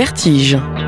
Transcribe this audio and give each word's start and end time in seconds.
Vertige. 0.00 0.79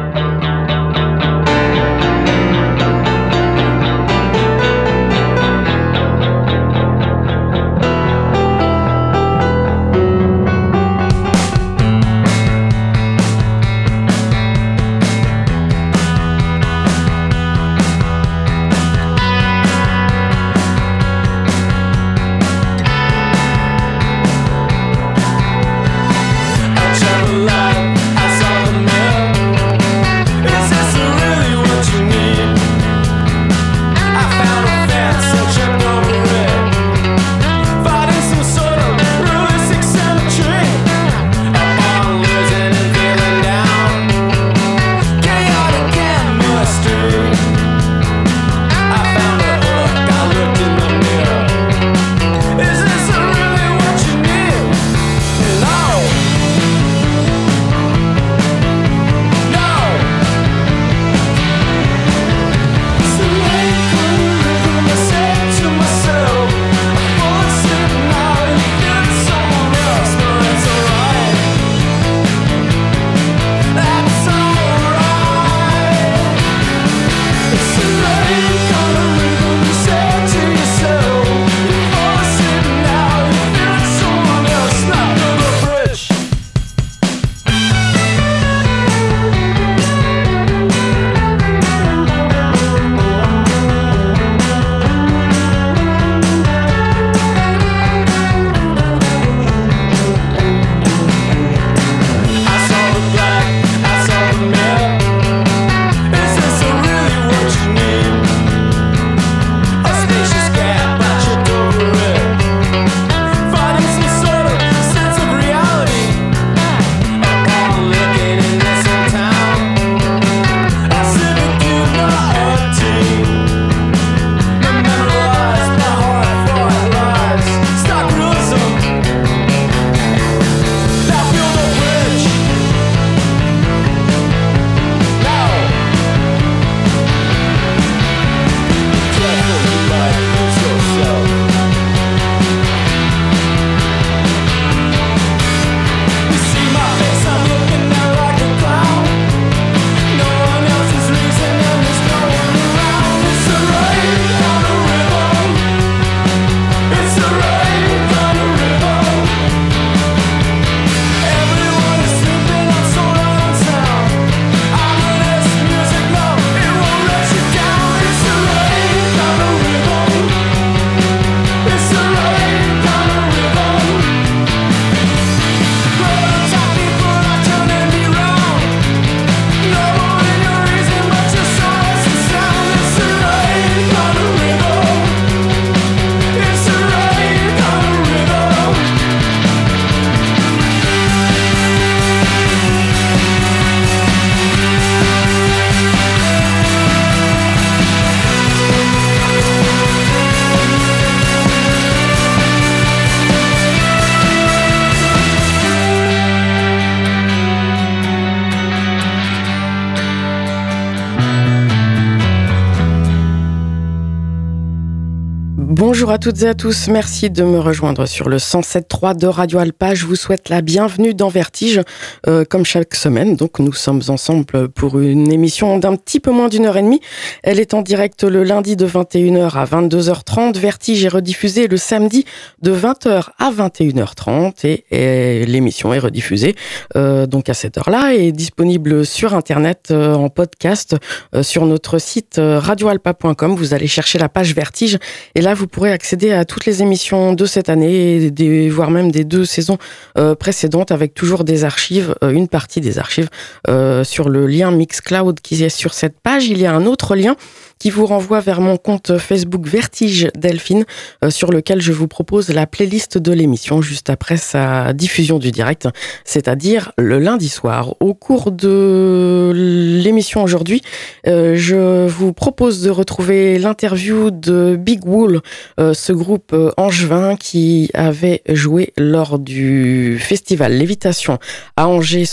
À 216.12 216.18
toutes 216.18 216.42
et 216.42 216.48
à 216.48 216.52
tous, 216.52 216.88
merci 216.88 217.30
de 217.30 217.42
me 217.42 217.58
rejoindre 217.58 218.04
sur 218.04 218.28
le 218.28 218.36
107.3 218.36 219.18
de 219.18 219.26
Radio 219.26 219.60
Alpa. 219.60 219.94
Je 219.94 220.04
vous 220.04 220.14
souhaite 220.14 220.50
la 220.50 220.60
bienvenue 220.60 221.14
dans 221.14 221.30
Vertige, 221.30 221.80
euh, 222.26 222.44
comme 222.44 222.66
chaque 222.66 222.94
semaine. 222.94 223.34
Donc 223.34 223.60
nous 223.60 223.72
sommes 223.72 224.02
ensemble 224.08 224.68
pour 224.68 225.00
une 225.00 225.32
émission 225.32 225.78
d'un 225.78 225.96
petit 225.96 226.20
peu 226.20 226.30
moins 226.30 226.50
d'une 226.50 226.66
heure 226.66 226.76
et 226.76 226.82
demie. 226.82 227.00
Elle 227.42 227.58
est 227.58 227.72
en 227.72 227.80
direct 227.80 228.24
le 228.24 228.44
lundi 228.44 228.76
de 228.76 228.86
21h 228.86 229.56
à 229.56 229.64
22h30. 229.64 230.58
Vertige 230.58 231.02
est 231.02 231.08
rediffusée 231.08 231.66
le 231.66 231.78
samedi 231.78 232.26
de 232.60 232.76
20h 232.76 233.28
à 233.38 233.50
21h30 233.50 234.66
et, 234.90 235.46
l'émission 235.46 235.94
est 235.94 235.98
rediffusée 235.98 236.54
euh, 236.94 237.26
donc 237.26 237.48
à 237.48 237.54
cette 237.54 237.78
heure-là 237.78 238.12
et 238.12 238.32
disponible 238.32 239.06
sur 239.06 239.32
Internet 239.32 239.88
euh, 239.90 240.12
en 240.12 240.28
podcast 240.28 240.94
sur 241.40 241.64
notre 241.64 241.98
site 241.98 242.38
radioalpa.com. 242.38 243.56
Vous 243.56 243.72
allez 243.72 243.86
chercher 243.86 244.18
la 244.18 244.28
page 244.28 244.54
Vertige 244.54 244.98
et 245.34 245.40
là 245.40 245.54
vous 245.54 245.66
pourrez 245.66 246.01
accéder 246.02 246.32
à 246.32 246.44
toutes 246.44 246.66
les 246.66 246.82
émissions 246.82 247.32
de 247.32 247.44
cette 247.44 247.68
année, 247.68 248.28
voire 248.68 248.90
même 248.90 249.12
des 249.12 249.22
deux 249.22 249.44
saisons 249.44 249.78
euh, 250.18 250.34
précédentes, 250.34 250.90
avec 250.90 251.14
toujours 251.14 251.44
des 251.44 251.62
archives, 251.62 252.16
euh, 252.24 252.30
une 252.30 252.48
partie 252.48 252.80
des 252.80 252.98
archives 252.98 253.28
euh, 253.68 254.02
sur 254.02 254.28
le 254.28 254.48
lien 254.48 254.72
Mixcloud 254.72 255.38
qui 255.38 255.62
est 255.62 255.68
sur 255.68 255.94
cette 255.94 256.18
page. 256.18 256.48
Il 256.48 256.58
y 256.58 256.66
a 256.66 256.74
un 256.74 256.86
autre 256.86 257.14
lien 257.14 257.36
qui 257.82 257.90
vous 257.90 258.06
renvoie 258.06 258.38
vers 258.38 258.60
mon 258.60 258.76
compte 258.76 259.18
Facebook 259.18 259.66
Vertige 259.66 260.28
Delphine, 260.36 260.84
euh, 261.24 261.30
sur 261.30 261.50
lequel 261.50 261.82
je 261.82 261.90
vous 261.90 262.06
propose 262.06 262.50
la 262.50 262.64
playlist 262.64 263.18
de 263.18 263.32
l'émission 263.32 263.82
juste 263.82 264.08
après 264.08 264.36
sa 264.36 264.92
diffusion 264.92 265.40
du 265.40 265.50
direct, 265.50 265.88
c'est-à-dire 266.24 266.92
le 266.96 267.18
lundi 267.18 267.48
soir. 267.48 267.96
Au 267.98 268.14
cours 268.14 268.52
de 268.52 269.50
l'émission 269.52 270.44
aujourd'hui, 270.44 270.80
euh, 271.26 271.56
je 271.56 272.06
vous 272.06 272.32
propose 272.32 272.82
de 272.82 272.90
retrouver 272.90 273.58
l'interview 273.58 274.30
de 274.30 274.76
Big 274.78 275.04
Wool, 275.04 275.40
euh, 275.80 275.92
ce 275.92 276.12
groupe 276.12 276.54
angevin 276.76 277.34
qui 277.34 277.90
avait 277.94 278.42
joué 278.48 278.92
lors 278.96 279.40
du 279.40 280.20
festival 280.20 280.72
Lévitation 280.72 281.40
à 281.76 281.88
Angers 281.88 282.26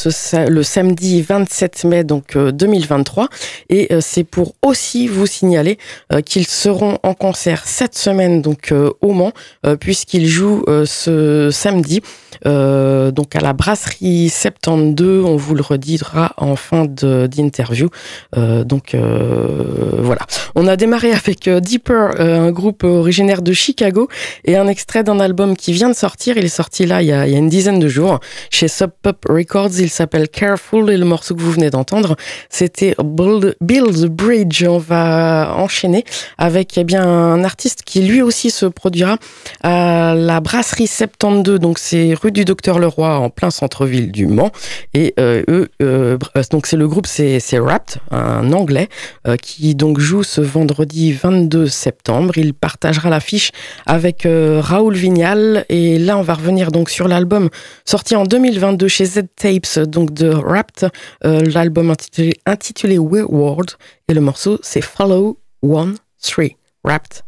le 0.48 0.62
samedi 0.62 1.24
27 1.24 1.86
mai 1.86 2.04
donc 2.04 2.38
2023 2.38 3.30
et 3.70 3.90
c'est 4.00 4.24
pour 4.24 4.54
aussi 4.62 5.08
vous 5.08 5.26
euh, 5.44 6.22
qu'ils 6.22 6.48
seront 6.48 6.98
en 7.04 7.14
concert 7.14 7.64
cette 7.66 7.98
semaine 7.98 8.42
donc 8.42 8.72
euh, 8.72 8.92
au 9.02 9.14
Mans 9.14 9.32
euh, 9.66 9.76
puisqu'ils 9.76 10.28
jouent 10.28 10.64
ce 10.86 11.50
samedi 11.52 12.02
donc 12.46 13.36
à 13.36 13.40
la 13.42 13.54
brasserie 13.54 14.30
72 14.30 15.26
on 15.26 15.36
vous 15.36 15.56
le 15.56 15.62
redira 15.62 16.34
en 16.38 16.56
fin 16.56 16.86
d'interview. 16.86 17.90
Donc 18.36 18.96
voilà. 18.96 20.22
On 20.56 20.68
a 20.68 20.76
démarré 20.76 21.12
avec 21.12 21.50
Deeper 21.50 22.20
un 22.20 22.52
groupe 22.52 22.84
originaire 22.84 23.42
de 23.42 23.52
Chicago 23.52 24.08
et 24.46 24.56
un 24.56 24.68
extrait 24.68 25.04
d'un 25.04 25.20
album 25.20 25.58
qui 25.58 25.74
vient 25.74 25.90
de 25.90 25.96
sortir. 25.96 26.38
Il 26.38 26.46
est 26.46 26.48
sorti 26.48 26.86
là 26.86 27.02
il 27.02 27.08
y 27.08 27.12
a, 27.12 27.28
il 27.28 27.34
y 27.34 27.36
a 27.36 27.40
une 27.40 27.50
dizaine 27.50 27.80
de 27.80 27.88
jours 27.88 28.20
chez 28.50 28.68
Sub 28.68 28.92
Pop 29.02 29.26
Records. 29.28 29.80
Il 29.80 29.90
s'appelle 29.90 30.30
Careful 30.30 30.90
et 30.90 30.98
le 30.98 31.06
morceau 31.06 31.36
que 31.36 31.42
vous 31.42 31.52
venez 31.52 31.70
d'entendre 31.70 32.16
c'était 32.50 32.96
Build, 33.04 33.56
Build 33.62 33.96
the 33.96 34.08
Bridge. 34.08 34.64
On 34.68 34.78
va 34.78 35.29
enchaîner 35.30 36.04
avec 36.38 36.78
eh 36.78 36.84
bien 36.84 37.04
un 37.04 37.44
artiste 37.44 37.84
qui 37.84 38.02
lui 38.02 38.22
aussi 38.22 38.52
se 38.52 38.66
produira 38.66 39.18
à 39.62 40.14
la 40.16 40.40
brasserie 40.40 40.88
72 40.88 41.60
donc 41.60 41.80
c'est 41.80 42.14
rue 42.14 42.32
du 42.32 42.46
Docteur 42.46 42.80
Leroy 42.80 43.18
en 43.18 43.30
plein 43.30 43.52
centre-ville 43.52 44.12
du 44.12 44.28
Mans. 44.28 44.52
Et 44.94 45.14
euh, 45.20 45.44
eux 45.48 45.70
euh, 45.82 46.18
donc 46.52 46.68
c'est 46.68 46.78
le 46.78 46.88
groupe 46.88 47.08
c'est 47.08 47.40
Rapt 47.60 48.00
un 48.12 48.52
anglais 48.54 48.90
euh, 49.28 49.36
qui 49.38 49.76
donc 49.76 50.00
joue 50.00 50.24
ce 50.24 50.42
vendredi 50.42 51.14
22 51.14 51.68
septembre. 51.68 52.38
Il 52.38 52.54
partagera 52.54 53.10
l'affiche 53.10 53.52
avec 53.86 54.26
Raoul 54.26 54.96
Vignal. 54.96 55.66
Et 55.70 56.00
là 56.00 56.18
on 56.18 56.22
va 56.22 56.34
revenir 56.34 56.72
donc 56.72 56.90
sur 56.90 57.08
l'album 57.08 57.50
sorti 57.86 58.16
en 58.16 58.24
2022 58.24 58.88
chez 58.88 59.06
Z 59.06 59.22
Tapes 59.36 59.80
donc 59.88 60.14
de 60.14 60.30
Rapt 60.30 60.86
l'album 61.24 61.92
intitulé, 61.92 62.34
intitulé 62.46 62.98
World 62.98 63.72
et 64.10 64.14
le 64.14 64.22
morceau 64.22 64.60
c'est 64.62 64.82
Follow 64.82 65.40
One 65.62 65.96
Three 66.22 66.58
Wrapped. 66.84 67.24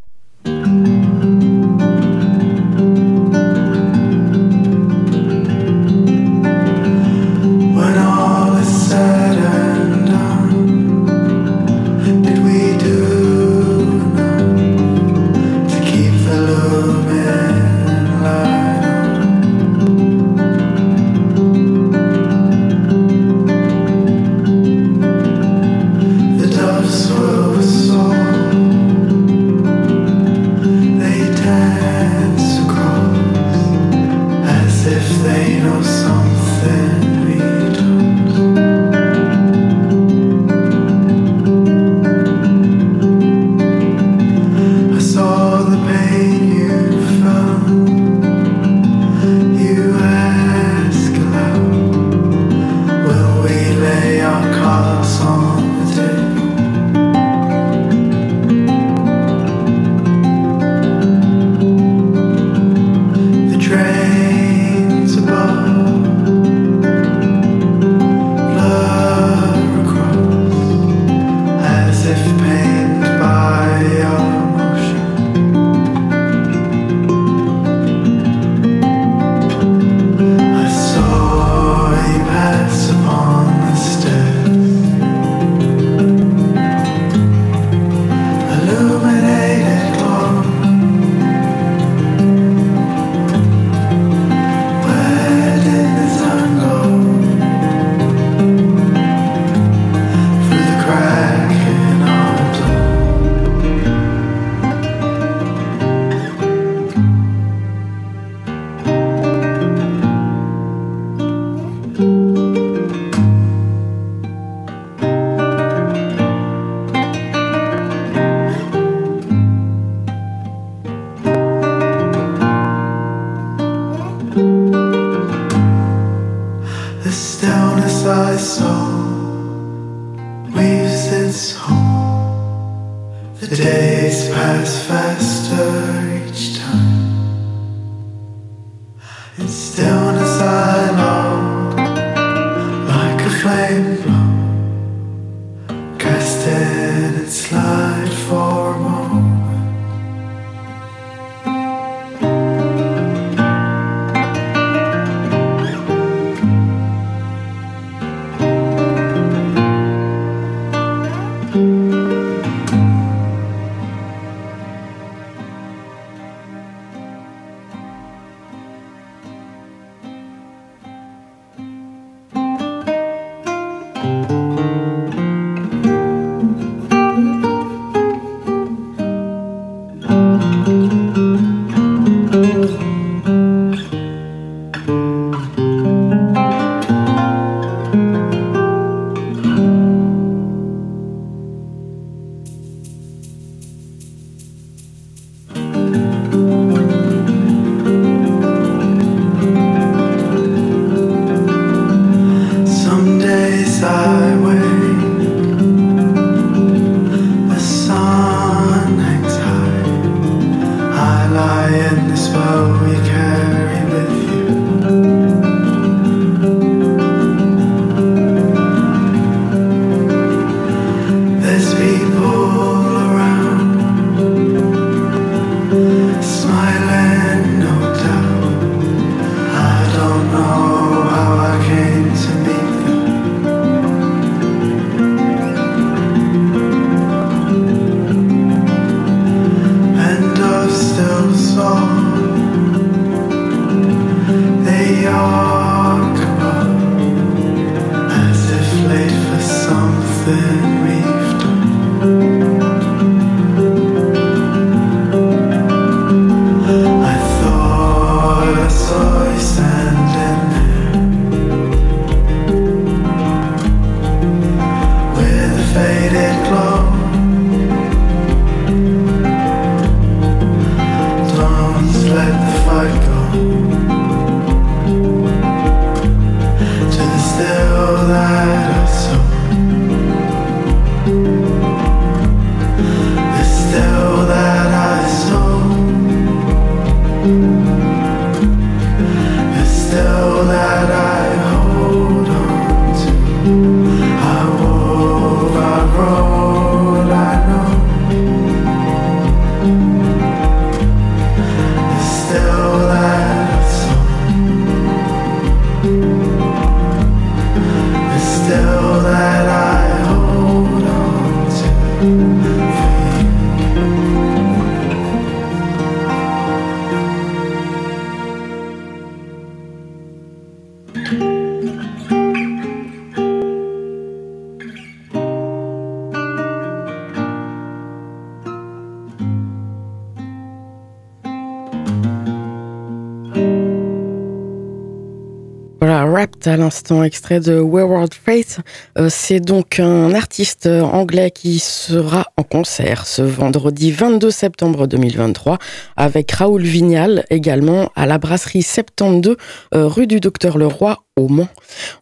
À 336.45 336.57
l'instant, 336.57 337.03
extrait 337.03 337.39
de 337.39 337.59
Wayward 337.59 338.13
Faith. 338.13 338.61
Euh, 338.97 339.09
c'est 339.09 339.39
donc 339.39 339.79
un 339.79 340.13
artiste 340.13 340.65
anglais 340.65 341.29
qui 341.29 341.59
sera 341.59 342.25
en 342.35 342.43
concert 342.43 343.05
ce 343.05 343.21
vendredi 343.21 343.91
22 343.91 344.31
septembre 344.31 344.87
2023 344.87 345.59
avec 345.97 346.31
Raoul 346.31 346.63
Vignal 346.63 347.25
également 347.29 347.91
à 347.95 348.07
la 348.07 348.17
brasserie 348.17 348.63
72 348.63 349.37
euh, 349.75 349.87
rue 349.87 350.07
du 350.07 350.19
Docteur 350.19 350.57
Leroy 350.57 350.97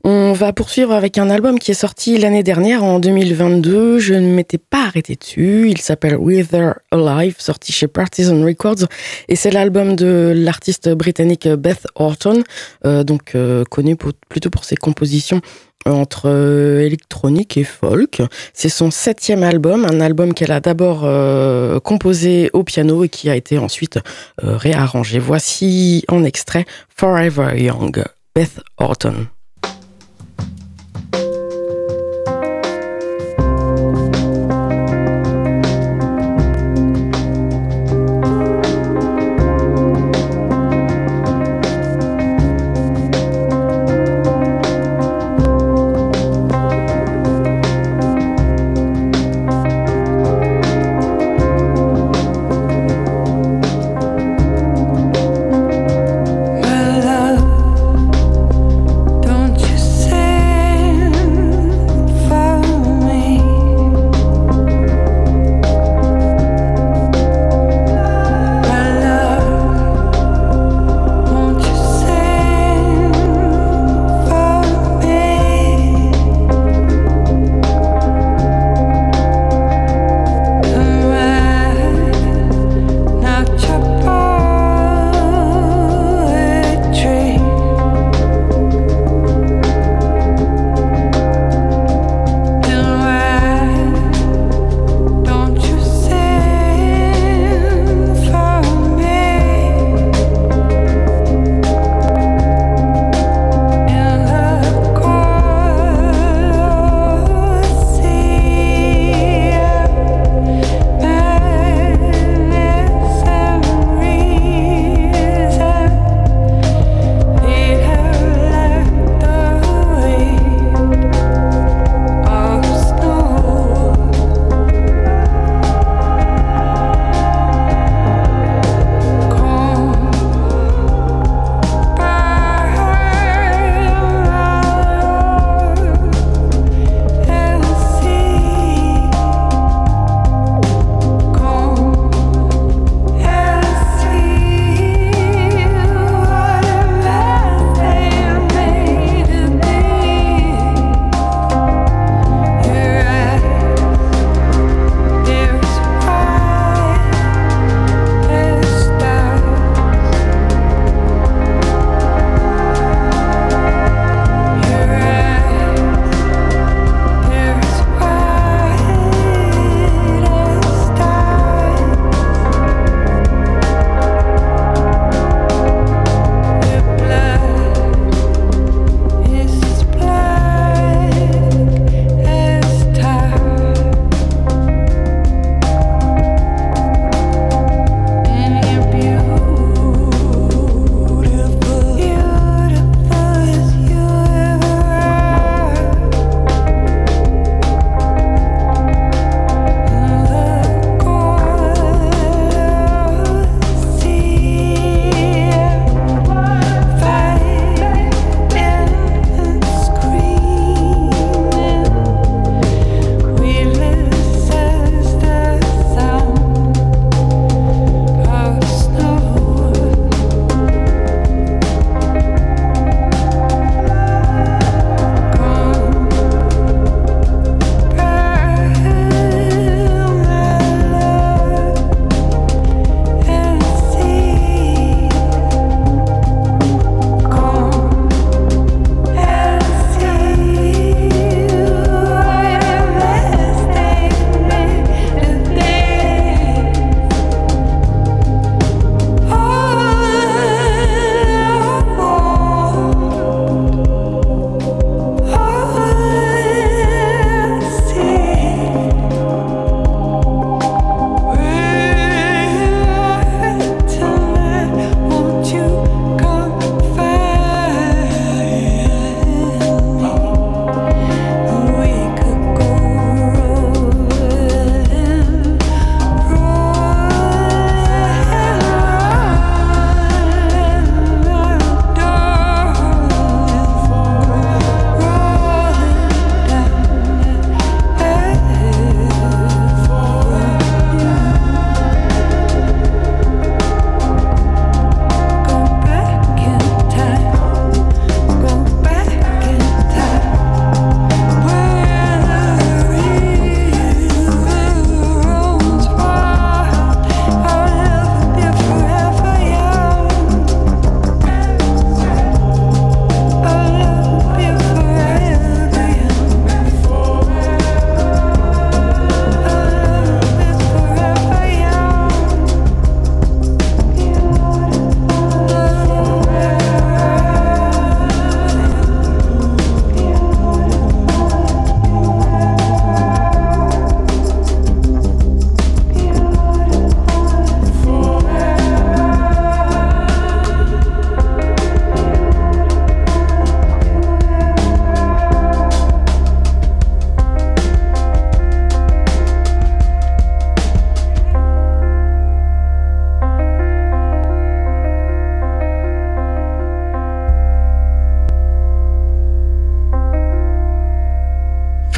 On 0.03 0.33
va 0.33 0.53
poursuivre 0.53 0.93
avec 0.93 1.17
un 1.17 1.29
album 1.29 1.59
qui 1.59 1.71
est 1.71 1.75
sorti 1.75 2.17
l'année 2.17 2.43
dernière 2.43 2.83
en 2.83 2.99
2022. 2.99 3.99
Je 3.99 4.13
ne 4.13 4.33
m'étais 4.33 4.57
pas 4.57 4.85
arrêté 4.85 5.15
dessus. 5.15 5.69
Il 5.69 5.79
s'appelle 5.79 6.15
Wither 6.17 6.73
Alive, 6.91 7.35
sorti 7.39 7.71
chez 7.71 7.87
Partisan 7.87 8.43
Records. 8.43 8.87
Et 9.27 9.35
c'est 9.35 9.51
l'album 9.51 9.95
de 9.95 10.33
l'artiste 10.35 10.89
britannique 10.89 11.47
Beth 11.47 11.87
Orton, 11.95 12.43
euh, 12.85 13.03
donc 13.03 13.35
euh, 13.35 13.63
connue 13.65 13.95
plutôt 13.95 14.49
pour 14.49 14.63
ses 14.63 14.75
compositions 14.75 15.41
entre 15.85 16.23
euh, 16.25 16.81
électronique 16.81 17.57
et 17.57 17.63
folk. 17.63 18.21
C'est 18.53 18.69
son 18.69 18.91
septième 18.91 19.43
album, 19.43 19.85
un 19.85 20.01
album 20.01 20.33
qu'elle 20.33 20.51
a 20.51 20.59
d'abord 20.59 21.01
composé 21.81 22.49
au 22.53 22.63
piano 22.63 23.03
et 23.03 23.09
qui 23.09 23.29
a 23.29 23.35
été 23.35 23.57
ensuite 23.57 23.99
réarrangé. 24.41 25.19
Voici 25.19 26.03
en 26.07 26.23
extrait 26.23 26.65
Forever 26.95 27.53
Young. 27.57 28.03
Beth 28.33 28.59
Orton. 28.77 29.29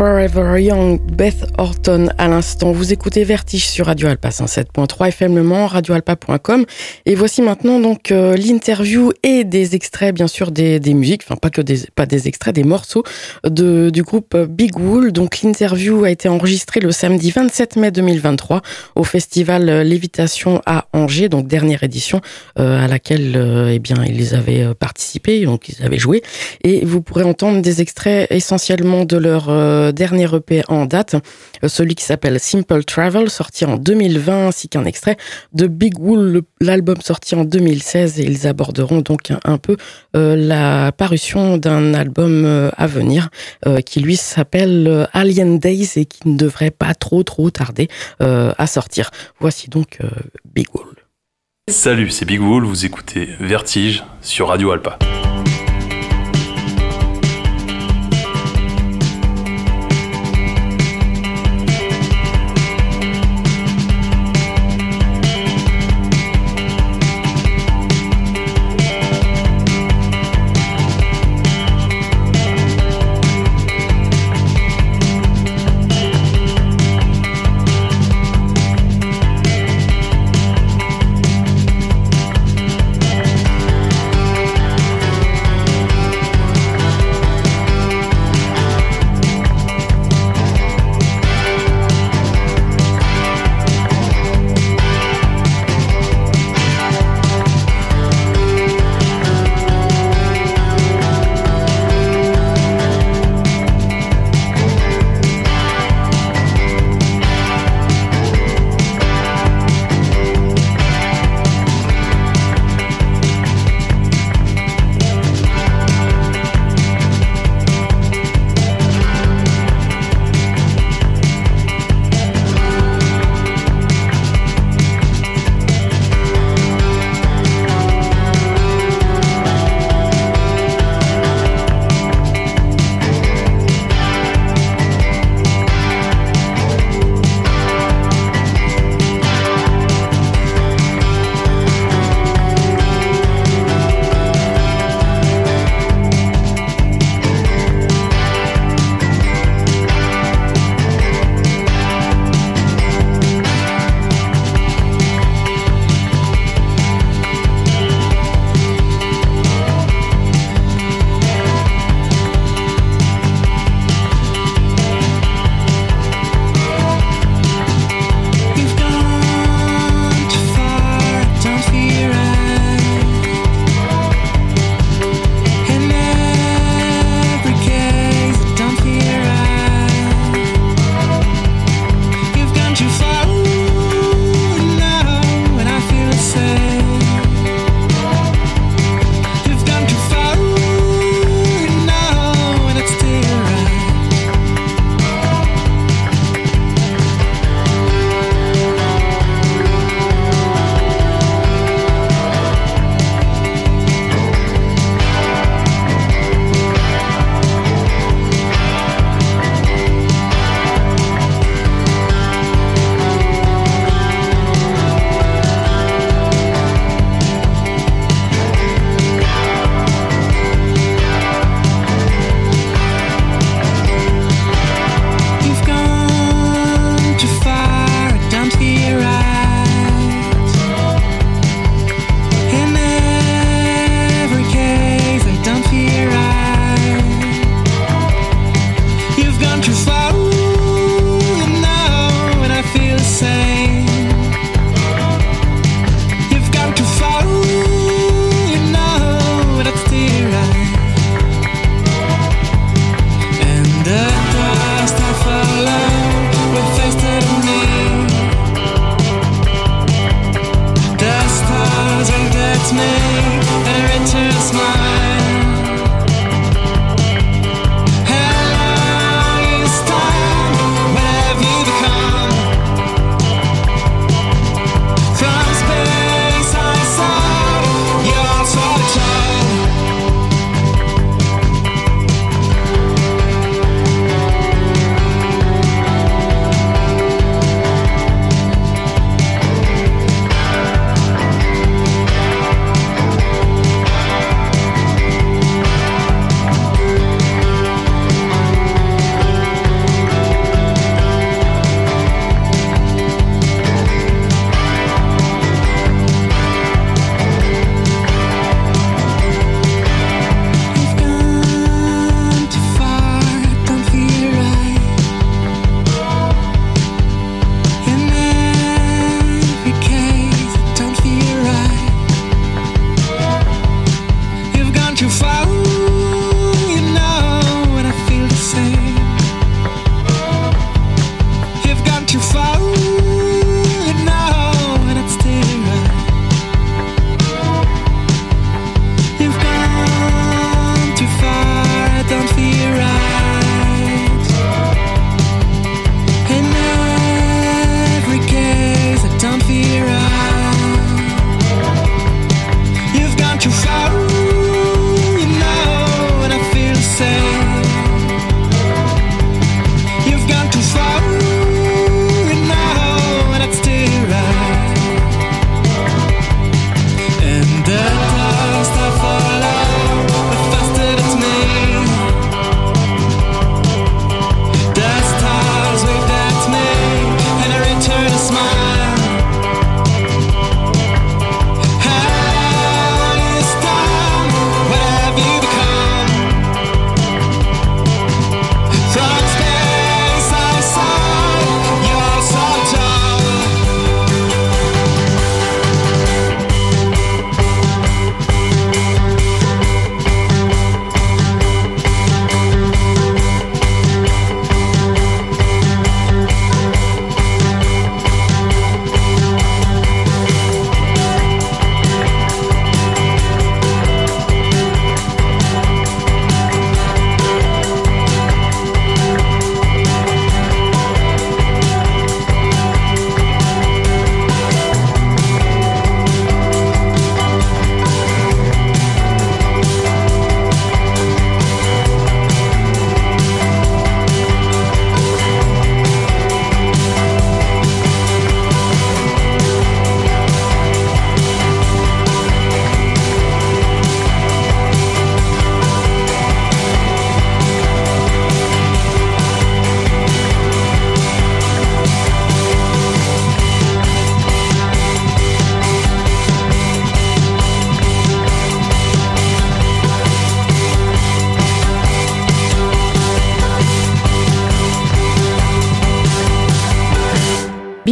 Forever 0.01 0.57
Young, 0.57 0.97
Beth 1.21 1.45
Horton 1.60 2.07
à 2.17 2.27
l'instant. 2.27 2.71
Vous 2.71 2.93
écoutez 2.93 3.23
Vertige 3.23 3.67
sur 3.67 3.86
Radio 3.86 4.07
Alpa 4.07 4.29
107.3 4.29 5.10
FM 5.10 5.36
Le 5.36 5.43
Mans, 5.43 5.67
radioalpa.com. 5.67 6.65
Et 7.05 7.13
voici 7.13 7.43
maintenant 7.43 7.79
donc 7.79 8.12
euh, 8.12 8.36
l'interview 8.36 9.12
et 9.21 9.43
des 9.43 9.75
extraits, 9.75 10.15
bien 10.15 10.25
sûr, 10.25 10.49
des, 10.49 10.79
musiques, 10.95 11.21
enfin 11.23 11.36
pas 11.36 11.51
que 11.51 11.62
des, 11.62 11.84
extraits, 12.27 12.55
des 12.55 12.63
morceaux 12.63 13.03
du 13.45 14.01
groupe 14.01 14.36
Big 14.36 14.75
Wool. 14.79 15.12
Donc 15.12 15.43
l'interview 15.43 16.05
a 16.05 16.10
été 16.10 16.27
enregistrée 16.27 16.79
le 16.79 16.91
samedi 16.91 17.29
27 17.29 17.75
mai 17.75 17.91
2023 17.91 18.63
au 18.95 19.03
festival 19.03 19.81
Lévitation 19.81 20.60
à 20.65 20.88
Angers, 20.91 21.29
donc 21.29 21.45
dernière 21.45 21.84
édition 21.84 22.21
euh, 22.57 22.84
à 22.84 22.88
laquelle 22.88 23.34
euh, 23.36 23.71
eh 23.71 23.77
bien 23.77 24.03
ils 24.07 24.34
avaient 24.34 24.73
participé, 24.73 25.45
donc 25.45 25.69
ils 25.69 25.86
avaient 25.86 25.99
joué. 25.99 26.23
Et 26.63 26.84
vous 26.84 27.01
pourrez 27.01 27.25
entendre 27.25 27.62
des 27.62 27.79
extraits 27.79 28.25
essentiellement 28.31 29.05
de 29.05 29.17
leur 29.17 29.93
dernier 29.93 30.27
EP 30.34 30.63
en 30.67 30.88
date, 30.88 31.11
euh, 31.15 31.67
celui 31.67 31.95
qui 31.95 32.04
s'appelle 32.04 32.39
Simple 32.39 32.84
Travel, 32.84 33.30
sorti 33.30 33.65
en 33.65 33.78
2020, 33.78 34.47
ainsi 34.47 34.69
qu'un 34.69 34.86
extrait 34.86 35.17
de 35.54 35.67
Big 35.67 36.00
Wool, 36.00 36.41
l'album 36.60 37.02
sorti 37.02 37.36
en 37.36 37.43
2016, 37.43 38.19
et 38.19 38.24
ils 38.24 38.47
aborderont 38.47 39.02
donc 39.02 39.32
un, 39.43 39.58
peu 39.58 39.78
euh, 40.15 40.36
la 40.36 40.91
parution 40.91 41.58
d'un 41.58 41.93
album 41.93 42.45
euh, 42.45 42.69
à 42.78 42.88
venir 42.88 43.30
qui 43.86 44.00
lui 44.00 44.15
s'appelle 44.15 45.08
Alien 45.13 45.60
Days 45.60 45.91
et 45.95 46.06
qui 46.06 46.28
ne 46.28 46.38
devrait 46.38 46.71
pas 46.71 46.93
trop 46.93 47.24
trop 47.24 47.50
tarder 47.50 47.88
à 48.19 48.67
sortir. 48.67 49.12
Voici 49.39 49.69
donc 49.69 50.00
Big 50.54 50.67
Wool. 50.74 50.95
Salut, 51.69 52.10
c'est 52.10 52.26
Big 52.26 52.41
Wool, 52.41 52.65
vous 52.65 52.86
écoutez 52.86 53.30
Vertige 53.39 54.04
sur 54.21 54.47
Radio 54.47 54.71
Alpa. 54.71 54.97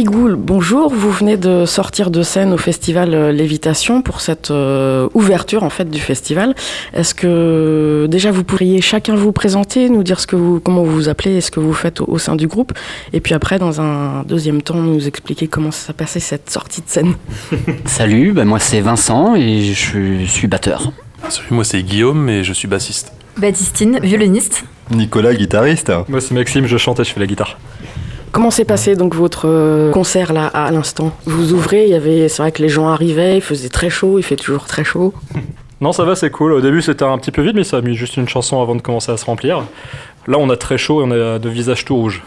Bigoul, 0.00 0.34
bonjour. 0.34 0.88
Vous 0.88 1.10
venez 1.10 1.36
de 1.36 1.66
sortir 1.66 2.10
de 2.10 2.22
scène 2.22 2.54
au 2.54 2.56
festival 2.56 3.12
euh, 3.12 3.32
Lévitation 3.32 4.00
pour 4.00 4.22
cette 4.22 4.50
euh, 4.50 5.10
ouverture 5.12 5.62
en 5.62 5.68
fait 5.68 5.90
du 5.90 6.00
festival. 6.00 6.54
Est-ce 6.94 7.14
que 7.14 8.06
déjà 8.08 8.30
vous 8.30 8.42
pourriez 8.42 8.80
chacun 8.80 9.14
vous 9.14 9.32
présenter, 9.32 9.90
nous 9.90 10.02
dire 10.02 10.18
ce 10.18 10.26
que 10.26 10.36
vous, 10.36 10.58
comment 10.58 10.84
vous 10.84 10.92
vous 10.92 11.08
appelez 11.10 11.32
et 11.36 11.40
ce 11.42 11.50
que 11.50 11.60
vous 11.60 11.74
faites 11.74 12.00
au, 12.00 12.16
sein 12.16 12.34
du 12.34 12.46
groupe, 12.46 12.72
et 13.12 13.20
puis 13.20 13.34
après 13.34 13.58
dans 13.58 13.82
un 13.82 14.22
deuxième 14.22 14.62
temps 14.62 14.76
nous 14.76 15.06
expliquer 15.06 15.48
comment 15.48 15.70
ça 15.70 15.88
s'est 15.88 15.92
passé 15.92 16.18
cette 16.18 16.48
sortie 16.48 16.80
de 16.80 16.88
scène. 16.88 17.12
Salut, 17.84 18.32
bah, 18.32 18.46
moi 18.46 18.58
c'est 18.58 18.80
Vincent 18.80 19.34
et 19.34 19.74
je 19.74 20.24
suis 20.24 20.46
batteur. 20.46 20.92
Salut, 21.28 21.48
moi 21.50 21.64
c'est 21.64 21.82
Guillaume 21.82 22.26
et 22.30 22.42
je 22.42 22.54
suis 22.54 22.68
bassiste. 22.68 23.12
Baptistine, 23.36 24.00
violoniste. 24.02 24.64
Nicolas, 24.92 25.34
guitariste. 25.34 25.92
Moi 26.08 26.22
c'est 26.22 26.32
Maxime, 26.32 26.64
je 26.64 26.78
chante 26.78 27.00
et 27.00 27.04
je 27.04 27.10
fais 27.10 27.20
la 27.20 27.26
guitare. 27.26 27.58
Comment 28.32 28.50
s'est 28.50 28.64
passé 28.64 28.94
donc 28.94 29.14
votre 29.14 29.48
euh, 29.48 29.90
concert 29.90 30.32
là 30.32 30.46
à 30.46 30.70
l'instant? 30.70 31.12
Vous 31.26 31.52
ouvrez, 31.52 31.84
il 31.84 31.90
y 31.90 31.94
avait, 31.94 32.28
c'est 32.28 32.42
vrai 32.42 32.52
que 32.52 32.62
les 32.62 32.68
gens 32.68 32.88
arrivaient, 32.88 33.36
il 33.36 33.42
faisait 33.42 33.68
très 33.68 33.90
chaud, 33.90 34.18
il 34.18 34.22
fait 34.22 34.36
toujours 34.36 34.66
très 34.66 34.84
chaud. 34.84 35.12
Non, 35.82 35.92
ça 35.92 36.04
va, 36.04 36.14
c'est 36.14 36.28
cool. 36.28 36.52
Au 36.52 36.60
début, 36.60 36.82
c'était 36.82 37.06
un 37.06 37.16
petit 37.16 37.30
peu 37.30 37.40
vide, 37.40 37.56
mais 37.56 37.64
ça 37.64 37.78
a 37.78 37.80
mis 37.80 37.94
juste 37.94 38.18
une 38.18 38.28
chanson 38.28 38.60
avant 38.60 38.74
de 38.74 38.82
commencer 38.82 39.12
à 39.12 39.16
se 39.16 39.24
remplir. 39.24 39.64
Là, 40.26 40.36
on 40.38 40.50
a 40.50 40.56
très 40.58 40.76
chaud 40.76 41.00
et 41.00 41.04
on 41.06 41.10
a 41.10 41.38
de 41.38 41.48
visage 41.48 41.86
tout 41.86 41.96
rouge. 41.96 42.22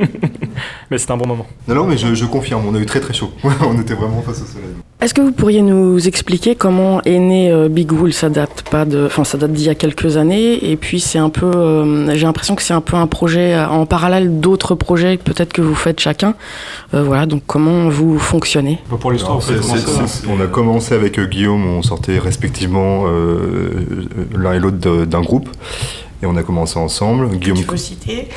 mais 0.90 0.98
c'est 0.98 1.10
un 1.10 1.16
bon 1.16 1.26
moment. 1.26 1.46
Non, 1.66 1.74
non, 1.74 1.84
mais 1.86 1.96
je, 1.96 2.24
confirme, 2.26 2.66
on 2.68 2.74
a 2.74 2.78
eu 2.78 2.84
très 2.84 3.00
très 3.00 3.14
chaud. 3.14 3.32
on 3.62 3.80
était 3.80 3.94
vraiment 3.94 4.20
face 4.20 4.42
au 4.42 4.44
soleil. 4.44 4.74
Est-ce 5.02 5.14
que 5.14 5.20
vous 5.20 5.32
pourriez 5.32 5.62
nous 5.62 6.06
expliquer 6.06 6.54
comment 6.54 7.02
est 7.02 7.18
né 7.18 7.50
euh, 7.50 7.68
Big 7.68 7.90
Wool? 7.90 8.12
Ça 8.12 8.28
date 8.28 8.62
pas 8.70 8.84
de, 8.84 9.06
enfin, 9.06 9.24
ça 9.24 9.36
date 9.36 9.52
d'il 9.52 9.66
y 9.66 9.68
a 9.68 9.74
quelques 9.74 10.16
années, 10.16 10.70
et 10.70 10.76
puis 10.76 11.00
c'est 11.00 11.18
un 11.18 11.28
peu, 11.28 11.50
euh, 11.52 12.14
j'ai 12.14 12.24
l'impression 12.24 12.54
que 12.54 12.62
c'est 12.62 12.72
un 12.72 12.80
peu 12.80 12.94
un 12.94 13.08
projet 13.08 13.52
euh, 13.52 13.66
en 13.66 13.84
parallèle 13.84 14.38
d'autres 14.38 14.76
projets 14.76 15.16
peut-être 15.16 15.52
que 15.52 15.60
vous 15.60 15.74
faites 15.74 15.98
chacun. 15.98 16.34
voilà, 16.92 17.26
donc 17.26 17.42
comment 17.48 17.88
vous 17.88 18.20
fonctionnez? 18.20 18.78
Bah, 18.88 18.96
Pour 19.00 19.10
l'histoire, 19.10 19.40
on 20.28 20.40
a 20.40 20.46
commencé 20.46 20.94
avec 20.94 21.18
Guillaume, 21.18 21.66
on 21.66 21.82
sortait 21.82 22.20
respectivement 22.20 23.06
l'un 24.36 24.52
et 24.52 24.60
l'autre 24.60 25.04
d'un 25.04 25.22
groupe. 25.22 25.48
Et 26.22 26.26
on 26.26 26.36
a 26.36 26.44
commencé 26.44 26.78
ensemble. 26.78 27.28
Guillaume... 27.38 27.58
Tu 27.58 27.64
peux 27.64 27.76
citer? 27.76 28.28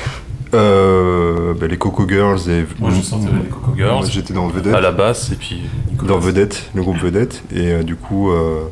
Euh, 0.56 1.54
bah, 1.54 1.66
les 1.66 1.76
Coco 1.76 2.08
Girls 2.08 2.40
et 2.48 2.64
moi 2.78 2.90
je 2.90 3.02
sentais 3.02 3.28
les 3.30 3.48
Coco 3.48 3.72
Girls. 3.76 4.06
j'étais 4.10 4.32
dans 4.32 4.48
Vedette. 4.48 4.74
À 4.74 4.80
la 4.80 4.90
basse 4.90 5.30
et 5.30 5.36
puis 5.36 5.62
dans 6.02 6.18
Vedette 6.18 6.70
le 6.74 6.82
groupe 6.82 6.98
Vedette. 6.98 7.42
Et 7.54 7.72
euh, 7.72 7.82
du 7.82 7.96
coup 7.96 8.30
euh, 8.30 8.62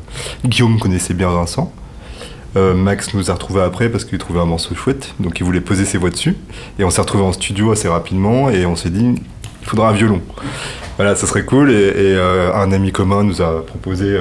Guillaume 0.43 0.79
connaissait 0.79 1.13
bien 1.13 1.29
Vincent. 1.29 1.71
Max 2.57 3.13
nous 3.13 3.29
a 3.29 3.33
retrouvés 3.33 3.63
après 3.63 3.89
parce 3.89 4.05
qu'il 4.05 4.17
trouvait 4.17 4.39
un 4.39 4.45
morceau 4.45 4.75
chouette. 4.75 5.13
Donc 5.19 5.41
il 5.41 5.43
voulait 5.43 5.59
poser 5.59 5.83
ses 5.83 5.97
voix 5.97 6.09
dessus. 6.09 6.37
Et 6.79 6.85
on 6.85 6.89
s'est 6.89 7.01
retrouvés 7.01 7.25
en 7.25 7.33
studio 7.33 7.73
assez 7.73 7.89
rapidement 7.89 8.49
et 8.49 8.65
on 8.65 8.77
s'est 8.77 8.89
dit 8.89 9.15
il 9.61 9.67
faudra 9.67 9.89
un 9.89 9.91
violon. 9.91 10.21
Voilà 10.95 11.15
ça 11.15 11.27
serait 11.27 11.43
cool. 11.43 11.69
Et, 11.69 12.17
un 12.17 12.71
ami 12.71 12.93
commun 12.93 13.23
nous 13.23 13.41
a 13.41 13.65
proposé 13.65 14.17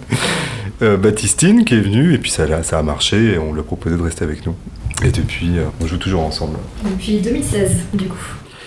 Baptistine 0.82 1.64
qui 1.64 1.74
est 1.74 1.80
venue. 1.80 2.12
Et 2.12 2.18
puis 2.18 2.30
ça, 2.30 2.62
ça 2.62 2.78
a 2.78 2.82
marché 2.82 3.32
et 3.32 3.38
on 3.38 3.54
lui 3.54 3.60
a 3.60 3.64
proposé 3.64 3.96
de 3.96 4.02
rester 4.02 4.24
avec 4.24 4.44
nous. 4.44 4.54
Et 5.04 5.10
depuis, 5.10 5.58
euh, 5.58 5.64
on 5.80 5.86
joue 5.86 5.96
toujours 5.96 6.22
ensemble. 6.22 6.58
Depuis 6.84 7.18
2016, 7.18 7.86
du 7.94 8.08
coup. 8.08 8.16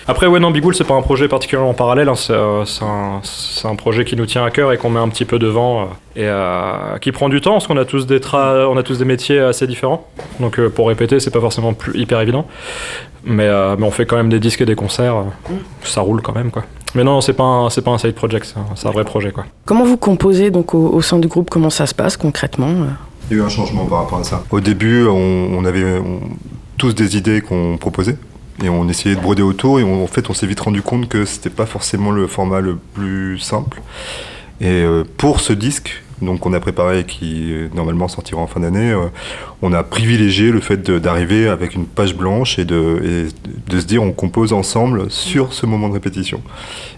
Après, 0.08 0.28
ouais, 0.28 0.40
non, 0.40 0.52
Bigoul, 0.52 0.74
c'est 0.74 0.84
pas 0.84 0.96
un 0.96 1.02
projet 1.02 1.28
particulièrement 1.28 1.74
parallèle. 1.74 2.10
Hein. 2.10 2.16
Euh, 2.32 2.66
c'est 2.66 3.68
un, 3.68 3.76
projet 3.76 4.04
qui 4.04 4.16
nous 4.16 4.26
tient 4.26 4.44
à 4.44 4.50
cœur 4.50 4.72
et 4.72 4.78
qu'on 4.78 4.90
met 4.90 5.00
un 5.00 5.10
petit 5.10 5.26
peu 5.26 5.40
devant 5.40 5.90
et 6.16 6.28
qui 7.02 7.12
prend 7.12 7.30
du 7.30 7.40
temps 7.40 7.54
parce 7.54 7.68
qu'on 7.68 7.78
a 7.78 7.86
tous 7.86 8.08
des 8.08 8.20
on 8.34 8.78
a 8.78 8.84
tous 8.84 8.98
des 8.98 9.06
métiers 9.06 9.40
assez 9.40 9.68
différents. 9.68 10.08
Donc, 10.40 10.60
pour 10.70 10.88
répéter, 10.88 11.20
c'est 11.20 11.32
pas 11.32 11.40
forcément 11.40 11.74
plus, 11.74 11.98
hyper 12.00 12.20
évident. 12.20 12.48
Mais, 13.24 13.48
mais, 13.78 13.86
on 13.86 13.92
fait 13.92 14.06
quand 14.06 14.18
même 14.18 14.30
des 14.30 14.40
disques 14.40 14.62
et 14.62 14.66
des 14.66 14.76
concerts. 14.76 15.24
Ça 15.84 16.02
roule 16.02 16.22
quand 16.22 16.34
même, 16.34 16.50
quoi. 16.50 16.64
Mais 16.94 17.04
non, 17.04 17.22
c'est 17.22 17.34
pas 17.34 17.44
un, 17.44 17.70
pas 17.70 17.92
un 17.92 17.98
side 17.98 18.16
project, 18.16 18.54
c'est 18.76 18.88
un, 18.88 18.92
vrai 18.92 19.06
projet 19.06 19.32
quoi. 19.32 19.46
Comment 19.66 19.86
vous 19.86 19.98
composez 19.98 20.52
donc 20.52 20.74
au, 20.74 21.02
sein 21.02 21.20
du 21.20 21.28
groupe? 21.28 21.50
Comment 21.50 21.70
ça 21.70 21.86
se 21.86 21.94
passe 21.94 22.18
concrètement 22.18 22.68
euh? 22.68 22.88
Il 23.32 23.38
y 23.38 23.40
a 23.40 23.44
eu 23.44 23.46
un 23.46 23.50
changement 23.50 23.86
par 23.86 24.00
rapport 24.00 24.20
à 24.20 24.26
ça. 24.26 24.44
Au 24.52 24.60
début, 24.60 25.06
on, 25.08 25.64
avait 25.64 26.02
tous 26.78 26.94
des 26.94 27.16
idées 27.16 27.40
qu'on 27.40 27.78
proposait 27.78 28.18
et 28.62 28.68
on 28.68 28.90
essayait 28.90 29.16
de 29.16 29.22
broder 29.22 29.42
autour 29.42 29.80
et 29.80 29.84
en 29.84 30.06
fait, 30.06 30.30
on 30.30 30.34
s'est 30.34 30.48
vite 30.48 30.60
rendu 30.60 30.82
compte 30.82 31.08
que 31.08 31.24
c'était 31.24 31.50
pas 31.50 31.66
forcément 31.66 32.12
le 32.12 32.28
format 32.28 32.60
le 32.60 32.76
plus 32.76 33.40
simple. 33.40 33.82
Et 34.60 34.68
euh, 34.68 35.06
pour 35.16 35.40
ce 35.40 35.54
disque, 35.54 36.04
donc 36.22 36.42
qu'on 36.42 36.52
a 36.52 36.60
préparé 36.60 37.00
et 37.00 37.04
qui 37.06 37.54
normalement 37.74 38.10
sortira 38.10 38.42
en 38.42 38.48
fin 38.48 38.60
d'année, 38.60 38.92
euh, 38.92 39.08
on 39.62 39.72
a 39.72 39.82
privilégié 39.82 40.52
le 40.52 40.60
fait 40.60 40.92
d'arriver 40.92 41.48
avec 41.48 41.74
une 41.74 41.86
page 41.86 42.16
blanche 42.16 42.60
et 42.60 42.66
de, 42.66 43.30
se 43.70 43.86
dire 43.86 44.04
on 44.04 44.12
compose 44.12 44.52
ensemble 44.52 45.10
sur 45.10 45.54
ce 45.54 45.66
moment 45.66 45.88
de 45.88 45.94
répétition. 45.94 46.42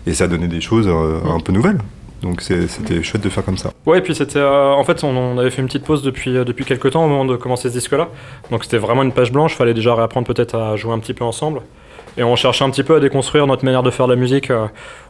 Et 0.08 0.16
ça 0.16 0.24
a 0.24 0.28
donné 0.28 0.48
des 0.48 0.62
choses 0.62 0.88
euh, 0.88 1.20
un 1.30 1.40
peu 1.40 1.54
nouvelles. 1.54 1.78
Donc 2.24 2.42
c'était 2.42 3.04
chouette 3.04 3.22
de 3.22 3.30
faire 3.30 3.46
comme 3.46 3.58
ça. 3.58 3.72
Ouais, 3.86 4.00
et 4.00 4.02
puis 4.02 4.16
c'était. 4.16 4.40
Euh, 4.40 4.72
en 4.72 4.84
fait, 4.84 5.04
on, 5.04 5.38
avait 5.38 5.52
fait 5.52 5.62
une 5.62 5.68
petite 5.68 5.84
pause 5.84 6.02
depuis, 6.02 6.34
depuis 6.34 6.66
quelques 6.66 6.92
temps 6.92 7.06
au 7.06 7.08
moment 7.08 7.26
de 7.26 7.36
commencer 7.36 7.70
ce 7.70 7.74
disque-là. 7.74 8.10
Donc 8.50 8.64
c'était 8.64 8.78
vraiment 8.78 9.04
une 9.04 9.12
page 9.12 9.32
blanche, 9.32 9.56
fallait 9.56 9.74
déjà 9.74 9.94
réapprendre 9.94 10.26
peut-être 10.26 10.56
à 10.56 10.76
jouer 10.76 10.94
un 10.94 11.00
petit 11.00 11.14
peu 11.14 11.26
ensemble. 11.26 11.62
Et 12.18 12.24
on 12.24 12.36
cherchait 12.36 12.64
un 12.64 12.70
petit 12.70 12.84
peu 12.84 12.96
à 12.96 13.00
déconstruire 13.00 13.46
notre 13.46 13.66
manière 13.66 13.84
de 13.84 13.90
faire 13.90 14.08
de 14.08 14.14
la 14.14 14.20
musique. 14.20 14.52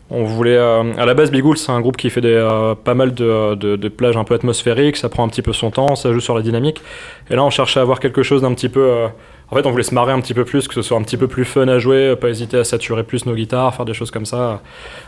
On 0.10 0.24
voulait, 0.24 0.58
euh, 0.58 0.84
à 0.98 1.06
la 1.06 1.14
base, 1.14 1.32
Bigoul, 1.32 1.58
c'est 1.58 1.72
un 1.72 1.82
groupe 1.82 1.98
qui 1.98 2.10
fait 2.10 2.22
des, 2.22 2.34
euh, 2.34 2.76
pas 2.76 2.94
mal 2.94 3.14
de, 3.14 3.88
plages 3.90 4.18
un 4.18 4.24
peu 4.24 4.36
atmosphériques, 4.36 4.98
ça 4.98 5.10
prend 5.10 5.24
un 5.24 5.28
petit 5.30 5.42
peu 5.42 5.54
son 5.54 5.72
temps, 5.72 5.96
ça 5.96 6.12
joue 6.12 6.20
sur 6.20 6.36
la 6.36 6.42
dynamique. 6.42 6.82
Et 7.30 7.36
là, 7.36 7.44
on 7.44 7.50
cherchait 7.50 7.80
à 7.80 7.84
avoir 7.84 8.00
quelque 8.00 8.24
chose 8.24 8.42
d'un 8.42 8.54
petit 8.54 8.70
peu. 8.70 9.08
Euh, 9.54 9.60
en 9.60 9.62
fait, 9.62 9.68
on 9.68 9.72
voulait 9.72 9.84
se 9.84 9.94
marrer 9.94 10.12
un 10.12 10.20
petit 10.20 10.34
peu 10.34 10.46
plus, 10.46 10.68
que 10.68 10.74
ce 10.74 10.82
soit 10.82 10.98
un 10.98 11.04
petit 11.04 11.18
peu 11.18 11.28
plus 11.28 11.46
fun 11.46 11.68
à 11.68 11.80
jouer, 11.80 12.16
pas 12.16 12.30
hésiter 12.30 12.58
à 12.58 12.64
saturer 12.64 13.04
plus 13.04 13.26
nos 13.26 13.36
guitares, 13.36 13.74
faire 13.76 13.86
des 13.86 13.94
choses 13.94 14.12
comme 14.12 14.26
ça. 14.26 14.62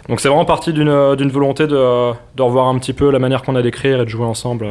Donc, 0.10 0.20
c'est 0.20 0.28
vraiment 0.28 0.46
parti 0.46 0.74
d'une 0.74 1.30
volonté 1.30 1.68
de, 1.68 2.12
de, 2.36 2.42
revoir 2.42 2.68
un 2.68 2.78
petit 2.78 2.94
peu 2.94 3.12
la 3.12 3.20
manière 3.20 3.42
qu'on 3.42 3.56
a 3.56 3.62
d'écrire 3.62 4.02
et 4.02 4.06
de 4.06 4.10
jouer 4.10 4.26
ensemble. 4.26 4.68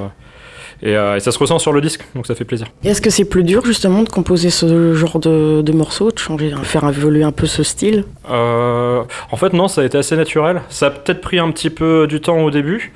Euh, 0.83 1.17
et, 1.17 1.21
ça 1.21 1.33
se 1.33 1.39
ressent 1.39 1.59
sur 1.59 1.73
le 1.73 1.81
disque, 1.81 2.05
donc 2.15 2.27
ça 2.27 2.35
fait 2.35 2.45
plaisir. 2.45 2.67
Est-ce 2.85 3.01
que 3.01 3.11
c'est 3.11 3.25
plus 3.25 3.45
dur 3.45 3.65
justement 3.65 4.03
de 4.03 4.09
composer 4.09 4.51
ce 4.51 4.95
genre 4.95 5.19
de, 5.19 5.63
de 5.63 5.73
morceaux, 5.73 6.11
de 6.11 6.19
changer, 6.19 6.51
de 6.51 6.57
faire 6.57 6.89
évoluer 6.89 7.23
un 7.23 7.33
peu 7.33 7.47
ce 7.47 7.63
style? 7.63 8.05
Euh, 8.31 9.03
En 9.31 9.37
fait, 9.37 9.53
non, 9.53 9.69
ça 9.69 9.83
a 9.83 9.85
été 9.85 9.99
assez 9.99 10.17
naturel. 10.17 10.63
Ça 10.69 10.87
a 10.87 10.91
peut-être 10.91 11.21
pris 11.21 11.39
un 11.39 11.51
petit 11.51 11.71
peu 11.71 12.07
du 12.07 12.21
temps 12.21 12.41
au 12.43 12.51
début. 12.51 12.93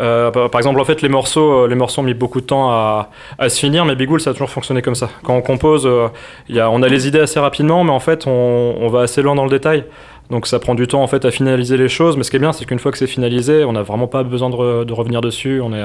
Euh, 0.00 0.30
par 0.30 0.58
exemple, 0.58 0.80
en 0.80 0.84
fait, 0.84 1.02
les 1.02 1.08
morceaux, 1.08 1.66
les 1.66 1.74
morceaux 1.74 2.00
ont 2.00 2.04
mis 2.04 2.14
beaucoup 2.14 2.40
de 2.40 2.46
temps 2.46 2.70
à, 2.70 3.10
à 3.38 3.48
se 3.48 3.58
finir, 3.58 3.84
mais 3.84 3.94
Bigoul, 3.94 4.20
ça 4.20 4.30
a 4.30 4.32
toujours 4.32 4.50
fonctionné 4.50 4.80
comme 4.80 4.94
ça. 4.94 5.10
Quand 5.22 5.34
on 5.34 5.42
compose, 5.42 5.88
y 6.48 6.60
a, 6.60 6.70
on 6.70 6.82
a 6.82 6.88
les 6.88 7.06
idées 7.06 7.20
assez 7.20 7.40
rapidement, 7.40 7.84
mais 7.84 7.92
en 7.92 8.00
fait, 8.00 8.26
on, 8.26 8.76
on, 8.80 8.88
va 8.88 9.00
assez 9.00 9.22
loin 9.22 9.34
dans 9.34 9.44
le 9.44 9.50
détail. 9.50 9.84
Donc 10.30 10.46
ça 10.46 10.58
prend 10.58 10.74
du 10.74 10.86
temps 10.86 11.02
en 11.02 11.06
fait 11.08 11.26
à 11.26 11.30
finaliser 11.30 11.76
les 11.76 11.90
choses, 11.90 12.16
mais 12.16 12.22
ce 12.22 12.30
qui 12.30 12.36
est 12.36 12.40
bien, 12.40 12.52
c'est 12.52 12.64
qu'une 12.64 12.78
fois 12.78 12.90
que 12.90 12.96
c'est 12.96 13.06
finalisé, 13.06 13.64
on 13.64 13.72
n'a 13.72 13.82
vraiment 13.82 14.06
pas 14.06 14.22
besoin 14.22 14.48
de, 14.48 14.84
de, 14.84 14.92
revenir 14.94 15.20
dessus. 15.20 15.60
On 15.60 15.74
est, 15.74 15.84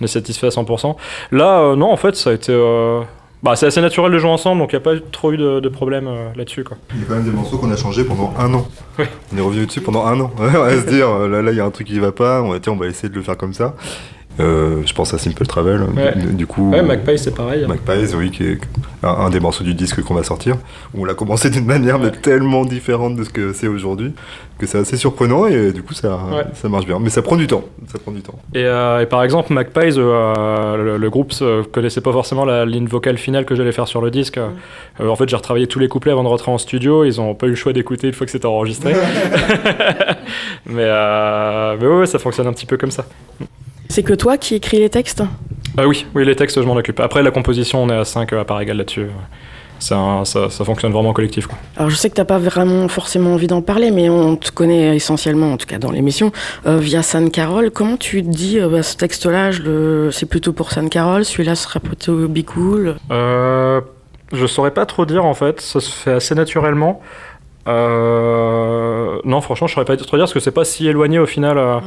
on 0.00 0.04
est 0.04 0.08
satisfait 0.08 0.46
à 0.46 0.50
100%. 0.50 0.96
Là, 1.32 1.60
euh, 1.60 1.76
non, 1.76 1.90
en 1.90 1.96
fait, 1.96 2.16
ça 2.16 2.30
a 2.30 2.32
été. 2.32 2.52
Euh, 2.52 3.02
bah, 3.42 3.56
c'est 3.56 3.66
assez 3.66 3.80
naturel 3.80 4.10
de 4.10 4.18
jouer 4.18 4.30
ensemble, 4.30 4.60
donc 4.60 4.72
il 4.72 4.76
n'y 4.76 4.82
a 4.82 4.84
pas 4.84 4.94
trop 5.12 5.32
eu 5.32 5.36
de, 5.36 5.60
de 5.60 5.68
problème 5.68 6.08
euh, 6.08 6.30
là-dessus. 6.34 6.64
Quoi. 6.64 6.78
Il 6.94 7.00
y 7.00 7.02
a 7.02 7.06
quand 7.06 7.14
même 7.14 7.24
des 7.24 7.30
morceaux 7.30 7.58
qu'on 7.58 7.70
a 7.70 7.76
changés 7.76 8.04
pendant 8.04 8.32
un 8.38 8.52
an. 8.54 8.66
On 8.98 9.36
est 9.36 9.40
revenu 9.40 9.66
dessus 9.66 9.82
pendant 9.82 10.06
un 10.06 10.18
an. 10.20 10.30
on 10.38 10.44
va 10.44 10.80
se 10.80 10.86
dire, 10.86 11.10
là, 11.28 11.42
là, 11.42 11.50
il 11.50 11.56
y 11.56 11.60
a 11.60 11.64
un 11.64 11.70
truc 11.70 11.86
qui 11.86 11.98
va 11.98 12.12
pas, 12.12 12.42
on 12.42 12.50
va, 12.50 12.60
tiens, 12.60 12.72
on 12.72 12.76
va 12.76 12.86
essayer 12.86 13.10
de 13.10 13.14
le 13.14 13.22
faire 13.22 13.36
comme 13.36 13.52
ça. 13.52 13.74
Euh, 14.40 14.82
je 14.84 14.92
pense 14.92 15.14
à 15.14 15.18
Simple 15.18 15.46
Travel. 15.46 15.86
Du 16.32 16.46
coup, 16.46 16.72
ouais, 16.72 17.16
c'est 17.16 17.34
pareil. 17.34 17.66
Magpie, 17.66 18.14
oui, 18.16 18.30
qui 18.30 18.44
est 18.44 18.58
un, 19.02 19.30
des 19.30 19.40
morceaux 19.40 19.64
du 19.64 19.74
disque 19.74 20.02
qu'on 20.02 20.14
va 20.14 20.24
sortir. 20.24 20.56
On 20.96 21.04
l'a 21.04 21.14
commencé 21.14 21.50
d'une 21.50 21.66
manière 21.66 21.98
mais 21.98 22.10
tellement 22.10 22.64
différente 22.64 23.16
de 23.16 23.24
ce 23.24 23.30
que 23.30 23.52
c'est 23.52 23.68
aujourd'hui 23.68 24.12
que 24.58 24.66
c'est 24.66 24.78
assez 24.78 24.96
surprenant 24.96 25.46
et 25.46 25.72
du 25.72 25.82
coup 25.82 25.94
ça, 25.94 26.20
ça 26.54 26.68
marche 26.68 26.86
bien. 26.86 26.98
Mais 27.00 27.10
ça 27.10 27.22
prend 27.22 27.36
du 27.36 27.46
temps. 27.46 27.64
Ça 27.88 27.98
prend 27.98 28.12
du 28.12 28.22
temps. 28.22 28.38
Et, 28.54 28.64
euh, 28.64 29.00
et 29.00 29.06
par 29.06 29.22
exemple, 29.24 29.52
Magpies, 29.52 29.98
euh, 29.98 30.96
le, 30.96 31.10
groupe 31.10 31.32
ne 31.40 31.62
connaissait 31.62 32.00
pas 32.00 32.12
forcément 32.12 32.44
la 32.44 32.64
ligne 32.64 32.86
vocale 32.86 33.18
finale 33.18 33.44
que 33.44 33.54
j'allais 33.54 33.72
faire 33.72 33.88
sur 33.88 34.00
le 34.00 34.10
disque. 34.10 34.38
en 35.00 35.16
fait, 35.16 35.28
j'ai 35.28 35.36
retravaillé 35.36 35.66
tous 35.66 35.78
les 35.78 35.88
couplets 35.88 36.12
avant 36.12 36.22
de 36.22 36.28
rentrer 36.28 36.50
en 36.50 36.58
studio. 36.58 37.04
Ils 37.04 37.16
n'ont 37.16 37.34
pas 37.34 37.46
eu 37.46 37.50
le 37.50 37.56
choix 37.56 37.72
d'écouter 37.72 38.08
une 38.08 38.12
fois 38.12 38.26
que 38.26 38.32
c'était 38.32 38.46
enregistré. 38.46 38.94
mais, 40.66 41.76
mais 41.80 41.86
ouais, 41.86 42.06
ça 42.06 42.18
fonctionne 42.18 42.46
un 42.46 42.52
petit 42.52 42.66
peu 42.66 42.76
comme 42.76 42.92
ça. 42.92 43.06
C'est 43.88 44.02
que 44.02 44.14
toi 44.14 44.38
qui 44.38 44.54
écris 44.54 44.78
les 44.78 44.90
textes 44.90 45.22
euh, 45.78 45.84
Oui, 45.84 46.06
oui, 46.14 46.24
les 46.24 46.36
textes, 46.36 46.60
je 46.60 46.66
m'en 46.66 46.76
occupe. 46.76 47.00
Après, 47.00 47.22
la 47.22 47.30
composition, 47.30 47.82
on 47.82 47.88
est 47.88 47.96
à 47.96 48.04
5 48.04 48.32
à 48.32 48.44
part 48.44 48.60
égale 48.60 48.78
là-dessus. 48.78 49.06
Ça, 49.78 50.22
ça, 50.24 50.64
fonctionne 50.64 50.92
vraiment 50.92 51.10
en 51.10 51.12
collectif. 51.12 51.46
Quoi. 51.46 51.58
Alors 51.76 51.90
je 51.90 51.96
sais 51.96 52.08
que 52.08 52.14
tu 52.14 52.20
n'as 52.20 52.24
pas 52.24 52.38
vraiment 52.38 52.88
forcément 52.88 53.34
envie 53.34 53.48
d'en 53.48 53.60
parler, 53.60 53.90
mais 53.90 54.08
on 54.08 54.36
te 54.36 54.50
connaît 54.50 54.96
essentiellement, 54.96 55.52
en 55.52 55.56
tout 55.58 55.66
cas 55.66 55.78
dans 55.78 55.90
l'émission, 55.90 56.32
euh, 56.66 56.78
via 56.78 57.02
San 57.02 57.30
Carole. 57.30 57.70
Comment 57.70 57.98
tu 57.98 58.22
te 58.22 58.28
dis, 58.28 58.58
euh, 58.58 58.68
bah, 58.68 58.82
ce 58.82 58.96
texte-là, 58.96 59.50
c'est 60.10 60.26
plutôt 60.26 60.54
pour 60.54 60.70
San 60.70 60.88
Carole, 60.88 61.24
celui-là 61.24 61.54
serait 61.54 61.80
plutôt 61.80 62.28
Be 62.28 62.44
Cool? 62.44 62.96
Euh, 63.10 63.82
Je 64.32 64.46
saurais 64.46 64.70
pas 64.70 64.86
trop 64.86 65.04
dire 65.04 65.26
en 65.26 65.34
fait, 65.34 65.60
ça 65.60 65.80
se 65.80 65.90
fait 65.90 66.12
assez 66.12 66.34
naturellement. 66.34 67.02
non, 67.66 69.40
franchement, 69.42 69.66
je 69.66 69.74
saurais 69.74 69.84
pas 69.84 69.96
trop 69.98 70.16
dire 70.16 70.24
parce 70.24 70.32
que 70.32 70.40
c'est 70.40 70.50
pas 70.50 70.64
si 70.64 70.86
éloigné 70.86 71.18
au 71.18 71.26
final. 71.26 71.56
Mm. 71.56 71.82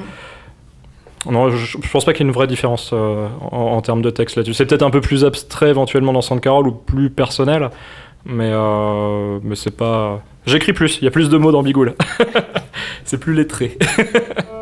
Non, 1.29 1.49
je, 1.49 1.77
pense 1.91 2.05
pas 2.05 2.13
qu'il 2.13 2.25
y 2.25 2.27
ait 2.27 2.29
une 2.29 2.33
vraie 2.33 2.47
différence 2.47 2.91
euh, 2.93 3.27
en, 3.51 3.81
termes 3.81 4.01
de 4.01 4.09
texte 4.09 4.37
là-dessus. 4.37 4.53
C'est 4.53 4.65
peut-être 4.65 4.83
un 4.83 4.89
peu 4.89 5.01
plus 5.01 5.25
abstrait 5.25 5.69
éventuellement 5.69 6.13
dans 6.13 6.21
Sand 6.21 6.39
Carol 6.41 6.67
ou 6.67 6.71
plus 6.71 7.09
personnel, 7.09 7.69
mais, 8.25 8.49
euh, 8.51 9.39
mais 9.43 9.55
c'est 9.55 9.75
pas. 9.75 10.21
J'écris 10.45 10.73
plus, 10.73 10.99
il 11.01 11.05
y 11.05 11.07
a 11.07 11.11
plus 11.11 11.29
de 11.29 11.37
mots 11.37 11.51
dans 11.51 11.63
Bigoul. 11.63 11.95
c'est 13.03 13.19
plus 13.19 13.33
lettré. 13.33 13.77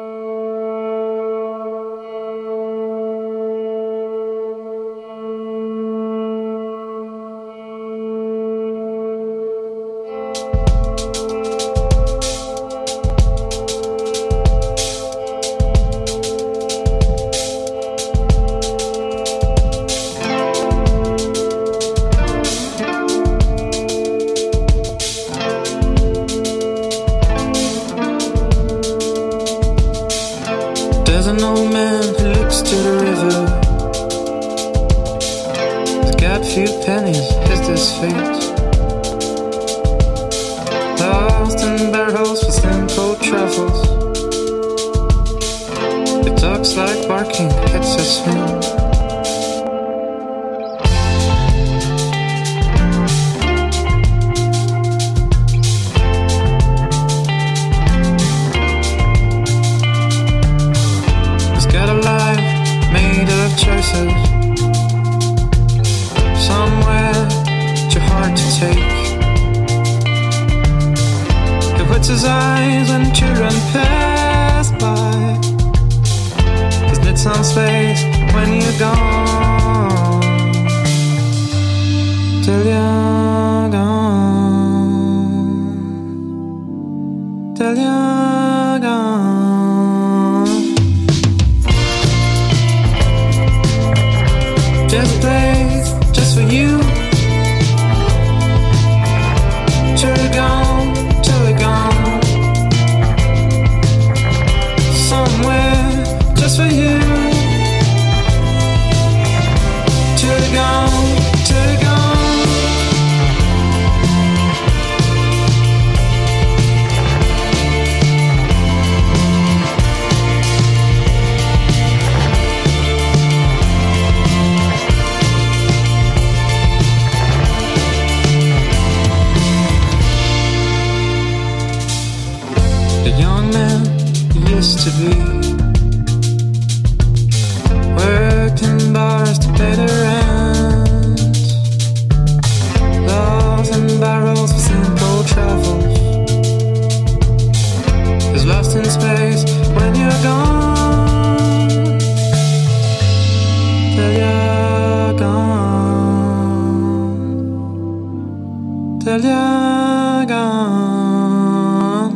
Till 159.06 159.24
you're 159.24 160.26
gone 160.26 162.16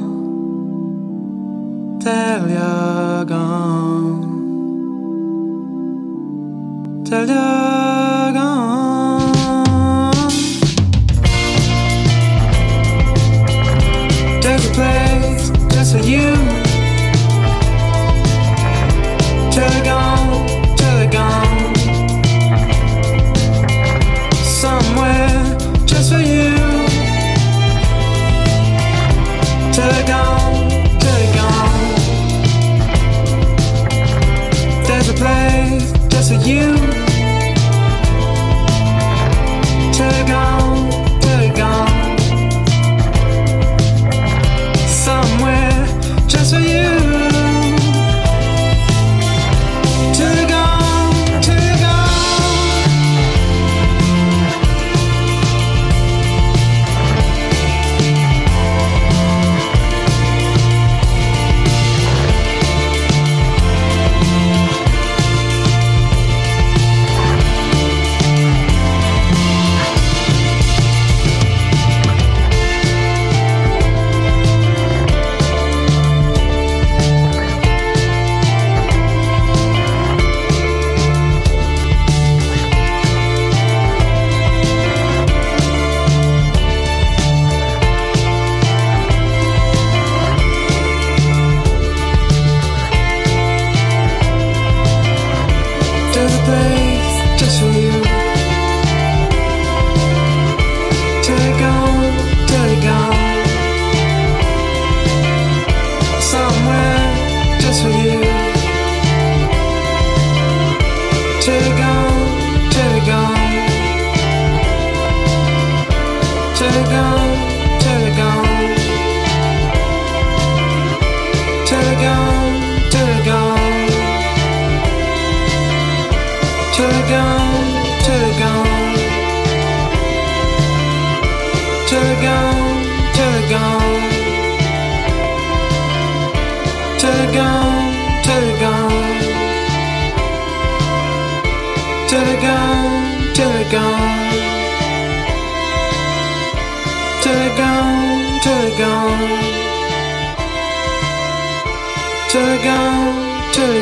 till 2.00 2.50
you're 2.50 3.26
gone. 3.26 4.40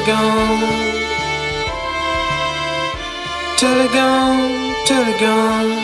Gone, 0.07 0.61
till 3.57 3.67
it 3.67 3.91
gone, 3.91 4.73
till 4.85 5.01
it 5.01 5.03
gone, 5.03 5.05
till 5.09 5.09
it 5.09 5.19
gone. 5.19 5.77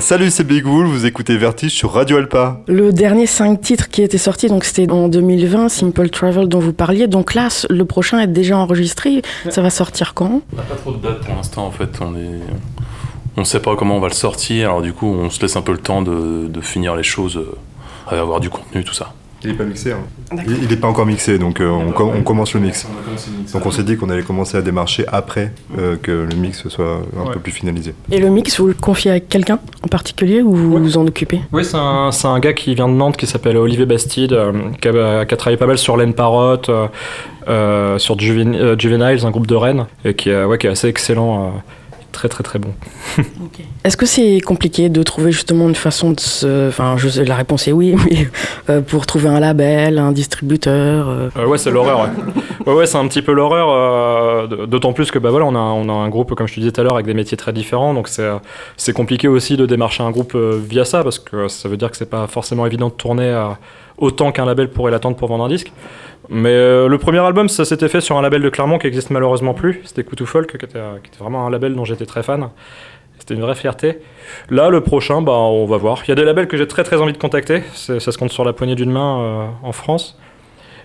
Salut, 0.00 0.30
c'est 0.30 0.44
Big 0.44 0.66
Wool, 0.66 0.86
vous 0.86 1.06
écoutez 1.06 1.38
Vertige 1.38 1.72
sur 1.72 1.92
Radio 1.92 2.18
Alpa. 2.18 2.60
Le 2.66 2.92
dernier 2.92 3.26
5 3.26 3.60
titres 3.62 3.88
qui 3.88 4.02
était 4.02 4.18
sorti, 4.18 4.48
donc 4.48 4.64
c'était 4.64 4.90
en 4.90 5.08
2020, 5.08 5.70
Simple 5.70 6.10
Travel 6.10 6.48
dont 6.48 6.58
vous 6.58 6.74
parliez. 6.74 7.06
Donc 7.06 7.32
là, 7.32 7.48
le 7.70 7.84
prochain 7.86 8.18
est 8.18 8.26
déjà 8.26 8.58
enregistré. 8.58 9.22
Ça 9.48 9.62
va 9.62 9.70
sortir 9.70 10.12
quand? 10.12 10.42
On 10.52 10.56
n'a 10.56 10.62
pas 10.62 10.74
trop 10.74 10.92
de 10.92 10.98
date 10.98 11.20
pour 11.20 11.34
l'instant 11.34 11.64
en 11.64 11.70
fait. 11.70 11.98
On 12.02 12.14
est, 12.14 12.40
on 13.38 13.44
sait 13.44 13.60
pas 13.60 13.74
comment 13.76 13.96
on 13.96 14.00
va 14.00 14.08
le 14.08 14.14
sortir. 14.14 14.68
Alors 14.68 14.82
du 14.82 14.92
coup, 14.92 15.06
on 15.06 15.30
se 15.30 15.40
laisse 15.40 15.56
un 15.56 15.62
peu 15.62 15.72
le 15.72 15.78
temps 15.78 16.02
de, 16.02 16.46
de 16.48 16.60
finir 16.60 16.94
les 16.94 17.04
choses, 17.04 17.38
euh, 17.38 18.20
avoir 18.20 18.40
du 18.40 18.50
contenu, 18.50 18.84
tout 18.84 18.94
ça. 18.94 19.14
Il 19.44 19.50
est 19.50 19.54
pas 19.54 19.64
mixé, 19.64 19.92
hein. 19.92 19.98
Il, 20.46 20.64
il 20.64 20.72
est 20.72 20.76
pas 20.76 20.86
encore 20.88 21.04
mixé, 21.06 21.38
donc 21.38 21.60
euh, 21.60 21.68
on, 21.68 21.90
com- 21.92 22.10
on 22.16 22.22
commence 22.22 22.54
le 22.54 22.60
mix. 22.60 22.86
Donc 23.52 23.66
on 23.66 23.70
s'est 23.70 23.82
dit 23.82 23.96
qu'on 23.96 24.08
allait 24.10 24.22
commencer 24.22 24.56
à 24.56 24.62
démarcher 24.62 25.04
après 25.10 25.52
euh, 25.78 25.96
que 26.00 26.10
le 26.30 26.36
mix 26.36 26.66
soit 26.68 27.00
un 27.16 27.26
Ouais. 27.26 27.32
peu 27.34 27.40
plus 27.40 27.52
finalisé. 27.52 27.94
Et 28.10 28.18
le 28.20 28.30
mix, 28.30 28.58
vous 28.60 28.68
le 28.68 28.74
confiez 28.74 29.10
à 29.10 29.20
quelqu'un 29.20 29.58
en 29.82 29.88
particulier 29.88 30.42
ou 30.42 30.54
vous 30.54 30.72
Ouais. 30.74 30.80
vous 30.80 30.96
en 30.96 31.06
occupez? 31.06 31.40
Oui, 31.52 31.64
c'est 31.64 31.76
un, 31.76 32.38
gars 32.40 32.52
qui 32.52 32.74
vient 32.74 32.88
de 32.88 32.94
Nantes 32.94 33.16
qui 33.16 33.26
s'appelle 33.26 33.56
Olivier 33.56 33.84
Bastide, 33.86 34.32
euh, 34.32 34.52
qui, 34.80 34.88
a, 34.88 35.24
qui 35.26 35.34
a 35.34 35.36
travaillé 35.36 35.56
pas 35.58 35.66
mal 35.66 35.78
sur 35.78 35.96
Laine 35.96 36.14
Parotte, 36.14 36.70
sur 37.46 38.16
Juven- 38.18 38.54
euh, 38.54 38.76
Juveniles, 38.78 39.26
un 39.26 39.30
groupe 39.30 39.46
de 39.46 39.54
Rennes, 39.54 39.86
et 40.04 40.14
qui, 40.14 40.30
est- 40.30 40.44
ouais, 40.44 40.58
qui 40.58 40.66
est 40.66 40.70
assez 40.70 40.88
excellent, 40.88 41.44
euh, 41.46 41.48
très 42.12 42.28
très 42.28 42.42
très 42.44 42.58
bon. 42.58 42.72
Est-ce 43.84 43.96
que 43.96 44.06
c'est 44.06 44.40
compliqué 44.40 44.88
de 44.88 45.02
trouver 45.02 45.32
justement 45.32 45.68
une 45.68 45.74
façon 45.74 46.12
de 46.12 46.20
se... 46.20 46.68
Enfin, 46.68 46.94
je 46.98 47.08
sais, 47.08 47.24
la 47.24 47.34
réponse 47.34 47.66
est 47.66 47.72
oui, 47.72 47.94
mais 48.10 48.28
euh, 48.70 48.80
pour 48.80 49.06
trouver 49.06 49.28
un 49.28 49.40
label, 49.40 49.98
un 49.98 50.12
distributeur... 50.12 51.08
euh, 51.08 51.28
Euh, 51.36 51.46
ouais, 51.46 51.58
c'est 51.58 51.70
l'horreur. 51.70 52.00
Ouais, 52.02 52.08
ouais, 52.66 52.74
ouais, 52.74 52.86
c'est 52.86 52.98
un 52.98 53.06
petit 53.08 53.22
peu 53.22 53.32
l'horreur. 53.32 53.68
euh, 53.70 54.66
D'autant 54.66 54.92
plus 54.92 55.10
que 55.10 55.18
bah 55.18 55.30
voilà, 55.30 55.46
on 55.46 55.54
a, 55.54 55.58
on 55.58 55.88
a 55.88 55.92
un 55.92 56.08
groupe, 56.08 56.34
comme 56.34 56.46
je 56.46 56.54
te 56.54 56.60
disais 56.60 56.72
tout 56.72 56.80
à 56.80 56.84
l'heure, 56.84 56.94
avec 56.94 57.06
des 57.06 57.14
métiers 57.14 57.36
très 57.36 57.52
différents. 57.52 57.94
Donc 57.94 58.08
c'est, 58.08 58.92
compliqué 58.92 59.28
aussi 59.28 59.56
de 59.56 59.66
démarcher 59.66 60.02
un 60.02 60.10
groupe 60.10 60.34
euh, 60.34 60.60
via 60.62 60.84
ça, 60.84 61.02
parce 61.02 61.18
que 61.18 61.48
ça 61.48 61.68
veut 61.68 61.76
dire 61.76 61.90
que 61.90 61.96
c'est 61.96 62.10
pas 62.10 62.26
forcément 62.26 62.66
évident 62.66 62.88
de 62.88 62.94
tourner 62.94 63.28
euh, 63.28 63.48
autant 63.98 64.32
qu'un 64.32 64.44
label 64.44 64.70
pourrait 64.70 64.90
l'attendre 64.90 65.16
pour 65.16 65.28
vendre 65.28 65.44
un 65.44 65.48
disque. 65.48 65.72
Mais 66.28 66.50
euh, 66.50 66.88
le 66.88 66.98
premier 66.98 67.18
album, 67.18 67.48
ça 67.48 67.64
s'était 67.64 67.88
fait 67.88 68.00
sur 68.00 68.16
un 68.16 68.22
label 68.22 68.42
de 68.42 68.48
Clermont 68.48 68.78
qui 68.78 68.86
existe 68.86 69.10
malheureusement 69.10 69.54
plus. 69.54 69.80
C'était 69.84 70.04
Coutou 70.04 70.24
Folk, 70.26 70.56
qui 70.56 70.64
était, 70.64 70.78
qui 71.02 71.08
était 71.08 71.18
vraiment 71.18 71.46
un 71.46 71.50
label 71.50 71.74
dont 71.74 71.84
j'étais 71.84 72.06
très 72.06 72.22
fan. 72.22 72.48
C'était 73.18 73.34
une 73.34 73.40
vraie 73.40 73.54
fierté. 73.54 73.98
Là, 74.50 74.68
le 74.68 74.80
prochain, 74.80 75.22
bah, 75.22 75.32
on 75.32 75.66
va 75.66 75.76
voir. 75.76 76.02
Il 76.04 76.08
y 76.08 76.12
a 76.12 76.16
des 76.16 76.24
labels 76.24 76.48
que 76.48 76.56
j'ai 76.56 76.66
très 76.66 76.82
très 76.82 77.00
envie 77.00 77.12
de 77.12 77.18
contacter. 77.18 77.62
Ça 77.74 78.00
se 78.00 78.18
compte 78.18 78.32
sur 78.32 78.44
la 78.44 78.52
poignée 78.52 78.74
d'une 78.74 78.90
main 78.90 79.20
euh, 79.20 79.46
en 79.62 79.72
France. 79.72 80.18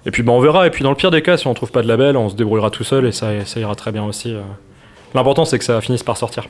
Et 0.07 0.11
puis 0.11 0.23
bah, 0.23 0.31
on 0.31 0.39
verra. 0.39 0.65
Et 0.65 0.71
puis 0.71 0.83
dans 0.83 0.89
le 0.89 0.95
pire 0.95 1.11
des 1.11 1.21
cas, 1.21 1.37
si 1.37 1.45
on 1.45 1.53
trouve 1.53 1.71
pas 1.71 1.83
de 1.83 1.87
label, 1.87 2.17
on 2.17 2.29
se 2.29 2.35
débrouillera 2.35 2.71
tout 2.71 2.83
seul 2.85 3.05
et 3.05 3.11
ça, 3.11 3.27
ça 3.45 3.59
ira 3.59 3.75
très 3.75 3.91
bien 3.91 4.05
aussi. 4.05 4.33
euh. 4.33 4.41
L'important 5.13 5.45
c'est 5.45 5.59
que 5.59 5.65
ça 5.65 5.79
finisse 5.81 6.01
par 6.01 6.17
sortir. 6.17 6.47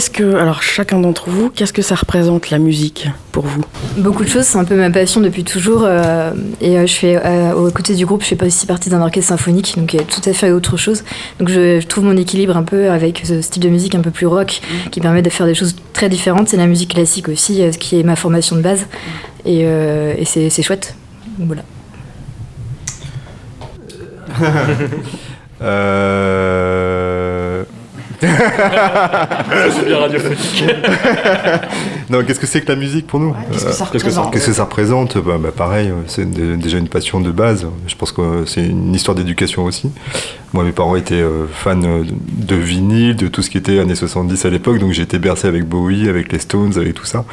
Qu'est-ce 0.00 0.08
que, 0.08 0.36
alors 0.36 0.62
chacun 0.62 0.98
d'entre 0.98 1.28
vous, 1.28 1.50
qu'est-ce 1.50 1.74
que 1.74 1.82
ça 1.82 1.94
représente 1.94 2.48
la 2.48 2.58
musique 2.58 3.10
pour 3.32 3.44
vous? 3.44 3.62
Beaucoup 3.98 4.24
de 4.24 4.30
choses, 4.30 4.46
c'est 4.46 4.56
un 4.56 4.64
peu 4.64 4.74
ma 4.74 4.88
passion 4.88 5.20
depuis 5.20 5.44
toujours. 5.44 5.82
euh, 5.84 6.32
et 6.62 6.78
euh, 6.78 6.86
je 6.86 6.94
fais, 6.94 7.20
euh, 7.22 7.52
aux 7.52 7.70
côtés 7.70 7.94
du 7.94 8.06
groupe, 8.06 8.22
je 8.22 8.28
fais 8.28 8.34
pas 8.34 8.46
aussi 8.46 8.64
partie 8.64 8.88
d'un 8.88 9.02
orchestre 9.02 9.28
symphonique, 9.28 9.74
donc 9.76 9.92
il 9.92 9.98
y 9.98 10.02
a 10.02 10.04
tout 10.04 10.22
à 10.24 10.32
fait 10.32 10.52
autre 10.52 10.78
chose. 10.78 11.04
Donc 11.38 11.50
je, 11.50 11.80
je 11.80 11.86
trouve 11.86 12.04
mon 12.04 12.16
équilibre 12.16 12.56
un 12.56 12.62
peu 12.62 12.88
avec 12.88 13.20
ce 13.24 13.42
style 13.42 13.62
de 13.62 13.68
musique 13.68 13.94
un 13.94 14.00
peu 14.00 14.10
plus 14.10 14.24
rock, 14.24 14.62
qui 14.90 15.02
permet 15.02 15.20
de 15.20 15.28
faire 15.28 15.44
des 15.44 15.54
choses 15.54 15.76
très 15.92 16.08
différentes. 16.08 16.48
C'est 16.48 16.56
la 16.56 16.66
musique 16.66 16.94
classique 16.94 17.28
aussi, 17.28 17.60
euh, 17.60 17.70
ce 17.70 17.76
qui 17.76 18.00
est 18.00 18.02
ma 18.02 18.16
formation 18.16 18.56
de 18.56 18.62
base. 18.62 18.86
Et, 19.44 19.64
euh, 19.66 20.14
et 20.16 20.24
c'est 20.24 20.48
c'est 20.48 20.62
chouette. 20.62 20.94
Voilà. 21.38 21.62
Euh... 25.60 27.64
C'est 28.20 29.86
bien 29.86 29.98
radiophonique. 29.98 30.64
non, 32.10 32.22
qu'est-ce 32.24 32.40
que 32.40 32.46
c'est 32.46 32.60
que 32.60 32.68
la 32.68 32.76
musique 32.76 33.06
pour 33.06 33.20
nous 33.20 33.34
Qu'est-ce 33.52 33.64
que 33.66 33.72
ça 33.72 33.88
qu'est-ce 33.90 34.04
que 34.04 34.10
ça 34.10 34.20
représente 34.22 34.32
Qu'est-ce 34.32 34.46
que 34.46 34.52
ça 34.52 34.64
représente 34.64 35.18
bah, 35.18 35.38
bah, 35.40 35.50
Pareil, 35.56 35.90
c'est 36.06 36.28
déjà 36.30 36.78
une 36.78 36.88
passion 36.88 37.20
de 37.20 37.30
base. 37.30 37.66
Je 37.86 37.94
pense 37.94 38.12
que 38.12 38.44
c'est 38.46 38.64
une 38.64 38.94
histoire 38.94 39.14
d'éducation 39.14 39.64
aussi. 39.64 39.90
Moi, 40.52 40.64
mes 40.64 40.72
parents 40.72 40.96
étaient 40.96 41.14
euh, 41.14 41.46
fans 41.52 41.80
euh, 41.84 42.02
de 42.32 42.56
vinyle, 42.56 43.14
de 43.16 43.28
tout 43.28 43.40
ce 43.40 43.50
qui 43.50 43.56
était 43.56 43.78
années 43.78 43.94
70 43.94 44.44
à 44.44 44.50
l'époque, 44.50 44.78
donc 44.80 44.90
j'ai 44.92 45.02
été 45.02 45.18
bercé 45.20 45.46
avec 45.46 45.64
Bowie, 45.64 46.08
avec 46.08 46.32
les 46.32 46.40
Stones, 46.40 46.72
avec 46.76 46.94
tout 46.94 47.04
ça. 47.06 47.24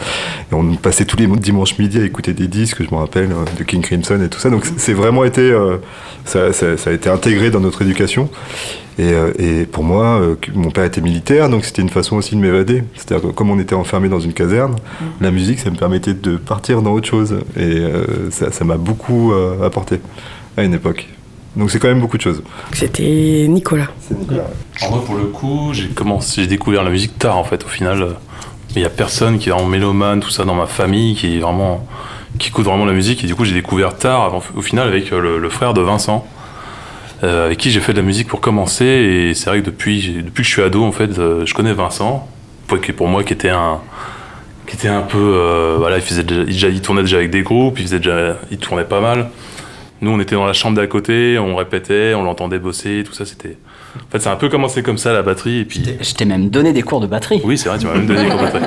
Et 0.52 0.56
on 0.56 0.76
passait 0.76 1.06
tous 1.06 1.18
les 1.18 1.26
dimanches 1.26 1.80
midi 1.80 2.00
à 2.00 2.04
écouter 2.04 2.34
des 2.34 2.48
disques, 2.48 2.84
je 2.88 2.94
me 2.94 3.00
rappelle, 3.00 3.32
euh, 3.32 3.46
de 3.58 3.64
King 3.64 3.82
Crimson 3.82 4.22
et 4.24 4.30
tout 4.30 4.40
ça. 4.40 4.50
Donc 4.52 4.66
c'est- 4.78 4.94
vraiment 4.94 5.24
été, 5.26 5.52
ça, 6.26 6.54
ça- 6.54 6.78
ça 6.78 6.90
a 6.90 6.94
été 6.94 7.10
intégré 7.10 7.50
dans 7.52 7.60
notre 7.60 7.82
éducation. 7.82 8.30
Et, 9.00 9.14
euh, 9.14 9.32
et 9.38 9.66
pour 9.66 9.84
moi, 9.84 10.20
euh, 10.20 10.36
mon 10.56 10.72
père 10.72 10.84
était 10.84 11.02
militaire, 11.02 11.50
donc 11.50 11.66
c'était 11.66 11.84
une 11.84 11.90
façon 11.90 12.16
aussi 12.16 12.36
de 12.36 12.42
m'évader. 12.42 12.84
C'est-à-dire 12.96 13.30
que 13.30 13.34
comme 13.34 13.50
on 13.52 13.60
était 13.60 13.76
enfermé 13.76 14.10
dans 14.10 14.20
une 14.20 14.34
caserne, 14.34 14.76
la 15.22 15.30
musique, 15.32 15.60
ça 15.60 15.70
me 15.70 15.76
permettait 15.76 16.16
de 16.16 16.36
partir 16.38 16.82
dans 16.82 16.92
autre 16.94 17.08
chose. 17.08 17.40
Et 17.56 17.62
euh, 17.62 18.32
ça 18.32 18.64
m'a 18.66 18.78
beaucoup 18.78 19.34
euh, 19.34 19.66
apporté 19.66 20.00
à 20.58 20.64
une 20.64 20.74
époque. 20.74 21.08
Donc 21.56 21.70
c'est 21.72 21.80
quand 21.80 21.88
même 21.88 22.02
beaucoup 22.02 22.18
de 22.18 22.22
choses. 22.24 22.42
C'était 22.74 23.46
Nicolas. 23.48 23.88
C'est 24.02 24.18
Nicolas. 24.18 24.48
En 24.82 24.90
vrai, 24.92 25.06
pour 25.06 25.16
le 25.16 25.26
coup, 25.26 25.70
j'ai 25.74 25.90
commencé, 25.90 26.42
j'ai 26.42 26.48
découvert 26.48 26.84
la 26.84 26.90
musique 26.92 27.18
tard 27.20 27.38
en 27.38 27.44
fait. 27.44 27.64
Au 27.66 27.68
final, 27.68 28.16
il 28.76 28.82
y 28.82 28.86
a 28.86 28.90
personne 28.90 29.38
qui 29.40 29.50
est 29.50 29.54
en 29.54 29.66
mélomane, 29.66 30.20
tout 30.20 30.30
ça 30.30 30.44
dans 30.44 30.54
ma 30.56 30.68
famille, 30.68 31.16
qui 31.16 31.38
est 31.38 31.40
vraiment, 31.40 31.88
qui 32.38 32.50
écoute 32.50 32.66
vraiment 32.66 32.86
la 32.86 32.94
musique. 32.94 33.24
Et 33.24 33.28
du 33.28 33.34
coup, 33.36 33.46
j'ai 33.46 33.54
découvert 33.56 33.96
tard, 33.96 34.24
avant- 34.24 34.44
au 34.56 34.62
final, 34.62 34.88
avec 34.88 35.10
le, 35.12 35.40
le 35.40 35.50
frère 35.50 35.74
de 35.74 35.82
Vincent, 35.82 36.28
avec 37.24 37.58
qui 37.58 37.72
j'ai 37.72 37.80
fait 37.80 37.94
de 37.94 37.98
la 37.98 38.04
musique 38.06 38.28
pour 38.28 38.42
commencer. 38.42 38.86
Et 38.86 39.34
c'est 39.34 39.50
vrai 39.50 39.62
que 39.62 39.66
depuis, 39.66 40.22
depuis 40.24 40.44
que 40.44 40.48
je 40.48 40.54
suis 40.54 40.62
ado, 40.62 40.84
en 40.84 40.92
fait, 40.92 41.18
euh, 41.20 41.46
je 41.46 41.54
connais 41.54 41.74
Vincent, 41.74 42.28
pour, 42.68 42.80
qui- 42.82 42.92
pour 42.94 43.08
moi, 43.08 43.24
qui 43.24 43.34
était 43.34 43.50
un, 43.50 43.80
qui 44.68 44.76
était 44.76 44.88
un 44.90 45.02
peu, 45.02 45.18
euh, 45.18 45.76
voilà, 45.78 45.98
il 45.98 46.02
faisait 46.04 46.24
déjà, 46.24 46.42
il, 46.42 46.46
déjà- 46.48 46.68
il 46.70 46.82
tournait 46.82 47.02
déjà 47.04 47.18
avec 47.18 47.30
des 47.32 47.42
groupes, 47.42 47.80
il 47.80 47.84
faisait 47.84 48.00
déjà, 48.00 48.38
il 48.52 48.58
tournait 48.58 48.84
pas 48.86 49.00
mal. 49.02 49.30
Nous, 50.02 50.12
on 50.12 50.20
était 50.20 50.36
dans 50.36 50.46
la 50.46 50.54
chambre 50.54 50.76
d'à 50.78 50.86
côté, 50.86 51.40
on 51.40 51.56
répétait, 51.56 52.14
on 52.14 52.22
l'entendait 52.24 52.60
bosser, 52.60 53.04
tout 53.04 53.14
ça, 53.14 53.26
c'était. 53.26 53.58
En 53.96 54.12
fait, 54.12 54.20
c'est 54.20 54.30
un 54.30 54.36
peu 54.36 54.48
commencé 54.48 54.84
comme 54.84 55.00
ça 55.00 55.12
la 55.12 55.24
batterie, 55.24 55.60
et 55.62 55.66
puis. 55.66 55.82
Je 56.00 56.14
t'ai 56.14 56.26
même 56.26 56.50
donné 56.52 56.72
des 56.72 56.84
cours 56.84 57.00
de 57.00 57.08
batterie. 57.08 57.42
Oui, 57.44 57.58
c'est 57.58 57.68
vrai, 57.70 57.80
tu 57.80 57.88
m'as 57.88 57.94
même 57.96 58.06
donné 58.06 58.26
des 58.26 58.30
cours 58.30 58.38
de 58.38 58.44
batterie. 58.44 58.66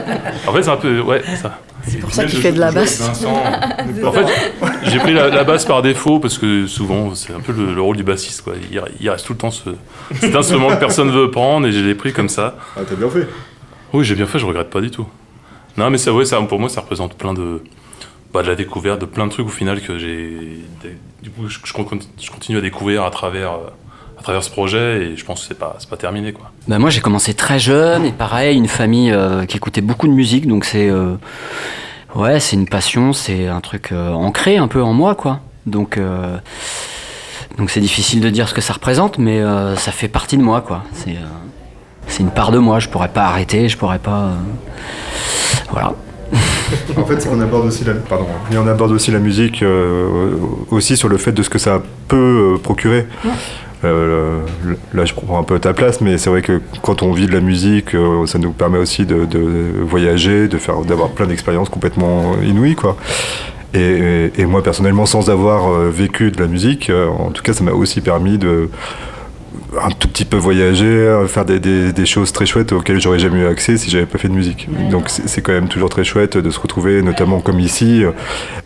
En 0.49 0.53
fait, 0.53 0.63
c'est 0.65 0.71
un 0.71 0.77
peu. 0.77 1.01
Ouais, 1.01 1.23
ça. 1.41 1.61
C'est 1.87 1.99
pour 1.99 2.13
ça 2.13 2.25
qu'il 2.25 2.39
fait 2.39 2.53
de 2.53 2.61
la 2.61 2.71
basse. 2.73 3.01
En 4.05 4.13
fait, 4.13 4.27
j'ai 4.85 4.99
pris 4.99 5.13
la, 5.13 5.29
la 5.29 5.45
basse 5.45 5.65
par 5.65 5.83
défaut 5.83 6.19
parce 6.21 6.39
que 6.39 6.67
souvent, 6.67 7.15
c'est 7.15 7.33
un 7.33 7.41
peu 7.41 7.53
le, 7.53 7.75
le 7.75 7.81
rôle 7.81 7.97
du 7.97 8.03
bassiste, 8.03 8.43
quoi. 8.43 8.55
Il, 8.71 8.81
il 9.01 9.11
reste 9.11 9.27
tout 9.27 9.33
le 9.33 9.39
temps 9.39 9.51
ce, 9.51 9.71
cet 10.21 10.35
instrument 10.37 10.69
que 10.69 10.75
personne 10.81 11.11
veut 11.11 11.31
prendre, 11.31 11.67
et 11.67 11.73
je 11.73 11.81
l'ai 11.81 11.95
pris 11.95 12.13
comme 12.13 12.29
ça. 12.29 12.57
Ah, 12.77 12.81
t'as 12.89 12.95
bien 12.97 13.09
fait. 13.11 13.27
Oui, 13.93 14.05
j'ai 14.05 14.15
bien 14.15 14.27
fait, 14.27 14.39
je 14.39 14.47
regrette 14.47 14.71
pas 14.71 14.81
du 14.81 14.91
tout. 14.91 15.07
Non, 15.77 15.91
mais 15.91 15.99
ça, 15.99 16.13
ouais, 16.13 16.25
ça, 16.25 16.41
pour 16.43 16.61
moi, 16.61 16.69
ça 16.69 16.81
représente 16.83 17.15
plein 17.17 17.35
de. 17.35 17.63
Bah, 18.33 18.43
de 18.43 18.49
la 18.49 18.55
découverte 18.55 19.01
de 19.01 19.07
plein 19.07 19.27
de 19.27 19.33
trucs 19.33 19.47
au 19.47 19.51
final 19.51 19.81
que 19.81 19.99
j'ai. 19.99 20.61
Du 21.23 21.31
coup, 21.31 21.49
je, 21.49 21.59
je 21.65 21.73
con- 21.73 21.87
je 22.21 22.31
continue 22.31 22.59
à 22.59 22.61
découvrir 22.61 23.03
à 23.05 23.11
travers, 23.11 23.53
euh, 23.55 23.71
à 24.21 24.23
travers 24.23 24.43
ce 24.45 24.51
projet 24.51 25.03
et 25.13 25.17
je 25.17 25.25
pense 25.25 25.41
que 25.41 25.47
c'est 25.49 25.59
pas, 25.59 25.77
c'est 25.79 25.89
pas 25.89 25.97
terminé, 25.97 26.33
quoi. 26.33 26.51
Bah, 26.69 26.79
moi, 26.79 26.91
j'ai 26.91 27.01
commencé 27.01 27.33
très 27.35 27.59
jeune 27.59 28.05
et 28.05 28.13
pareil, 28.13 28.57
une 28.57 28.69
famille 28.69 29.11
euh, 29.11 29.47
qui 29.47 29.57
écoutait 29.57 29.81
beaucoup 29.81 30.07
de 30.07 30.13
musique, 30.13 30.47
donc 30.47 30.65
c'est 30.67 30.89
euh, 30.91 31.15
ouais, 32.15 32.39
c'est 32.39 32.57
une 32.57 32.69
passion, 32.69 33.13
c'est 33.15 33.47
un 33.49 33.61
truc 33.61 33.93
euh, 33.93 34.13
ancré 34.13 34.59
un 34.59 34.69
peu 34.69 34.83
en 34.83 34.93
moi, 34.93 35.15
quoi. 35.15 35.41
Donc 35.67 35.97
euh, 35.97 36.37
donc 37.59 37.71
c'est 37.71 37.81
difficile 37.81 38.21
de 38.21 38.29
dire 38.31 38.49
ce 38.49 38.55
que 38.55 38.61
ça 38.61 38.75
représente, 38.75 39.19
mais 39.19 39.41
euh, 39.41 39.75
ça 39.77 39.91
fait 39.91 40.09
partie 40.09 40.37
de 40.37 40.43
moi, 40.43 40.61
quoi. 40.61 40.85
C'est 40.93 41.11
euh, 41.13 41.27
c'est 42.07 42.23
une 42.23 42.31
part 42.31 42.51
de 42.51 42.59
moi. 42.59 42.79
Je 42.79 42.89
pourrais 42.89 43.09
pas 43.09 43.25
arrêter, 43.25 43.69
je 43.71 43.77
pourrais 43.79 43.99
pas. 44.01 44.25
euh, 44.25 44.35
Voilà. 45.71 45.95
En 46.97 47.05
fait, 47.05 47.27
on 47.29 47.41
aborde 47.41 47.67
aussi 47.67 47.83
la, 47.85 47.95
pardon, 47.95 48.27
et 48.53 48.57
on 48.57 48.67
aborde 48.69 48.93
aussi 48.93 49.11
la 49.11 49.19
musique 49.19 49.63
euh, 49.65 50.37
aussi 50.71 50.97
sur 50.97 51.09
le 51.09 51.17
fait 51.19 51.33
de 51.33 51.43
ce 51.43 51.51
que 51.51 51.59
ça 51.59 51.83
peut 52.07 52.55
euh, 52.55 52.59
procurer. 52.59 53.07
Euh, 53.85 54.41
là, 54.93 55.05
je 55.07 55.15
prends 55.15 55.39
un 55.39 55.43
peu 55.43 55.59
ta 55.59 55.73
place, 55.73 56.01
mais 56.01 56.19
c'est 56.19 56.29
vrai 56.31 56.43
que 56.43 56.61
quand 56.83 57.03
on 57.03 57.13
vit 57.13 57.27
de 57.27 57.33
la 57.33 57.41
musique, 57.41 57.95
euh, 57.95 58.27
ça 58.27 58.39
nous 58.39 58.53
permet 58.53 58.79
aussi 58.79 59.07
de, 59.07 59.25
de 59.25 59.41
voyager, 59.83 60.49
de 60.49 60.59
faire, 60.59 60.81
d'avoir 60.83 61.11
plein 61.11 61.27
d'expériences 61.27 61.69
complètement 61.71 62.35
inouïes, 62.43 62.75
quoi. 62.77 62.97
Et, 63.73 63.79
et- 63.81 64.41
et 64.43 64.47
moi, 64.47 64.63
personnellement, 64.63 65.07
sans 65.07 65.31
avoir 65.31 65.71
euh, 65.73 65.89
vécu 65.91 66.31
de 66.31 66.39
la 66.41 66.47
musique, 66.49 66.91
en 66.91 67.31
tout 67.31 67.43
cas, 67.43 67.53
ça 67.55 67.65
m'a 67.65 67.73
aussi 67.73 68.01
permis 68.01 68.37
de 68.37 68.69
un 69.85 69.91
tout 69.91 70.09
petit 70.09 70.25
peu 70.25 70.37
voyager, 70.37 71.25
faire 71.29 71.45
des, 71.45 71.61
des- 71.61 71.93
des 71.93 72.05
choses 72.07 72.33
très 72.33 72.45
chouettes 72.45 72.73
auxquelles 72.73 73.01
j'aurais 73.01 73.21
jamais 73.21 73.41
eu 73.41 73.47
accès 73.47 73.77
si 73.77 73.89
j'avais 73.89 74.05
pas 74.07 74.19
fait 74.19 74.29
de 74.29 74.33
musique. 74.35 74.69
Donc 74.91 75.05
c'est 75.09 75.29
c'est 75.29 75.43
quand 75.43 75.53
même 75.53 75.69
toujours 75.69 75.89
très 75.89 76.03
chouette 76.03 76.37
de 76.37 76.51
se 76.51 76.59
retrouver, 76.59 77.03
notamment 77.03 77.41
comme 77.41 77.61
ici, 77.61 78.03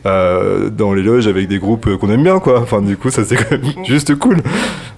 euh, 0.07 0.71
dans 0.71 0.95
les 0.95 1.03
loges 1.03 1.27
avec 1.27 1.47
des 1.49 1.59
groupes 1.59 1.95
qu'on 1.99 2.11
aime 2.11 2.23
bien, 2.23 2.39
quoi. 2.39 2.59
Enfin, 2.61 2.81
du 2.81 2.97
coup, 2.97 3.11
ça 3.11 3.23
c'est 3.25 3.37
quand 3.37 3.51
même 3.51 3.71
juste 3.85 4.15
cool. 4.19 4.39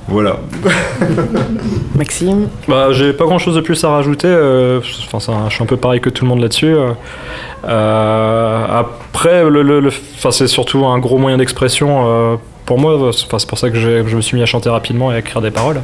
Voilà. 0.09 0.37
Maxime 1.97 2.49
Bah, 2.69 2.89
j'ai 2.93 3.13
pas 3.13 3.25
grand 3.25 3.39
chose 3.39 3.55
de 3.57 3.61
plus 3.61 3.83
à 3.85 3.89
rajouter. 3.91 4.29
euh, 4.29 4.81
Enfin, 5.13 5.47
je 5.49 5.55
suis 5.55 5.63
un 5.63 5.67
peu 5.67 5.77
pareil 5.77 6.01
que 6.01 6.11
tout 6.11 6.25
le 6.25 6.29
monde 6.31 6.41
là-dessus. 6.41 6.75
euh. 6.75 6.91
Euh, 7.67 8.67
après, 8.69 9.43
le, 9.49 9.63
le- 9.63 9.91
c'est 10.31 10.47
surtout 10.47 10.87
un 10.87 10.99
gros 10.99 11.19
moyen 11.19 11.39
d'expression 11.39 12.05
euh, 12.07 12.37
pour 12.67 12.79
moi. 12.79 13.09
Enfin, 13.09 13.39
c'est 13.39 13.49
pour 13.49 13.59
ça 13.59 13.71
que 13.71 13.77
je 13.79 14.15
me 14.17 14.21
suis 14.21 14.37
mis 14.37 14.43
à 14.43 14.47
chanter 14.47 14.69
rapidement 14.71 15.11
et 15.11 15.17
à 15.17 15.19
écrire 15.19 15.43
des 15.43 15.51
paroles. 15.51 15.83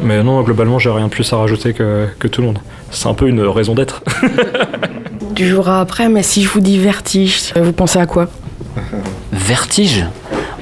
Mais 0.00 0.22
non, 0.22 0.40
globalement, 0.42 0.78
j'ai 0.78 0.90
rien 0.90 1.06
de 1.06 1.10
plus 1.10 1.30
à 1.32 1.36
rajouter 1.36 1.74
que, 1.74 2.06
que 2.18 2.28
tout 2.28 2.40
le 2.40 2.46
monde. 2.48 2.58
C'est 2.90 3.08
un 3.08 3.14
peu 3.14 3.28
une 3.28 3.42
raison 3.42 3.74
d'être. 3.74 4.02
Tu 5.34 5.46
joueras 5.46 5.80
après, 5.80 6.10
mais 6.10 6.22
si 6.22 6.42
je 6.42 6.48
vous 6.50 6.60
dis 6.60 6.78
vertige, 6.78 7.54
vous 7.56 7.72
pensez 7.72 7.98
à 7.98 8.04
quoi? 8.04 8.26
Vertige? 9.32 10.04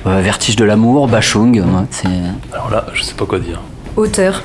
Euh, 0.06 0.20
vertige 0.22 0.56
de 0.56 0.64
l'amour, 0.64 1.08
Bachung. 1.08 1.62
c'est 1.90 2.08
Alors 2.52 2.70
là, 2.70 2.86
je 2.94 3.02
sais 3.02 3.14
pas 3.14 3.26
quoi 3.26 3.38
dire. 3.38 3.60
Auteur. 3.96 4.42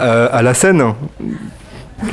Euh, 0.00 0.28
à 0.32 0.42
la 0.42 0.52
scène, 0.52 0.82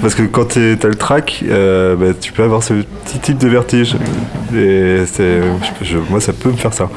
parce 0.02 0.14
que 0.16 0.22
quand 0.24 0.46
t'es- 0.50 0.78
t'as 0.78 0.88
le 0.90 0.96
track, 0.96 1.44
euh, 1.48 1.96
bah, 1.96 2.14
tu 2.20 2.32
peux 2.32 2.44
avoir 2.44 2.62
ce 2.64 2.74
petit 3.06 3.20
type 3.20 3.38
de 3.40 3.48
vertige. 3.48 3.96
Et 4.56 5.04
c'est, 5.08 5.42
je- 5.82 5.86
je- 5.86 5.98
moi, 5.98 6.22
ça 6.22 6.34
peut 6.34 6.50
me 6.50 6.56
faire 6.56 6.74
ça. 6.74 6.90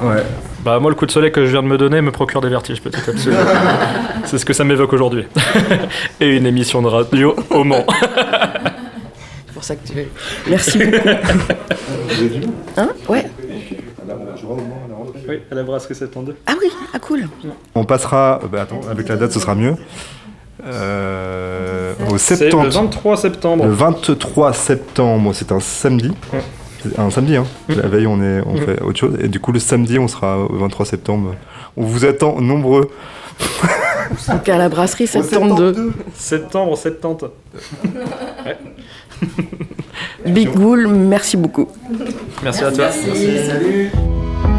Ouais. 0.00 0.22
Bah, 0.64 0.78
moi, 0.80 0.90
le 0.90 0.96
coup 0.96 1.06
de 1.06 1.10
soleil 1.10 1.32
que 1.32 1.44
je 1.44 1.50
viens 1.50 1.62
de 1.62 1.68
me 1.68 1.76
donner 1.78 2.00
me 2.00 2.10
procure 2.12 2.40
des 2.40 2.48
vertiges 2.48 2.80
à 2.86 2.90
petit. 2.90 3.28
c'est 4.24 4.38
ce 4.38 4.44
que 4.44 4.52
ça 4.52 4.64
m'évoque 4.64 4.92
aujourd'hui. 4.92 5.24
et 6.20 6.36
une 6.36 6.46
émission 6.46 6.82
de 6.82 6.88
radio 6.88 7.34
au 7.50 7.64
Mans. 7.64 7.84
C'est 9.46 9.52
pour 9.54 9.64
ça 9.64 9.74
que 9.76 9.86
tu 9.86 9.94
Merci 10.48 10.78
beaucoup. 10.78 11.08
hein? 12.76 12.88
Ouais. 13.08 13.26
Oui, 15.28 15.40
à 15.50 15.54
la 15.54 15.62
brasserie 15.62 15.94
72. 15.94 16.34
Ah 16.46 16.54
oui, 16.60 16.68
ah 16.94 16.98
cool. 16.98 17.28
On 17.74 17.84
passera, 17.84 18.40
bah, 18.50 18.62
attends, 18.62 18.80
avec 18.90 19.08
la 19.08 19.16
date, 19.16 19.32
ce 19.32 19.40
sera 19.40 19.54
mieux. 19.54 19.74
Euh, 20.64 21.92
au 22.10 22.18
C'est 22.18 22.44
le 22.44 22.50
70. 22.50 22.74
23 22.76 23.16
septembre. 23.16 23.64
Le 23.64 23.72
23 23.72 24.52
septembre, 24.52 25.32
c'est 25.34 25.52
un 25.52 25.60
samedi. 25.60 26.12
Ouais. 26.32 26.40
Un 26.98 27.10
samedi, 27.10 27.36
hein. 27.36 27.46
La 27.68 27.88
veille, 27.88 28.06
on, 28.06 28.22
est, 28.22 28.42
on 28.46 28.56
fait 28.56 28.80
autre 28.80 28.98
chose. 28.98 29.18
Et 29.20 29.28
du 29.28 29.40
coup, 29.40 29.52
le 29.52 29.58
samedi, 29.58 29.98
on 29.98 30.08
sera 30.08 30.38
au 30.38 30.54
23 30.56 30.86
septembre. 30.86 31.34
On 31.76 31.82
vous 31.82 32.04
attend 32.04 32.40
nombreux. 32.40 32.90
Donc 34.28 34.48
à 34.48 34.58
la 34.58 34.68
brasserie 34.68 35.06
72. 35.06 35.92
Septembre 36.14 36.76
70. 36.76 37.28
Big 40.26 40.50
Bull, 40.50 40.88
merci 40.88 41.36
beaucoup. 41.36 41.68
Merci 42.42 42.64
à 42.64 42.72
toi. 42.72 42.88
trouble 42.90 44.55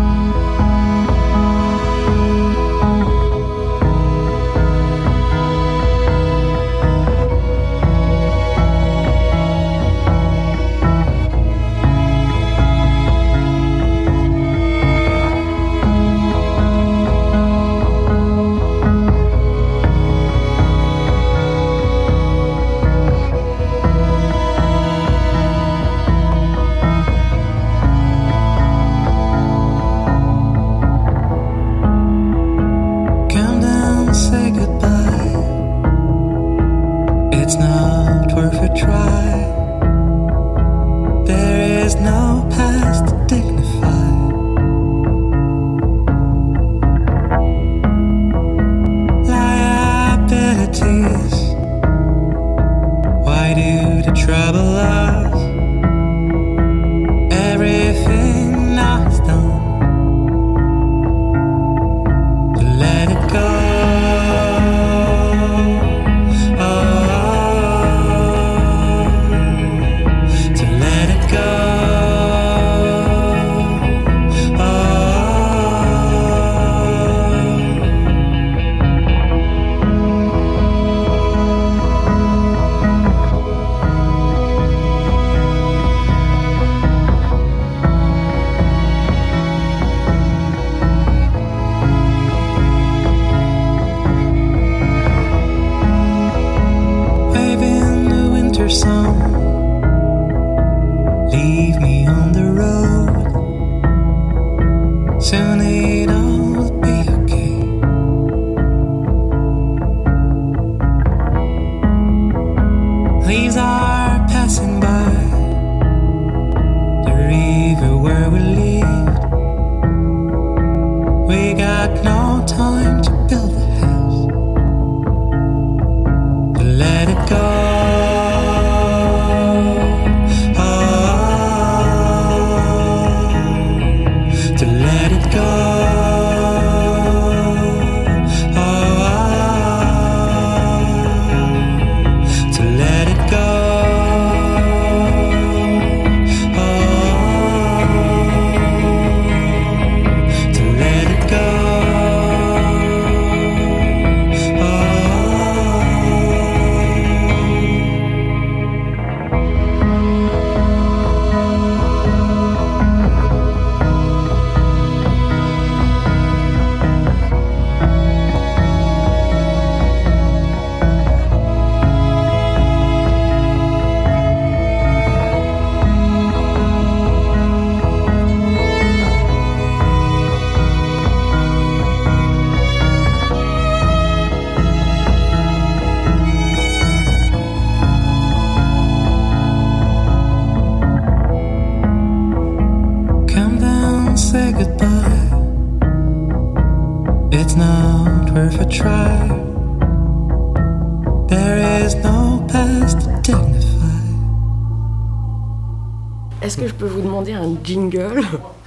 jingle 207.67 208.21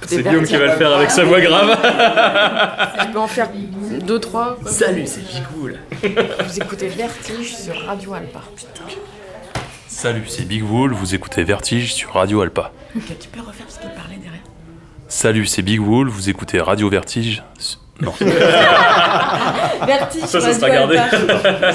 C'est 0.05 0.21
Guillaume 0.23 0.45
qui 0.45 0.55
va 0.55 0.67
le 0.67 0.71
faire 0.73 0.93
avec 0.93 1.09
sa 1.09 1.23
voix 1.23 1.41
grave. 1.41 1.77
Je 3.01 3.11
peux 3.11 3.19
en 3.19 3.27
faire 3.27 3.49
deux, 4.05 4.19
trois. 4.19 4.57
Salut, 4.65 5.07
c'est 5.07 5.21
Picoul. 5.21 5.79
Vous 6.03 6.57
écoutez 6.61 6.87
Vertige 6.87 7.55
sur 7.55 7.75
Radio 7.85 8.13
Alpa. 8.13 8.41
Putain. 8.55 8.85
Salut, 9.87 10.23
c'est 10.27 10.45
Big 10.45 10.63
Wool, 10.63 10.93
vous 10.93 11.15
écoutez 11.15 11.43
Vertige 11.43 11.93
sur 11.93 12.13
Radio 12.13 12.41
Alpa. 12.41 12.71
Ok, 12.95 13.03
tu 13.19 13.27
peux 13.29 13.41
refaire 13.41 13.65
ce 13.67 13.79
qu'il 13.79 13.89
parlait 13.89 14.15
derrière 14.15 14.41
Salut, 15.07 15.45
c'est 15.45 15.61
Big 15.61 15.81
Wool, 15.81 16.07
vous 16.07 16.29
écoutez 16.29 16.59
Radio 16.61 16.89
Vertige. 16.89 17.43
Non, 18.01 18.13
Vertige, 19.85 20.21
Ça, 20.25 20.41
ça 20.41 20.53
sera 20.53 20.69
gardé. 20.69 20.97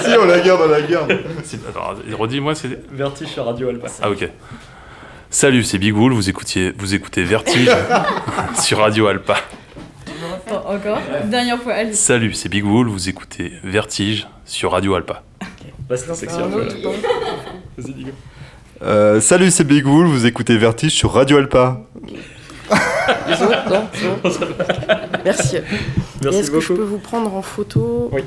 Si, 0.03 0.11
on 0.21 0.25
la 0.25 0.41
garde, 0.41 0.61
on 0.65 0.69
la 0.69 0.81
garde. 0.83 1.13
attends, 1.69 1.95
redis-moi, 2.19 2.55
c'est. 2.55 2.81
Vertige 2.91 3.29
sur 3.29 3.45
Radio 3.45 3.69
Alpa. 3.69 3.89
Ah, 4.03 4.11
ok. 4.11 4.29
Salut, 5.31 5.65
c'est 5.65 5.79
Big 5.79 5.95
Wool, 5.97 6.13
vous 6.13 6.29
écoutez, 6.31 6.73
vous 6.79 6.95
écoutez 6.95 7.23
Vertige 7.25 7.71
sur 8.61 8.79
Radio 8.79 9.07
Alpa. 9.09 9.37
Attends, 10.47 10.71
encore 10.71 10.99
Dernière 11.27 11.61
fois, 11.61 11.75
allez. 11.75 11.93
Salut, 11.93 12.33
c'est 12.33 12.49
Big 12.49 12.65
Wool, 12.65 12.89
vous 12.89 13.09
écoutez 13.09 13.53
Vertige 13.65 14.27
sur 14.45 14.73
Radio 14.73 14.95
Alpa. 14.95 15.23
Là, 15.91 15.97
c'est 15.97 16.15
sexy 16.15 16.39
un 16.39 16.49
peu. 16.49 16.67
Vas-y. 17.77 18.07
Euh, 18.83 19.21
salut, 19.21 19.51
c'est 19.51 19.65
Big 19.65 19.87
Wool, 19.87 20.07
vous 20.07 20.27
écoutez 20.27 20.57
Vertige 20.57 20.93
sur 20.93 21.13
Radio 21.13 21.39
Alpa. 21.39 21.81
Non 22.69 23.89
c'est 23.93 24.41
bon 24.41 24.55
Merci. 25.25 25.57
Merci 26.23 26.39
Est-ce 26.39 26.51
que 26.51 26.61
je 26.61 26.73
peux 26.73 26.83
vous 26.83 26.99
prendre 26.99 27.33
en 27.35 27.43
photo 27.43 28.11
Oui. 28.13 28.23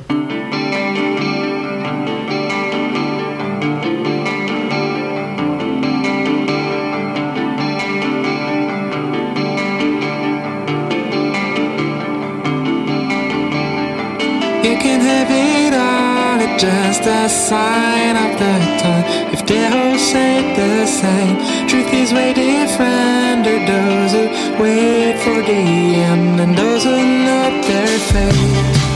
Just 16.60 17.03
a 17.03 17.30
sign 17.30 18.18
of 18.18 18.38
the 18.38 18.60
time. 18.84 19.05
If 19.32 19.45
they 19.45 19.66
all 19.68 19.97
say 19.97 20.41
the 20.57 20.86
same, 20.86 21.38
truth 21.70 21.93
is 21.93 22.12
way 22.12 22.34
different. 22.34 23.45
There 23.45 23.66
those 23.66 24.12
who 24.12 24.28
wait 24.62 25.18
for 25.24 25.41
the 25.41 25.53
end, 25.53 26.41
and 26.41 26.57
those 26.57 26.84
who 26.84 26.91
know 26.91 27.62
their 27.64 27.88
fate. 28.12 28.89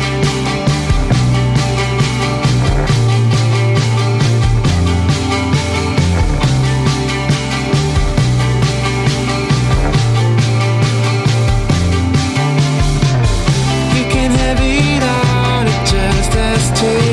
You 16.85 17.12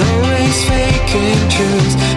always 0.00 0.64
fake 0.68 1.14
and 1.14 2.11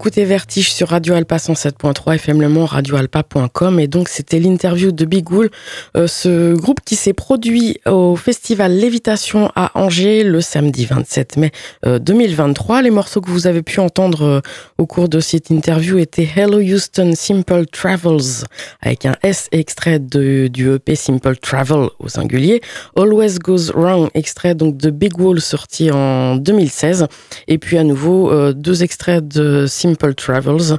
écoutez 0.00 0.24
Vertige 0.24 0.72
sur 0.72 0.88
Radio 0.88 1.12
Alpa 1.12 1.36
107.3 1.36 2.14
FM 2.14 2.40
Le 2.40 2.48
Mans, 2.48 2.64
radioalpa.com 2.64 3.78
et 3.78 3.86
donc 3.86 4.08
c'était 4.08 4.38
l'interview 4.38 4.92
de 4.92 5.04
Big 5.04 5.30
Wool, 5.30 5.50
euh, 5.94 6.06
ce 6.06 6.54
groupe 6.54 6.80
qui 6.82 6.96
s'est 6.96 7.12
produit 7.12 7.76
au 7.84 8.16
festival 8.16 8.72
Lévitation 8.72 9.52
à 9.56 9.72
Angers 9.78 10.24
le 10.24 10.40
samedi 10.40 10.86
27 10.86 11.36
mai 11.36 11.52
euh, 11.84 11.98
2023. 11.98 12.80
Les 12.80 12.88
morceaux 12.88 13.20
que 13.20 13.28
vous 13.28 13.46
avez 13.46 13.60
pu 13.60 13.78
entendre 13.78 14.22
euh, 14.22 14.40
au 14.78 14.86
cours 14.86 15.10
de 15.10 15.20
cette 15.20 15.50
interview 15.50 15.98
étaient 15.98 16.26
Hello 16.34 16.60
Houston 16.60 17.12
Simple 17.14 17.66
Travels 17.66 18.46
avec 18.80 19.04
un 19.04 19.16
S 19.22 19.48
extrait 19.52 19.98
de, 19.98 20.48
du 20.48 20.72
EP 20.72 20.94
Simple 20.94 21.36
Travel 21.36 21.90
au 21.98 22.08
singulier, 22.08 22.62
Always 22.96 23.34
Goes 23.38 23.70
Wrong 23.74 24.08
extrait 24.14 24.54
donc 24.54 24.78
de 24.78 24.88
Big 24.88 25.20
Wool 25.20 25.42
sorti 25.42 25.90
en 25.90 26.36
2016 26.36 27.06
et 27.48 27.58
puis 27.58 27.76
à 27.76 27.84
nouveau 27.84 28.32
euh, 28.32 28.54
deux 28.54 28.82
extraits 28.82 29.28
de 29.28 29.66
Simple 29.66 29.89
Travels. 30.16 30.72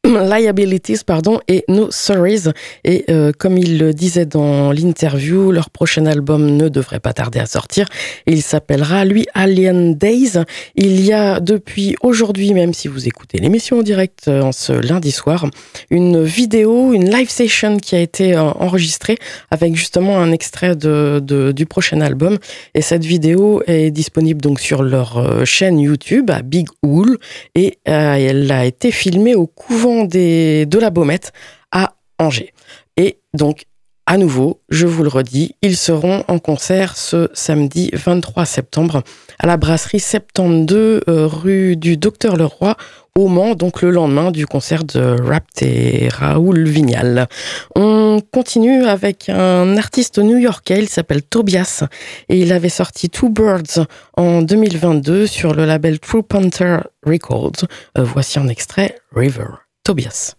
Liabilities, 0.04 1.00
pardon, 1.04 1.40
et 1.48 1.64
No 1.68 1.90
Sorries. 1.90 2.44
Et 2.84 3.04
euh, 3.10 3.32
comme 3.36 3.58
il 3.58 3.78
le 3.78 3.92
disait 3.92 4.26
dans 4.26 4.70
l'interview, 4.70 5.50
leur 5.50 5.70
prochain 5.70 6.06
album 6.06 6.56
ne 6.56 6.68
devrait 6.68 7.00
pas 7.00 7.12
tarder 7.12 7.40
à 7.40 7.46
sortir. 7.46 7.86
Il 8.26 8.42
s'appellera, 8.42 9.04
lui, 9.04 9.26
Alien 9.34 9.96
Days. 9.96 10.38
Il 10.76 11.04
y 11.04 11.12
a 11.12 11.40
depuis 11.40 11.96
aujourd'hui, 12.00 12.54
même 12.54 12.74
si 12.74 12.86
vous 12.86 13.08
écoutez 13.08 13.38
l'émission 13.38 13.80
en 13.80 13.82
direct 13.82 14.28
euh, 14.28 14.42
en 14.42 14.52
ce 14.52 14.72
lundi 14.72 15.10
soir, 15.10 15.46
une 15.90 16.22
vidéo, 16.22 16.92
une 16.92 17.10
live 17.10 17.30
session 17.30 17.78
qui 17.78 17.96
a 17.96 18.00
été 18.00 18.36
euh, 18.36 18.42
enregistrée 18.42 19.18
avec 19.50 19.74
justement 19.74 20.20
un 20.20 20.30
extrait 20.30 20.76
de, 20.76 21.20
du 21.50 21.66
prochain 21.66 22.00
album. 22.00 22.38
Et 22.74 22.82
cette 22.82 23.04
vidéo 23.04 23.62
est 23.66 23.90
disponible 23.90 24.40
donc 24.40 24.60
sur 24.60 24.84
leur 24.84 25.44
chaîne 25.44 25.80
YouTube 25.80 26.30
à 26.30 26.42
Big 26.42 26.68
Wool 26.84 27.18
et 27.54 27.78
elle 27.84 28.50
a 28.52 28.64
été 28.64 28.90
filmée 28.90 29.34
au 29.34 29.46
couvent 29.46 29.97
de 30.04 30.78
la 30.78 30.90
Baumette 30.90 31.32
à 31.72 31.94
Angers. 32.18 32.52
Et 32.96 33.20
donc, 33.34 33.64
à 34.10 34.16
nouveau, 34.16 34.62
je 34.70 34.86
vous 34.86 35.02
le 35.02 35.10
redis, 35.10 35.54
ils 35.60 35.76
seront 35.76 36.24
en 36.28 36.38
concert 36.38 36.96
ce 36.96 37.28
samedi 37.34 37.90
23 37.92 38.46
septembre 38.46 39.02
à 39.38 39.46
la 39.46 39.58
brasserie 39.58 40.00
72 40.00 41.02
euh, 41.08 41.26
rue 41.26 41.76
du 41.76 41.98
Docteur 41.98 42.38
Leroy 42.38 42.74
au 43.18 43.28
Mans, 43.28 43.54
donc 43.54 43.82
le 43.82 43.90
lendemain 43.90 44.30
du 44.30 44.46
concert 44.46 44.84
de 44.84 45.20
Rapt 45.20 45.60
et 45.60 46.08
Raoul 46.08 46.66
Vignal. 46.66 47.28
On 47.76 48.22
continue 48.32 48.86
avec 48.86 49.28
un 49.28 49.76
artiste 49.76 50.18
new-yorkais, 50.18 50.78
il 50.78 50.88
s'appelle 50.88 51.22
Tobias 51.22 51.84
et 52.30 52.40
il 52.40 52.54
avait 52.54 52.70
sorti 52.70 53.10
Two 53.10 53.28
Birds 53.28 53.84
en 54.16 54.40
2022 54.40 55.26
sur 55.26 55.52
le 55.52 55.66
label 55.66 56.00
True 56.00 56.22
Panther 56.22 56.78
Records. 57.04 57.66
Euh, 57.98 58.04
voici 58.04 58.38
un 58.38 58.48
extrait, 58.48 58.96
River. 59.14 59.67
Tobias. 59.82 60.36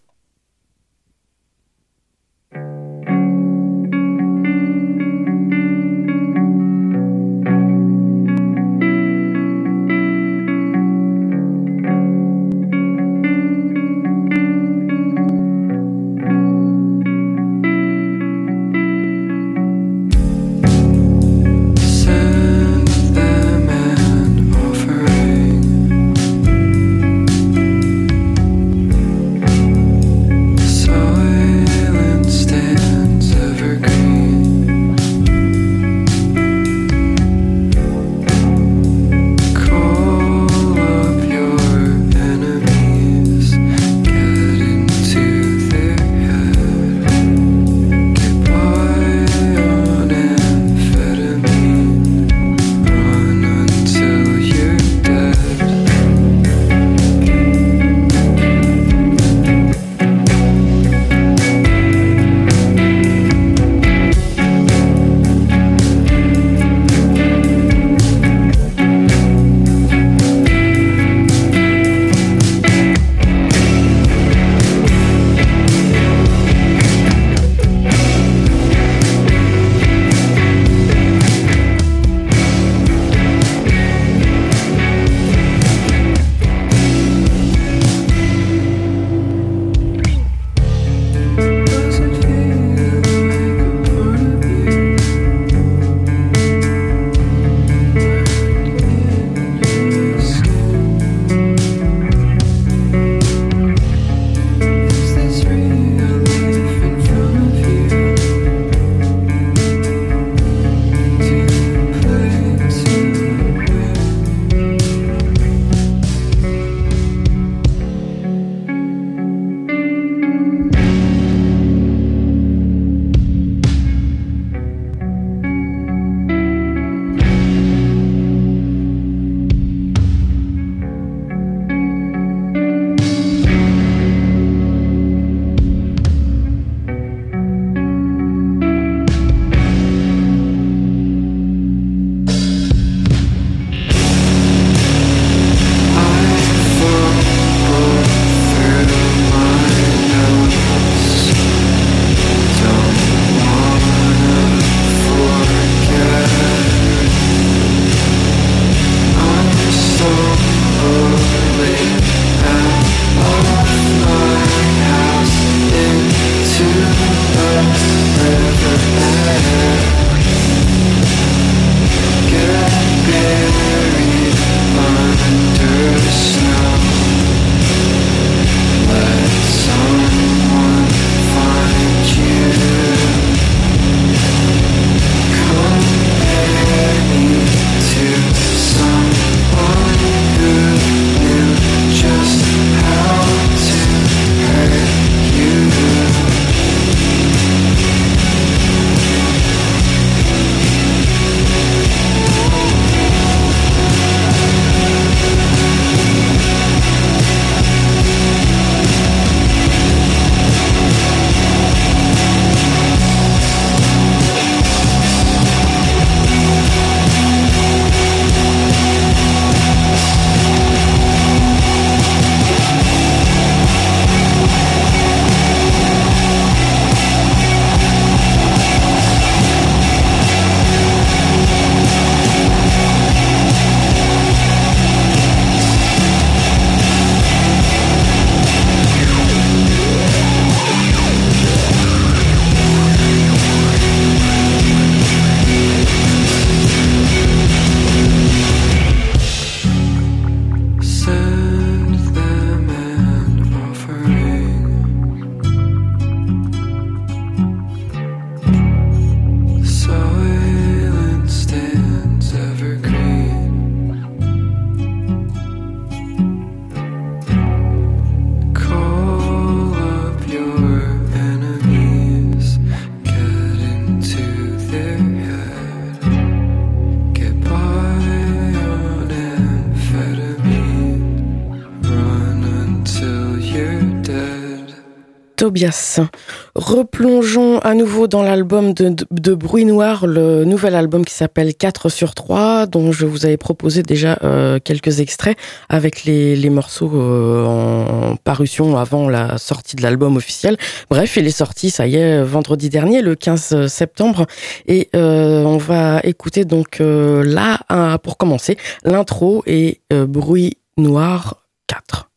Replongeons 286.54 287.58
à 287.60 287.74
nouveau 287.74 288.06
dans 288.06 288.22
l'album 288.22 288.72
de, 288.72 289.34
Bruit 289.34 289.64
Noir, 289.64 290.06
le 290.06 290.44
nouvel 290.44 290.74
album 290.74 291.04
qui 291.04 291.14
s'appelle 291.14 291.54
4 291.54 291.88
sur 291.88 292.14
3, 292.14 292.66
dont 292.66 292.92
je 292.92 293.06
vous 293.06 293.26
avais 293.26 293.36
proposé 293.36 293.82
déjà 293.82 294.18
euh, 294.22 294.58
quelques 294.62 295.00
extraits 295.00 295.36
avec 295.68 296.04
les, 296.04 296.50
morceaux 296.50 296.90
euh, 296.94 297.44
en 297.44 298.16
parution 298.16 298.76
avant 298.76 299.08
la 299.08 299.38
sortie 299.38 299.76
de 299.76 299.82
l'album 299.82 300.16
officiel. 300.16 300.56
Bref, 300.90 301.16
il 301.16 301.26
est 301.26 301.30
sorti, 301.30 301.70
ça 301.70 301.86
y 301.86 301.96
est, 301.96 302.22
vendredi 302.22 302.68
dernier, 302.68 303.02
le 303.02 303.14
15 303.14 303.66
septembre. 303.66 304.26
Et 304.66 304.88
euh, 304.94 305.44
on 305.44 305.56
va 305.56 306.00
écouter 306.04 306.44
donc 306.44 306.80
euh, 306.80 307.24
là, 307.24 307.98
pour 307.98 308.16
commencer, 308.16 308.56
l'intro 308.84 309.42
et 309.46 309.80
euh, 309.92 310.06
Bruit 310.06 310.58
Noir 310.76 311.42
4. 311.66 312.10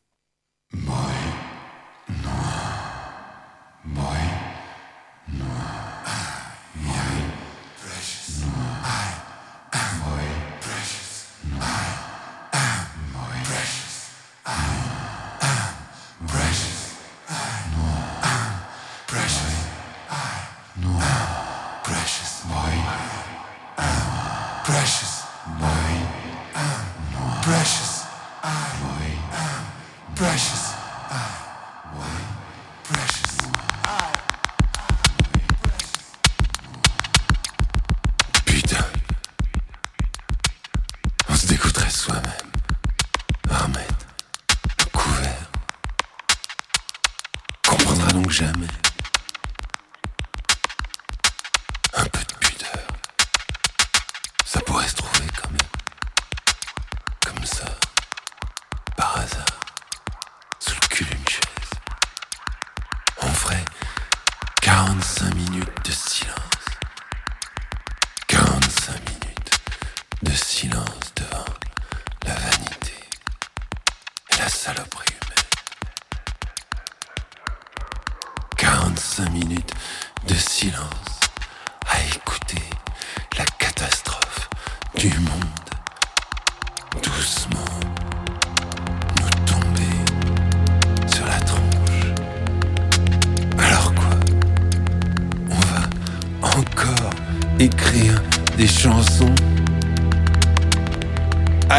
Putain. 0.72 1.33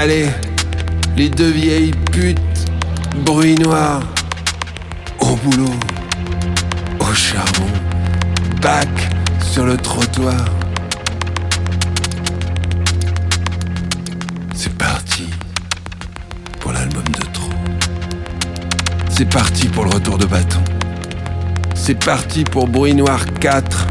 Allez, 0.05 0.29
les 1.17 1.31
deux 1.31 1.51
vieilles 1.51 1.95
putes, 2.13 2.39
bruit 3.25 3.55
noir, 3.55 4.03
au 5.19 5.35
boulot, 5.37 5.73
au 7.01 7.15
charbon, 7.15 7.67
bac 8.61 8.87
sur 9.41 9.65
le 9.65 9.79
trottoir. 9.79 10.45
C'est 14.55 14.77
parti 14.77 15.25
pour 16.61 16.73
l'album 16.73 17.05
de 17.05 17.25
trop. 17.33 17.55
C'est 19.09 19.31
parti 19.31 19.69
pour 19.69 19.85
le 19.85 19.91
retour 19.91 20.19
de 20.19 20.27
bâton. 20.27 20.61
C'est 21.75 22.05
parti 22.05 22.45
pour 22.45 22.69
Bruit 22.69 22.95
Noir 22.95 23.25
4. 23.41 23.84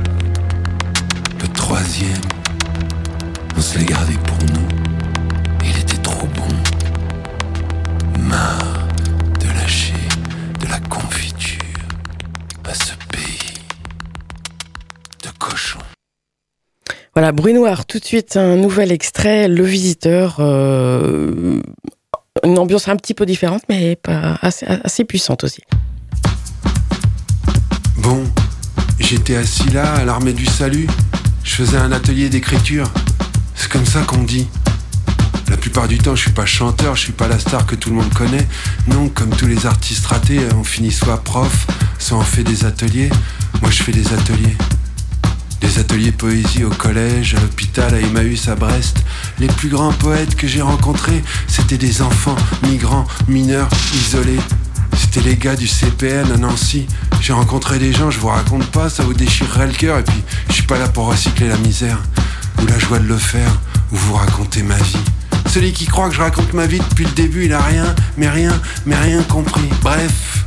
Voilà, 17.24 17.32
Bruit 17.32 17.54
Noir, 17.54 17.86
tout 17.86 18.00
de 18.00 18.04
suite 18.04 18.36
un 18.36 18.58
nouvel 18.58 18.92
extrait, 18.92 19.48
Le 19.48 19.64
Visiteur. 19.64 20.40
euh, 20.40 21.62
une 22.44 22.60
ambiance 22.60 22.90
un 22.90 22.98
petit 22.98 23.14
peu 23.14 23.26
différente, 23.26 23.62
mais 23.70 23.96
pas 23.96 24.38
assez, 24.42 24.66
assez 24.66 25.06
puissante 25.06 25.46
aussi. 25.46 25.62
Bon, 28.00 28.22
j'étais 29.00 29.38
assis 29.38 29.70
là 29.70 29.94
à 29.94 30.04
l'armée 30.04 30.34
du 30.34 30.46
salut. 30.46 30.86
Je 31.46 31.56
faisais 31.56 31.78
un 31.78 31.94
atelier 31.94 32.28
d'écriture. 32.28 32.92
C'est 33.56 33.72
comme 33.72 33.86
ça 33.86 34.02
qu'on 34.02 34.24
dit. 34.24 34.50
La 35.50 35.56
plupart 35.56 35.88
du 35.88 36.00
temps, 36.00 36.18
je 36.18 36.24
suis 36.24 36.32
pas 36.32 36.46
chanteur, 36.46 36.98
je 36.98 37.04
suis 37.04 37.14
pas 37.14 37.30
la 37.30 37.40
star 37.40 37.66
que 37.66 37.76
tout 37.76 37.90
le 37.90 37.96
monde 37.96 38.14
connaît. 38.14 38.46
Non, 38.88 39.08
comme 39.08 39.30
tous 39.30 39.48
les 39.48 39.66
artistes 39.66 40.08
ratés, 40.08 40.42
on 40.60 40.66
finit 40.66 40.92
soit 40.92 41.24
prof, 41.24 41.68
soit 42.00 42.18
on 42.18 42.22
fait 42.22 42.44
des 42.44 42.66
ateliers. 42.66 43.10
Moi, 43.62 43.72
je 43.72 43.82
fais 43.82 43.94
des 43.94 44.12
ateliers. 44.12 44.58
Des 45.64 45.80
ateliers 45.80 46.12
poésie 46.12 46.66
au 46.66 46.70
collège, 46.70 47.36
à 47.36 47.40
l'hôpital, 47.40 47.96
à 47.96 48.00
Emmaüs, 48.02 48.50
à 48.50 48.56
Brest. 48.56 48.98
Les 49.40 49.48
plus 49.48 49.70
grands 49.70 49.94
poètes 49.94 50.36
que 50.36 50.46
j'ai 50.46 50.62
rencontrés, 50.62 51.24
c'était 51.48 51.78
des 51.78 52.02
enfants 52.02 52.36
migrants, 52.64 53.08
mineurs, 53.30 53.70
isolés. 53.96 54.42
C'était 54.98 55.22
les 55.22 55.38
gars 55.38 55.56
du 55.56 55.66
CPN 55.66 56.30
à 56.34 56.38
Nancy. 56.38 56.86
J'ai 57.22 57.32
rencontré 57.32 57.80
des 57.80 57.94
gens, 57.94 58.12
je 58.12 58.20
vous 58.20 58.28
raconte 58.28 58.66
pas, 58.72 58.90
ça 58.90 59.04
vous 59.04 59.14
déchirerait 59.14 59.68
le 59.68 59.74
cœur. 59.74 60.00
Et 60.00 60.04
puis, 60.04 60.22
je 60.50 60.54
suis 60.54 60.68
pas 60.68 60.78
là 60.78 60.90
pour 60.90 61.08
recycler 61.08 61.48
la 61.48 61.58
misère, 61.58 62.04
ou 62.62 62.66
la 62.66 62.78
joie 62.78 63.00
de 63.00 63.08
le 63.08 63.18
faire, 63.18 63.58
ou 63.94 63.96
vous 63.96 64.16
raconter 64.16 64.64
ma 64.64 64.76
vie. 64.76 64.98
Celui 65.48 65.72
qui 65.72 65.86
croit 65.86 66.10
que 66.10 66.16
je 66.16 66.22
raconte 66.22 66.52
ma 66.52 66.68
vie 66.68 66.82
depuis 66.90 67.06
le 67.06 67.12
début, 67.12 67.46
il 67.46 67.54
a 67.54 67.62
rien, 67.62 67.96
mais 68.18 68.28
rien, 68.28 68.52
mais 68.86 68.98
rien 68.98 69.24
compris. 69.24 69.70
Bref. 69.82 70.44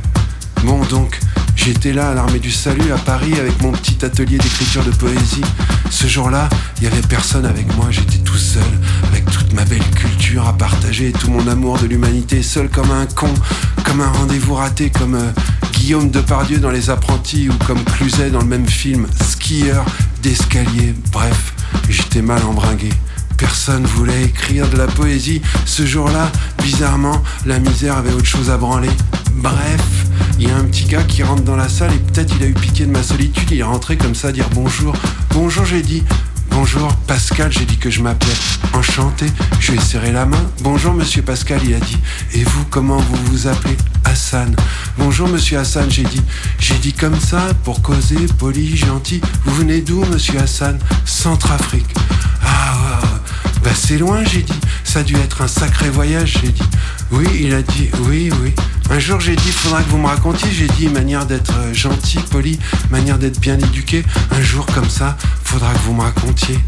Bon, 0.63 0.79
donc, 0.85 1.19
j'étais 1.57 1.91
là 1.91 2.11
à 2.11 2.13
l'armée 2.13 2.39
du 2.39 2.51
salut 2.51 2.93
à 2.93 2.97
Paris 2.97 3.33
avec 3.37 3.61
mon 3.61 3.73
petit 3.73 4.05
atelier 4.05 4.37
d'écriture 4.37 4.85
de 4.85 4.91
poésie. 4.91 5.41
Ce 5.89 6.07
jour-là, 6.07 6.47
il 6.77 6.83
y 6.83 6.87
avait 6.87 7.01
personne 7.01 7.45
avec 7.45 7.75
moi, 7.75 7.87
j'étais 7.89 8.19
tout 8.19 8.37
seul, 8.37 8.63
avec 9.09 9.25
toute 9.29 9.51
ma 9.53 9.65
belle 9.65 9.83
culture 9.95 10.47
à 10.47 10.53
partager 10.53 11.11
tout 11.11 11.29
mon 11.29 11.45
amour 11.47 11.79
de 11.79 11.87
l'humanité, 11.87 12.43
seul 12.43 12.69
comme 12.69 12.91
un 12.91 13.05
con, 13.07 13.33
comme 13.83 13.99
un 13.99 14.11
rendez-vous 14.11 14.53
raté, 14.55 14.89
comme 14.89 15.15
euh, 15.15 15.31
Guillaume 15.73 16.09
Depardieu 16.09 16.59
dans 16.59 16.71
Les 16.71 16.89
Apprentis 16.89 17.49
ou 17.49 17.53
comme 17.65 17.83
Cluzet 17.83 18.29
dans 18.29 18.41
le 18.41 18.47
même 18.47 18.67
film, 18.67 19.07
skieur 19.21 19.83
d'escalier. 20.21 20.95
Bref, 21.11 21.53
j'étais 21.89 22.21
mal 22.21 22.43
embringué. 22.43 22.89
Personne 23.37 23.85
voulait 23.85 24.23
écrire 24.23 24.67
de 24.69 24.77
la 24.77 24.87
poésie. 24.87 25.41
Ce 25.65 25.85
jour-là, 25.85 26.31
bizarrement, 26.63 27.21
la 27.45 27.59
misère 27.59 27.97
avait 27.97 28.11
autre 28.11 28.25
chose 28.25 28.49
à 28.49 28.57
branler. 28.57 28.89
Bref, 29.35 29.81
il 30.39 30.47
y 30.47 30.51
a 30.51 30.55
un 30.55 30.63
petit 30.63 30.85
gars 30.85 31.03
qui 31.03 31.23
rentre 31.23 31.43
dans 31.43 31.55
la 31.55 31.69
salle 31.69 31.93
et 31.93 31.99
peut-être 31.99 32.33
il 32.39 32.43
a 32.43 32.47
eu 32.47 32.53
pitié 32.53 32.85
de 32.85 32.91
ma 32.91 33.03
solitude. 33.03 33.49
Il 33.51 33.59
est 33.59 33.63
rentré 33.63 33.97
comme 33.97 34.15
ça 34.15 34.31
dire 34.31 34.49
bonjour. 34.53 34.95
Bonjour, 35.31 35.65
j'ai 35.65 35.81
dit. 35.81 36.03
Bonjour 36.49 36.91
Pascal, 37.05 37.51
j'ai 37.51 37.65
dit 37.65 37.77
que 37.77 37.91
je 37.91 38.01
m'appelais. 38.01 38.33
Enchanté, 38.73 39.27
je 39.59 39.71
lui 39.71 39.77
ai 39.77 39.81
serré 39.81 40.11
la 40.11 40.25
main. 40.25 40.43
Bonjour 40.61 40.93
monsieur 40.93 41.21
Pascal, 41.21 41.59
il 41.63 41.75
a 41.75 41.79
dit. 41.79 41.97
Et 42.33 42.43
vous, 42.43 42.65
comment 42.69 42.97
vous 42.97 43.17
vous 43.31 43.47
appelez? 43.47 43.77
Bonjour 44.97 45.27
monsieur 45.27 45.59
Hassan, 45.59 45.89
j'ai 45.91 46.03
dit. 46.03 46.21
J'ai 46.59 46.73
dit 46.75 46.91
comme 46.91 47.19
ça, 47.19 47.49
pour 47.63 47.83
causer, 47.83 48.17
poli, 48.39 48.75
gentil. 48.75 49.21
Vous 49.45 49.55
venez 49.55 49.81
d'où 49.81 50.03
monsieur 50.05 50.39
Hassan? 50.39 50.79
Centrafrique. 51.05 51.93
Ah, 52.43 52.73
ouais, 52.73 53.07
ouais. 53.07 53.51
bah 53.63 53.69
c'est 53.75 53.99
loin, 53.99 54.23
j'ai 54.23 54.41
dit. 54.41 54.59
Ça 54.83 54.99
a 54.99 55.03
dû 55.03 55.15
être 55.17 55.43
un 55.43 55.47
sacré 55.47 55.89
voyage, 55.89 56.39
j'ai 56.41 56.51
dit. 56.51 56.69
Oui, 57.11 57.27
il 57.39 57.53
a 57.53 57.61
dit, 57.61 57.89
oui, 58.07 58.31
oui. 58.41 58.53
Un 58.89 58.99
jour, 58.99 59.19
j'ai 59.19 59.35
dit, 59.35 59.51
faudra 59.51 59.83
que 59.83 59.89
vous 59.89 59.99
me 59.99 60.07
racontiez. 60.07 60.49
J'ai 60.51 60.67
dit, 60.67 60.87
manière 60.89 61.27
d'être 61.27 61.53
euh, 61.59 61.73
gentil, 61.73 62.19
poli, 62.31 62.59
manière 62.89 63.19
d'être 63.19 63.39
bien 63.39 63.57
éduqué. 63.59 64.03
Un 64.31 64.41
jour, 64.41 64.65
comme 64.65 64.89
ça, 64.89 65.15
faudra 65.43 65.71
que 65.73 65.79
vous 65.79 65.93
me 65.93 66.01
racontiez. 66.01 66.59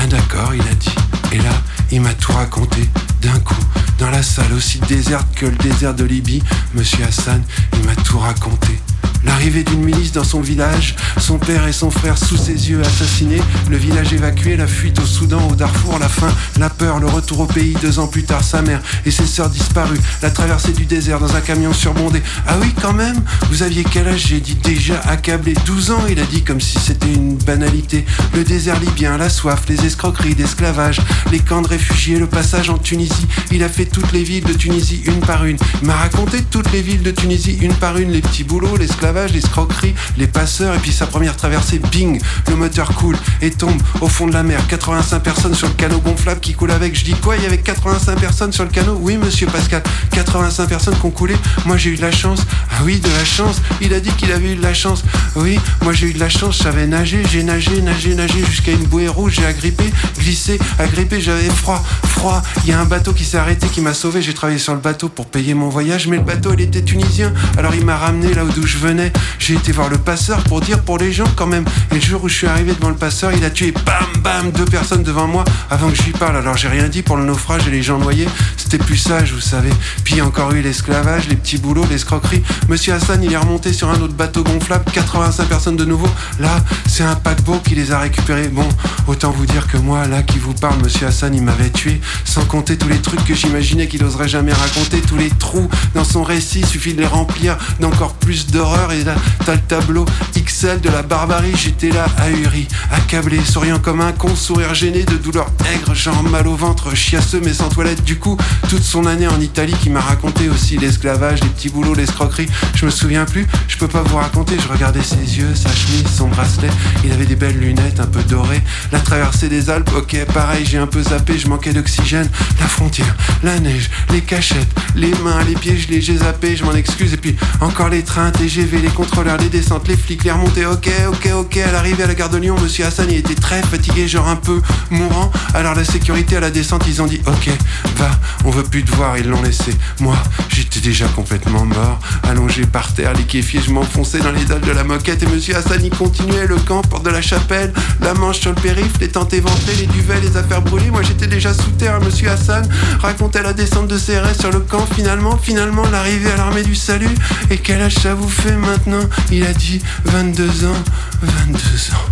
Ah 0.00 0.06
d'accord, 0.06 0.54
il 0.54 0.62
a 0.62 0.74
dit. 0.74 0.94
Et 1.32 1.38
là, 1.38 1.50
il 1.90 2.00
m'a 2.00 2.14
tout 2.14 2.32
raconté, 2.32 2.88
d'un 3.20 3.38
coup, 3.40 3.62
dans 3.98 4.10
la 4.10 4.22
salle 4.22 4.52
aussi 4.52 4.78
déserte 4.80 5.26
que 5.34 5.46
le 5.46 5.56
désert 5.56 5.94
de 5.94 6.04
Libye. 6.04 6.42
Monsieur 6.74 7.04
Hassan, 7.04 7.42
il 7.74 7.84
m'a 7.84 7.96
tout 7.96 8.18
raconté. 8.18 8.78
L'arrivée 9.24 9.64
d'une 9.64 9.84
milice 9.84 10.12
dans 10.12 10.24
son 10.24 10.40
village, 10.40 10.94
son 11.18 11.38
père 11.38 11.66
et 11.66 11.72
son 11.72 11.90
frère 11.90 12.16
sous 12.16 12.36
ses 12.36 12.70
yeux 12.70 12.80
assassinés, 12.80 13.42
le 13.70 13.76
village 13.76 14.12
évacué, 14.12 14.56
la 14.56 14.66
fuite 14.66 14.98
au 15.00 15.06
Soudan, 15.06 15.48
au 15.50 15.54
Darfour, 15.54 15.98
la 15.98 16.08
faim, 16.08 16.32
la 16.58 16.70
peur, 16.70 16.98
le 17.00 17.06
retour 17.06 17.40
au 17.40 17.46
pays, 17.46 17.74
deux 17.82 17.98
ans 17.98 18.06
plus 18.06 18.24
tard, 18.24 18.44
sa 18.44 18.62
mère 18.62 18.80
et 19.04 19.10
ses 19.10 19.26
sœurs 19.26 19.50
disparues, 19.50 20.00
la 20.22 20.30
traversée 20.30 20.72
du 20.72 20.86
désert 20.86 21.18
dans 21.18 21.34
un 21.34 21.40
camion 21.40 21.72
surbondé. 21.72 22.22
Ah 22.46 22.56
oui, 22.60 22.72
quand 22.80 22.92
même 22.92 23.20
Vous 23.50 23.62
aviez 23.62 23.84
quel 23.84 24.08
âge? 24.08 24.26
J'ai 24.28 24.40
dit 24.40 24.56
déjà 24.56 25.00
accablé. 25.00 25.54
12 25.66 25.90
ans, 25.90 26.02
il 26.08 26.20
a 26.20 26.24
dit 26.24 26.42
comme 26.42 26.60
si 26.60 26.78
c'était 26.78 27.12
une 27.12 27.36
banalité. 27.36 28.04
Le 28.34 28.44
désert 28.44 28.78
libyen, 28.80 29.16
la 29.16 29.30
soif, 29.30 29.62
les 29.68 29.84
escroqueries 29.84 30.34
d'esclavage, 30.34 31.00
les 31.30 31.40
camps 31.40 31.62
de 31.62 31.68
réfugiés, 31.68 32.18
le 32.18 32.26
passage 32.26 32.70
en 32.70 32.78
Tunisie. 32.78 33.26
Il 33.50 33.62
a 33.62 33.68
fait 33.68 33.86
toutes 33.86 34.12
les 34.12 34.22
villes 34.22 34.44
de 34.44 34.52
Tunisie 34.52 35.02
une 35.06 35.20
par 35.20 35.44
une. 35.44 35.56
Il 35.82 35.86
m'a 35.86 35.96
raconté 35.96 36.42
toutes 36.50 36.70
les 36.72 36.82
villes 36.82 37.02
de 37.02 37.10
Tunisie 37.10 37.58
une 37.60 37.74
par 37.74 37.98
une, 37.98 38.10
les 38.10 38.20
petits 38.20 38.44
boulots, 38.44 38.76
l'esclavage, 38.76 39.07
l'escroquerie, 39.12 39.94
les 40.16 40.26
passeurs, 40.26 40.74
et 40.74 40.78
puis 40.78 40.92
sa 40.92 41.06
première 41.06 41.36
traversée, 41.36 41.78
bing, 41.78 42.20
le 42.48 42.56
moteur 42.56 42.94
coule 42.94 43.16
et 43.40 43.50
tombe 43.50 43.80
au 44.00 44.08
fond 44.08 44.26
de 44.26 44.32
la 44.32 44.42
mer. 44.42 44.60
85 44.68 45.20
personnes 45.20 45.54
sur 45.54 45.68
le 45.68 45.74
canot 45.74 46.00
gonflable 46.00 46.40
qui 46.40 46.54
coule 46.54 46.70
avec. 46.70 46.94
Je 46.94 47.04
dis 47.04 47.14
quoi 47.14 47.36
Il 47.36 47.42
y 47.42 47.46
avait 47.46 47.58
85 47.58 48.18
personnes 48.18 48.52
sur 48.52 48.64
le 48.64 48.70
canot? 48.70 48.98
Oui, 49.00 49.16
monsieur 49.16 49.46
Pascal. 49.46 49.82
85 50.12 50.66
personnes 50.68 50.98
qui 50.98 51.06
ont 51.06 51.10
coulé. 51.10 51.34
Moi, 51.64 51.76
j'ai 51.76 51.90
eu 51.90 51.96
de 51.96 52.02
la 52.02 52.10
chance. 52.10 52.40
Ah 52.70 52.82
oui, 52.84 52.98
de 53.00 53.08
la 53.08 53.24
chance. 53.24 53.60
Il 53.80 53.94
a 53.94 54.00
dit 54.00 54.10
qu'il 54.10 54.30
avait 54.32 54.52
eu 54.52 54.56
de 54.56 54.62
la 54.62 54.74
chance. 54.74 55.04
Oui, 55.36 55.58
moi, 55.82 55.92
j'ai 55.92 56.08
eu 56.08 56.12
de 56.12 56.20
la 56.20 56.28
chance. 56.28 56.58
Je 56.58 56.64
savais 56.64 56.86
nager. 56.86 57.22
J'ai 57.30 57.42
nagé, 57.42 57.80
nagé, 57.80 58.14
nagé 58.14 58.44
jusqu'à 58.44 58.72
une 58.72 58.84
bouée 58.84 59.08
rouge. 59.08 59.36
J'ai 59.36 59.46
agrippé, 59.46 59.84
glissé, 60.18 60.58
agrippé. 60.78 61.20
J'avais 61.20 61.48
froid, 61.48 61.82
froid. 62.04 62.42
Il 62.64 62.70
y 62.70 62.72
a 62.72 62.80
un 62.80 62.84
bateau 62.84 63.12
qui 63.12 63.24
s'est 63.24 63.38
arrêté, 63.38 63.68
qui 63.68 63.80
m'a 63.80 63.94
sauvé. 63.94 64.20
J'ai 64.22 64.34
travaillé 64.34 64.58
sur 64.58 64.74
le 64.74 64.80
bateau 64.80 65.08
pour 65.08 65.26
payer 65.26 65.54
mon 65.54 65.68
voyage. 65.68 66.08
Mais 66.08 66.16
le 66.16 66.24
bateau, 66.24 66.52
il 66.54 66.60
était 66.60 66.82
tunisien. 66.82 67.32
Alors, 67.56 67.74
il 67.74 67.84
m'a 67.84 67.96
ramené 67.96 68.34
là 68.34 68.42
d'où 68.44 68.66
je 68.66 68.78
venais. 68.78 68.97
J'ai 69.38 69.54
été 69.54 69.72
voir 69.72 69.88
le 69.88 69.98
passeur 69.98 70.42
pour 70.44 70.60
dire 70.60 70.80
pour 70.80 70.98
les 70.98 71.12
gens 71.12 71.28
quand 71.36 71.46
même. 71.46 71.64
Et 71.92 71.96
le 71.96 72.00
jour 72.00 72.24
où 72.24 72.28
je 72.28 72.34
suis 72.34 72.46
arrivé 72.46 72.72
devant 72.74 72.90
le 72.90 72.96
passeur, 72.96 73.32
il 73.32 73.44
a 73.44 73.50
tué 73.50 73.72
bam 73.72 74.22
bam 74.22 74.50
deux 74.50 74.64
personnes 74.64 75.02
devant 75.02 75.26
moi 75.26 75.44
avant 75.70 75.90
que 75.90 75.96
je 75.96 76.02
lui 76.02 76.12
parle. 76.12 76.36
Alors 76.36 76.56
j'ai 76.56 76.68
rien 76.68 76.88
dit 76.88 77.02
pour 77.02 77.16
le 77.16 77.24
naufrage 77.24 77.66
et 77.68 77.70
les 77.70 77.82
gens 77.82 77.98
noyés. 77.98 78.28
C'était 78.56 78.84
plus 78.84 78.96
sage, 78.96 79.32
vous 79.32 79.40
savez. 79.40 79.70
Puis 80.04 80.20
encore 80.20 80.52
eu 80.52 80.60
l'esclavage, 80.60 81.28
les 81.28 81.36
petits 81.36 81.58
boulots, 81.58 81.86
l'escroquerie. 81.88 82.42
Monsieur 82.68 82.92
Hassan, 82.92 83.22
il 83.22 83.32
est 83.32 83.36
remonté 83.36 83.72
sur 83.72 83.88
un 83.88 84.00
autre 84.00 84.14
bateau 84.14 84.42
gonflable, 84.42 84.84
85 84.92 85.48
personnes 85.48 85.76
de 85.76 85.84
nouveau. 85.84 86.08
Là, 86.38 86.62
c'est 86.86 87.04
un 87.04 87.14
paquebot 87.14 87.60
qui 87.64 87.74
les 87.74 87.92
a 87.92 87.98
récupérés. 87.98 88.48
Bon, 88.48 88.68
autant 89.06 89.30
vous 89.30 89.46
dire 89.46 89.68
que 89.68 89.78
moi, 89.78 90.06
là 90.06 90.22
qui 90.22 90.38
vous 90.38 90.52
parle, 90.52 90.82
Monsieur 90.82 91.06
Hassan, 91.06 91.34
il 91.34 91.42
m'avait 91.42 91.70
tué. 91.70 92.00
Sans 92.24 92.44
compter 92.44 92.76
tous 92.76 92.88
les 92.88 92.98
trucs 92.98 93.24
que 93.24 93.34
j'imaginais 93.34 93.88
qu'il 93.88 94.04
oserait 94.04 94.28
jamais 94.28 94.52
raconter, 94.52 95.00
tous 95.00 95.16
les 95.16 95.30
trous 95.30 95.68
dans 95.94 96.04
son 96.04 96.22
récit, 96.22 96.62
suffit 96.66 96.92
de 96.92 97.00
les 97.00 97.06
remplir 97.06 97.56
d'encore 97.80 98.14
plus 98.14 98.48
d'horreur. 98.48 98.87
Et 98.92 99.04
là, 99.04 99.14
t'as 99.44 99.54
le 99.54 99.60
tableau 99.60 100.04
XL 100.34 100.80
de 100.80 100.88
la 100.88 101.02
barbarie. 101.02 101.54
J'étais 101.54 101.90
là, 101.90 102.06
ahuri, 102.18 102.66
accablé, 102.90 103.40
souriant 103.44 103.78
comme 103.78 104.00
un 104.00 104.12
con, 104.12 104.34
sourire 104.34 104.74
gêné 104.74 105.04
de 105.04 105.16
douleur 105.16 105.50
aigre, 105.72 105.94
genre 105.94 106.22
mal 106.22 106.48
au 106.48 106.56
ventre, 106.56 106.94
chiasseux 106.94 107.40
mais 107.44 107.52
sans 107.52 107.68
toilette. 107.68 108.02
Du 108.04 108.18
coup, 108.18 108.36
toute 108.68 108.82
son 108.82 109.06
année 109.06 109.28
en 109.28 109.40
Italie 109.40 109.74
qui 109.82 109.90
m'a 109.90 110.00
raconté 110.00 110.48
aussi 110.48 110.76
l'esclavage, 110.78 111.42
les 111.42 111.48
petits 111.48 111.68
boulots, 111.68 111.94
l'escroquerie. 111.94 112.48
Je 112.74 112.86
me 112.86 112.90
souviens 112.90 113.24
plus, 113.24 113.46
je 113.68 113.76
peux 113.76 113.88
pas 113.88 114.02
vous 114.02 114.16
raconter. 114.16 114.56
Je 114.58 114.72
regardais 114.72 115.02
ses 115.02 115.38
yeux, 115.38 115.54
sa 115.54 115.70
chemise, 115.70 116.06
son 116.16 116.28
bracelet. 116.28 116.70
Il 117.04 117.12
avait 117.12 117.26
des 117.26 117.36
belles 117.36 117.58
lunettes 117.58 118.00
un 118.00 118.06
peu 118.06 118.22
dorées. 118.22 118.62
La 118.92 119.00
traversée 119.00 119.48
des 119.48 119.70
Alpes, 119.70 119.90
ok, 119.96 120.16
pareil, 120.32 120.64
j'ai 120.64 120.78
un 120.78 120.86
peu 120.86 121.02
zappé, 121.02 121.38
je 121.38 121.48
manquais 121.48 121.72
d'oxygène. 121.72 122.28
La 122.60 122.66
frontière, 122.66 123.14
la 123.42 123.58
neige, 123.60 123.90
les 124.10 124.20
cachettes, 124.20 124.68
les 124.94 125.12
mains, 125.22 125.42
les 125.44 125.54
pieds, 125.54 125.76
je 125.76 125.88
les 125.88 126.00
j'ai 126.00 126.16
zappés, 126.16 126.56
je 126.56 126.64
m'en 126.64 126.72
excuse. 126.74 127.12
Et 127.12 127.16
puis 127.16 127.36
encore 127.60 127.88
les 127.88 128.02
trains, 128.02 128.30
TGV, 128.30 128.77
les 128.80 128.88
contrôleurs, 128.88 129.38
les 129.38 129.48
descentes, 129.48 129.88
les 129.88 129.96
flics, 129.96 130.24
les 130.24 130.30
remontées, 130.30 130.66
ok, 130.66 130.88
ok, 131.08 131.28
ok. 131.34 131.56
À 131.58 131.72
l'arrivée 131.72 132.04
à 132.04 132.06
la 132.06 132.14
gare 132.14 132.30
de 132.30 132.38
Lyon, 132.38 132.56
monsieur 132.60 132.84
Hassan, 132.86 133.06
il 133.10 133.16
était 133.16 133.34
très 133.34 133.62
fatigué, 133.62 134.08
genre 134.08 134.28
un 134.28 134.36
peu 134.36 134.60
mourant. 134.90 135.30
Alors 135.54 135.74
la 135.74 135.84
sécurité 135.84 136.36
à 136.36 136.40
la 136.40 136.50
descente, 136.50 136.84
ils 136.86 137.02
ont 137.02 137.06
dit, 137.06 137.20
ok, 137.26 137.50
va, 137.96 138.10
on 138.44 138.50
veut 138.50 138.62
plus 138.62 138.84
te 138.84 138.94
voir, 138.94 139.18
ils 139.18 139.28
l'ont 139.28 139.42
laissé. 139.42 139.72
Moi, 140.00 140.16
j'étais 140.48 140.80
déjà 140.80 141.06
complètement 141.08 141.64
mort, 141.64 141.98
allongé 142.28 142.66
par 142.66 142.92
terre, 142.92 143.12
liquéfié, 143.14 143.60
je 143.64 143.70
m'enfonçais 143.70 144.20
dans 144.20 144.32
les 144.32 144.44
dalles 144.44 144.60
de 144.60 144.72
la 144.72 144.84
moquette. 144.84 145.22
Et 145.22 145.26
monsieur 145.26 145.56
Hassan, 145.56 145.80
il 145.82 145.90
continuait 145.90 146.46
le 146.46 146.56
camp, 146.56 146.82
porte 146.82 147.04
de 147.04 147.10
la 147.10 147.22
chapelle, 147.22 147.72
la 148.00 148.14
manche 148.14 148.40
sur 148.40 148.50
le 148.50 148.60
périph', 148.60 148.98
les 149.00 149.08
tentes 149.08 149.32
éventrées, 149.32 149.74
les 149.78 149.86
duvets, 149.86 150.20
les 150.20 150.36
affaires 150.36 150.62
brûlées. 150.62 150.90
Moi, 150.90 151.02
j'étais 151.02 151.26
déjà 151.26 151.52
sous 151.52 151.70
terre. 151.78 152.00
Monsieur 152.00 152.30
Hassan 152.30 152.68
racontait 153.00 153.42
la 153.42 153.52
descente 153.52 153.88
de 153.88 153.98
CRS 153.98 154.40
sur 154.40 154.50
le 154.50 154.60
camp. 154.60 154.86
Finalement, 154.94 155.36
finalement, 155.36 155.84
l'arrivée 155.90 156.30
à 156.30 156.36
l'armée 156.36 156.62
du 156.62 156.74
salut. 156.74 157.14
Et 157.50 157.58
quel 157.58 157.80
âge 157.82 157.96
ça 157.96 158.14
vous 158.14 158.28
fait 158.28 158.56
maintenant 158.68 159.08
Il 159.30 159.44
a 159.44 159.52
dit 159.52 159.80
22 160.04 160.66
ans, 160.66 160.82
22 161.22 161.60
ans, 161.94 162.06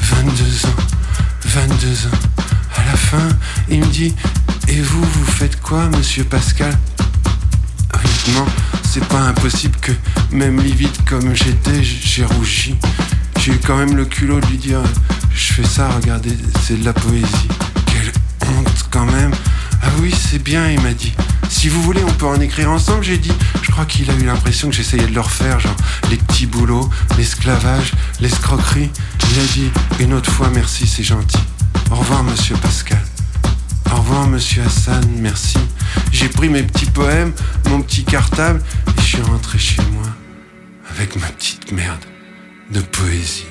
22 0.00 0.66
ans, 0.66 0.82
22 1.44 2.06
ans. 2.06 2.18
À 2.76 2.84
la 2.84 2.96
fin, 2.96 3.28
il 3.68 3.80
me 3.80 3.86
dit 3.86 4.14
Et 4.68 4.80
vous, 4.80 5.02
vous 5.02 5.24
faites 5.24 5.60
quoi, 5.60 5.86
monsieur 5.96 6.24
Pascal? 6.24 6.76
Honnêtement, 7.94 8.46
c'est 8.88 9.04
pas 9.04 9.20
impossible 9.20 9.76
que, 9.80 9.92
même 10.32 10.60
livide 10.60 10.96
comme 11.08 11.34
j'étais, 11.34 11.82
j'ai 11.82 12.24
rougi. 12.24 12.76
J'ai 13.40 13.52
eu 13.52 13.60
quand 13.66 13.76
même 13.76 13.96
le 13.96 14.04
culot 14.04 14.40
de 14.40 14.46
lui 14.46 14.58
dire 14.58 14.82
Je 15.34 15.52
fais 15.52 15.66
ça, 15.66 15.88
regardez, 15.90 16.36
c'est 16.66 16.78
de 16.80 16.84
la 16.84 16.92
poésie. 16.92 17.48
Quelle 17.86 18.12
honte 18.48 18.86
quand 18.90 19.06
même. 19.06 19.32
Ah 19.82 19.88
oui, 20.00 20.14
c'est 20.14 20.42
bien, 20.42 20.70
il 20.70 20.80
m'a 20.80 20.92
dit. 20.92 21.12
Si 21.48 21.68
vous 21.68 21.82
voulez, 21.82 22.02
on 22.04 22.12
peut 22.12 22.26
en 22.26 22.40
écrire 22.40 22.70
ensemble, 22.70 23.02
j'ai 23.02 23.18
dit. 23.18 23.32
Je 23.62 23.70
crois 23.70 23.84
qu'il 23.84 24.10
a 24.10 24.14
eu 24.14 24.24
l'impression 24.24 24.68
que 24.68 24.74
j'essayais 24.74 25.06
de 25.06 25.14
le 25.14 25.20
refaire, 25.20 25.60
genre 25.60 25.76
les 26.10 26.16
petits 26.16 26.46
boulots, 26.46 26.88
l'esclavage, 27.18 27.92
l'escroquerie. 28.20 28.90
Il 29.32 29.40
a 29.40 29.44
dit 29.44 29.70
Une 30.00 30.12
autre 30.14 30.30
fois, 30.30 30.48
merci, 30.52 30.86
c'est 30.86 31.02
gentil. 31.02 31.38
Au 31.90 31.96
revoir, 31.96 32.22
monsieur 32.22 32.56
Pascal. 32.56 33.02
Au 33.92 33.96
revoir, 33.96 34.26
monsieur 34.28 34.62
Hassan, 34.62 35.04
merci. 35.18 35.58
J'ai 36.12 36.28
pris 36.28 36.48
mes 36.48 36.62
petits 36.62 36.86
poèmes, 36.86 37.32
mon 37.68 37.82
petit 37.82 38.04
cartable, 38.04 38.62
et 38.86 39.00
je 39.00 39.06
suis 39.06 39.22
rentré 39.22 39.58
chez 39.58 39.82
moi 39.92 40.06
avec 40.94 41.16
ma 41.16 41.26
petite 41.26 41.72
merde 41.72 42.04
de 42.70 42.80
poésie. 42.80 43.46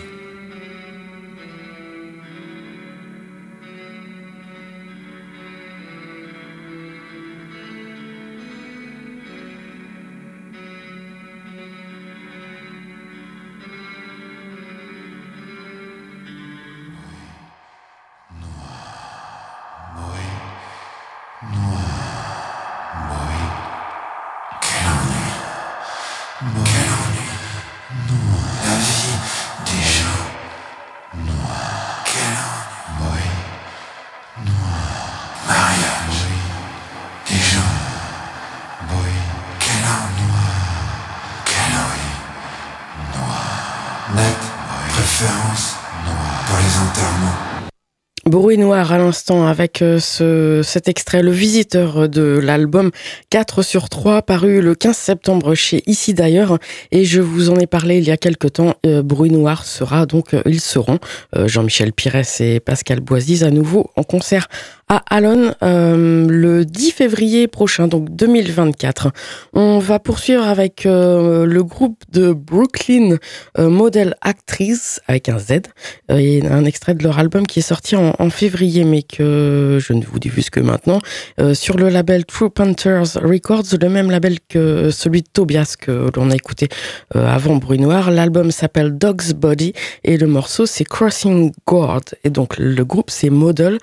Bruit 48.30 48.60
noir 48.60 48.92
à 48.92 49.00
l'instant 49.00 49.48
avec 49.48 49.82
euh, 49.82 50.00
ce, 50.00 50.62
cet 50.64 50.88
extrait, 50.88 51.24
le 51.24 51.32
visiteur 51.32 52.08
de 52.08 52.38
l'album 52.38 52.92
4 53.32 53.64
sur 53.64 53.90
3 53.90 54.22
paru 54.22 54.62
le 54.62 54.76
15 54.76 54.96
septembre 54.96 55.56
chez 55.56 55.82
Ici 55.88 56.14
d'ailleurs 56.14 56.60
et 56.92 57.06
je 57.06 57.22
vous 57.22 57.50
en 57.50 57.56
ai 57.56 57.66
parlé 57.66 57.98
il 57.98 58.04
y 58.04 58.12
a 58.12 58.18
quelque 58.18 58.48
temps. 58.48 58.76
Euh, 58.86 59.02
Bruit 59.02 59.32
noir 59.32 59.66
sera 59.66 60.06
donc, 60.06 60.36
euh, 60.36 60.44
ils 60.46 60.62
seront 60.62 61.00
Jean-Michel 61.36 61.92
Pires 61.92 62.22
et 62.40 62.60
Pascal 62.60 63.00
Boisise 63.00 63.44
à 63.44 63.50
nouveau 63.50 63.90
en 63.96 64.04
concert 64.04 64.48
à 64.92 65.04
Alon 65.10 65.54
le 65.62 66.64
10 66.66 66.92
février 66.92 67.48
prochain, 67.48 67.88
donc 67.88 68.10
2024. 68.10 69.12
On 69.54 69.78
va 69.78 70.00
poursuivre 70.00 70.48
avec 70.48 70.86
le 70.86 71.62
groupe 71.62 72.02
de 72.12 72.34
Brooklyn 72.34 73.18
Model 73.58 74.16
Actrice 74.22 75.00
avec 75.08 75.30
un 75.30 75.38
Z 75.38 75.62
et 76.10 76.44
un 76.44 76.66
extrait 76.66 76.96
de 76.96 77.04
leur 77.04 77.20
album 77.20 77.46
qui 77.46 77.60
est 77.60 77.64
sorti 77.64 77.96
en, 77.96 78.14
en 78.20 78.30
février 78.30 78.84
mais 78.84 79.02
que 79.02 79.80
je 79.82 79.94
ne 79.94 80.04
vous 80.04 80.20
diffuse 80.20 80.50
que 80.50 80.60
maintenant 80.60 81.00
euh, 81.40 81.54
sur 81.54 81.78
le 81.78 81.90
label 81.90 82.26
True 82.26 82.50
Panthers 82.50 83.16
Records, 83.16 83.64
le 83.82 83.90
même 83.90 84.12
label 84.12 84.38
que 84.48 84.92
celui 84.92 85.22
de 85.22 85.28
Tobias 85.32 85.76
que 85.80 86.12
l'on 86.16 86.30
a 86.30 86.36
écouté 86.36 86.68
euh, 87.16 87.26
avant 87.26 87.56
Bruit 87.56 87.80
Noir. 87.80 88.12
L'album 88.12 88.52
s'appelle 88.52 88.98
Dog's 88.98 89.34
Body 89.34 89.74
et 90.04 90.18
le 90.18 90.28
morceau 90.28 90.66
c'est 90.66 90.84
Crossing 90.84 91.52
Guard 91.66 92.02
et 92.24 92.30
donc 92.30 92.58
le 92.58 92.84
groupe 92.86 93.10
c'est 93.10 93.30
Model 93.30 93.80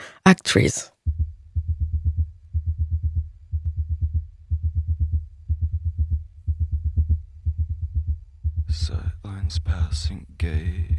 sightlines 8.69 9.61
passing 9.65 10.27
gates. 10.39 10.97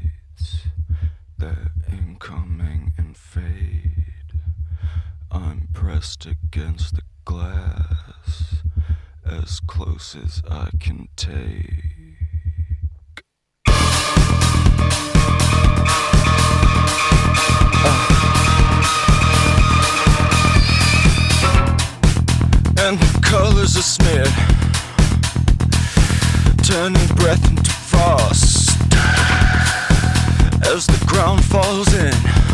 Incoming 1.89 2.91
fade. 3.38 4.39
I'm 5.31 5.68
pressed 5.73 6.26
against 6.26 6.95
the 6.95 7.01
glass 7.26 8.64
as 9.26 9.59
close 9.59 10.15
as 10.15 10.41
I 10.49 10.69
can 10.80 11.09
take. 11.15 11.84
Ah. 17.89 18.14
and 22.80 22.97
the 22.99 23.19
colors 23.22 23.76
are 23.77 23.81
smeared, 23.81 24.34
turning 26.64 27.07
breath 27.15 27.49
into 27.49 27.72
frost 27.72 28.69
as 30.68 30.85
the 30.88 31.05
ground 31.07 31.43
falls 31.45 31.93
in 31.93 32.46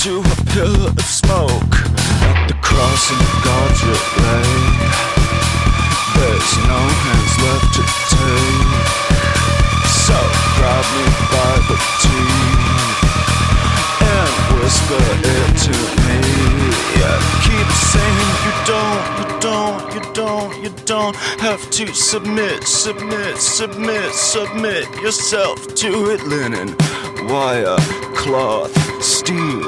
to 0.00 0.16
a 0.18 0.36
pillar 0.54 0.88
of 0.88 1.00
smoke 1.02 1.76
at 2.24 2.48
the 2.48 2.54
crossing 2.62 3.20
of 3.20 3.34
God's 3.44 3.80
relay. 3.84 4.48
There's 6.16 6.52
no 6.64 6.80
hands 7.04 7.34
left 7.44 7.68
to 7.76 7.84
take, 8.08 8.80
so 9.84 10.16
grab 10.56 10.86
me 10.96 11.04
by 11.28 11.52
the 11.68 11.76
teeth 12.00 13.00
and 14.08 14.32
whisper 14.56 15.04
it 15.20 15.52
to 15.68 15.76
me. 16.08 16.16
Yeah, 16.96 17.20
keep 17.44 17.68
saying 17.92 18.32
you 18.46 18.54
don't, 18.72 19.04
you 19.20 19.26
don't, 19.40 19.80
you 19.94 20.02
don't, 20.14 20.52
you 20.64 20.70
don't 20.86 21.16
have 21.44 21.70
to 21.72 21.92
submit, 21.92 22.64
submit, 22.64 23.36
submit, 23.36 24.14
submit 24.14 24.88
yourself 25.02 25.74
to 25.74 26.10
it. 26.12 26.22
Linen, 26.22 26.74
wire, 27.28 27.76
cloth, 28.16 28.72
steel, 29.02 29.59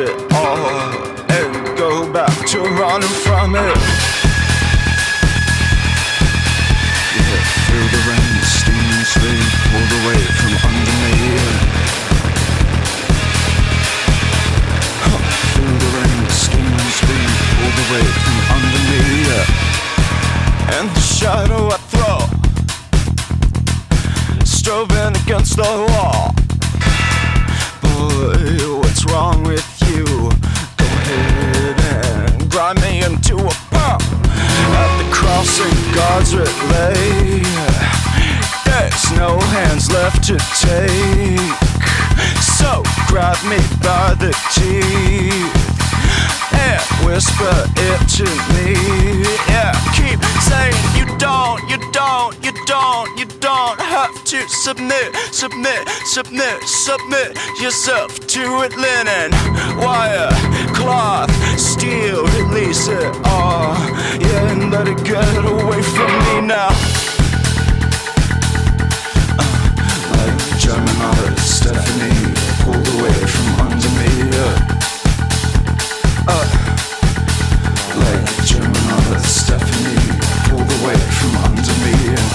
it 0.00 0.32
all 0.32 0.94
and 1.28 1.76
go 1.76 2.12
back 2.12 2.30
to 2.46 2.58
running 2.60 3.08
from 3.26 3.56
it. 3.56 3.78
Yeah, 7.14 7.42
feel 7.66 7.86
the 7.90 8.02
rain, 8.06 8.34
steaming 8.46 9.06
sleep 9.14 9.50
pulled 9.70 9.92
away 10.00 10.20
from 10.38 10.52
under 10.68 10.96
me. 11.02 11.14
Feel 15.54 15.74
the 15.82 15.90
rain, 15.98 16.22
steaming 16.30 16.92
sleep 16.98 17.32
pulled 17.58 17.78
away 17.86 18.06
from 18.22 18.36
under 18.54 18.82
me. 18.90 19.02
And 20.78 20.86
the 20.90 21.00
shadow 21.00 21.62
I 21.68 21.78
throw, 21.90 22.18
strobing 24.44 25.14
against 25.24 25.56
the 25.56 25.70
wall. 25.90 26.34
Boy, 27.82 28.78
what's 28.78 29.02
wrong 29.06 29.42
with 29.42 29.77
crossing 35.38 35.94
God's 35.94 36.34
relay. 36.34 37.42
There's 38.66 39.12
no 39.12 39.38
hands 39.54 39.88
left 39.92 40.24
to 40.24 40.36
take. 40.58 41.58
So 42.58 42.82
grab 43.06 43.38
me 43.46 43.60
by 43.78 44.16
the 44.18 44.34
teeth 44.50 45.68
and 46.58 46.82
whisper 47.06 47.54
it 47.76 48.00
to 48.18 48.26
me. 48.54 48.74
Yeah, 49.46 49.72
keep 49.94 50.18
saying 50.50 50.74
you 50.98 51.06
don't, 51.18 51.62
you 51.70 51.78
don't, 51.92 52.34
you 52.44 52.52
don't, 52.66 53.18
you 53.18 53.26
don't 53.38 53.78
have 53.78 54.12
to 54.24 54.48
submit, 54.48 55.14
submit, 55.30 55.88
submit, 56.04 56.62
submit 56.64 57.38
yourself 57.62 58.18
to 58.26 58.42
it. 58.64 58.76
Linen, 58.76 59.30
wire, 59.78 60.30
cloth, 60.74 61.30
steel, 61.88 62.24
release 62.38 62.88
it 62.88 63.14
all. 63.24 63.74
Yeah, 64.20 64.52
and 64.52 64.70
let 64.70 64.88
it 64.88 65.02
get 65.04 65.36
away 65.44 65.82
from 65.82 66.10
me 66.24 66.46
now. 66.46 66.70
like 70.12 70.38
German 70.58 70.96
artist 71.10 71.48
Stephanie 71.58 72.34
pulled 72.62 72.88
away 72.96 73.18
from 73.32 73.48
under 73.66 73.90
me. 73.98 74.10
Uh, 74.36 74.56
uh, 76.34 76.46
like 78.02 78.26
German 78.44 78.84
artist 78.96 79.46
Stephanie 79.46 80.08
pulled 80.48 80.70
away 80.80 80.98
from 81.18 81.32
under 81.46 81.74
me 81.84 81.94
and 82.16 82.30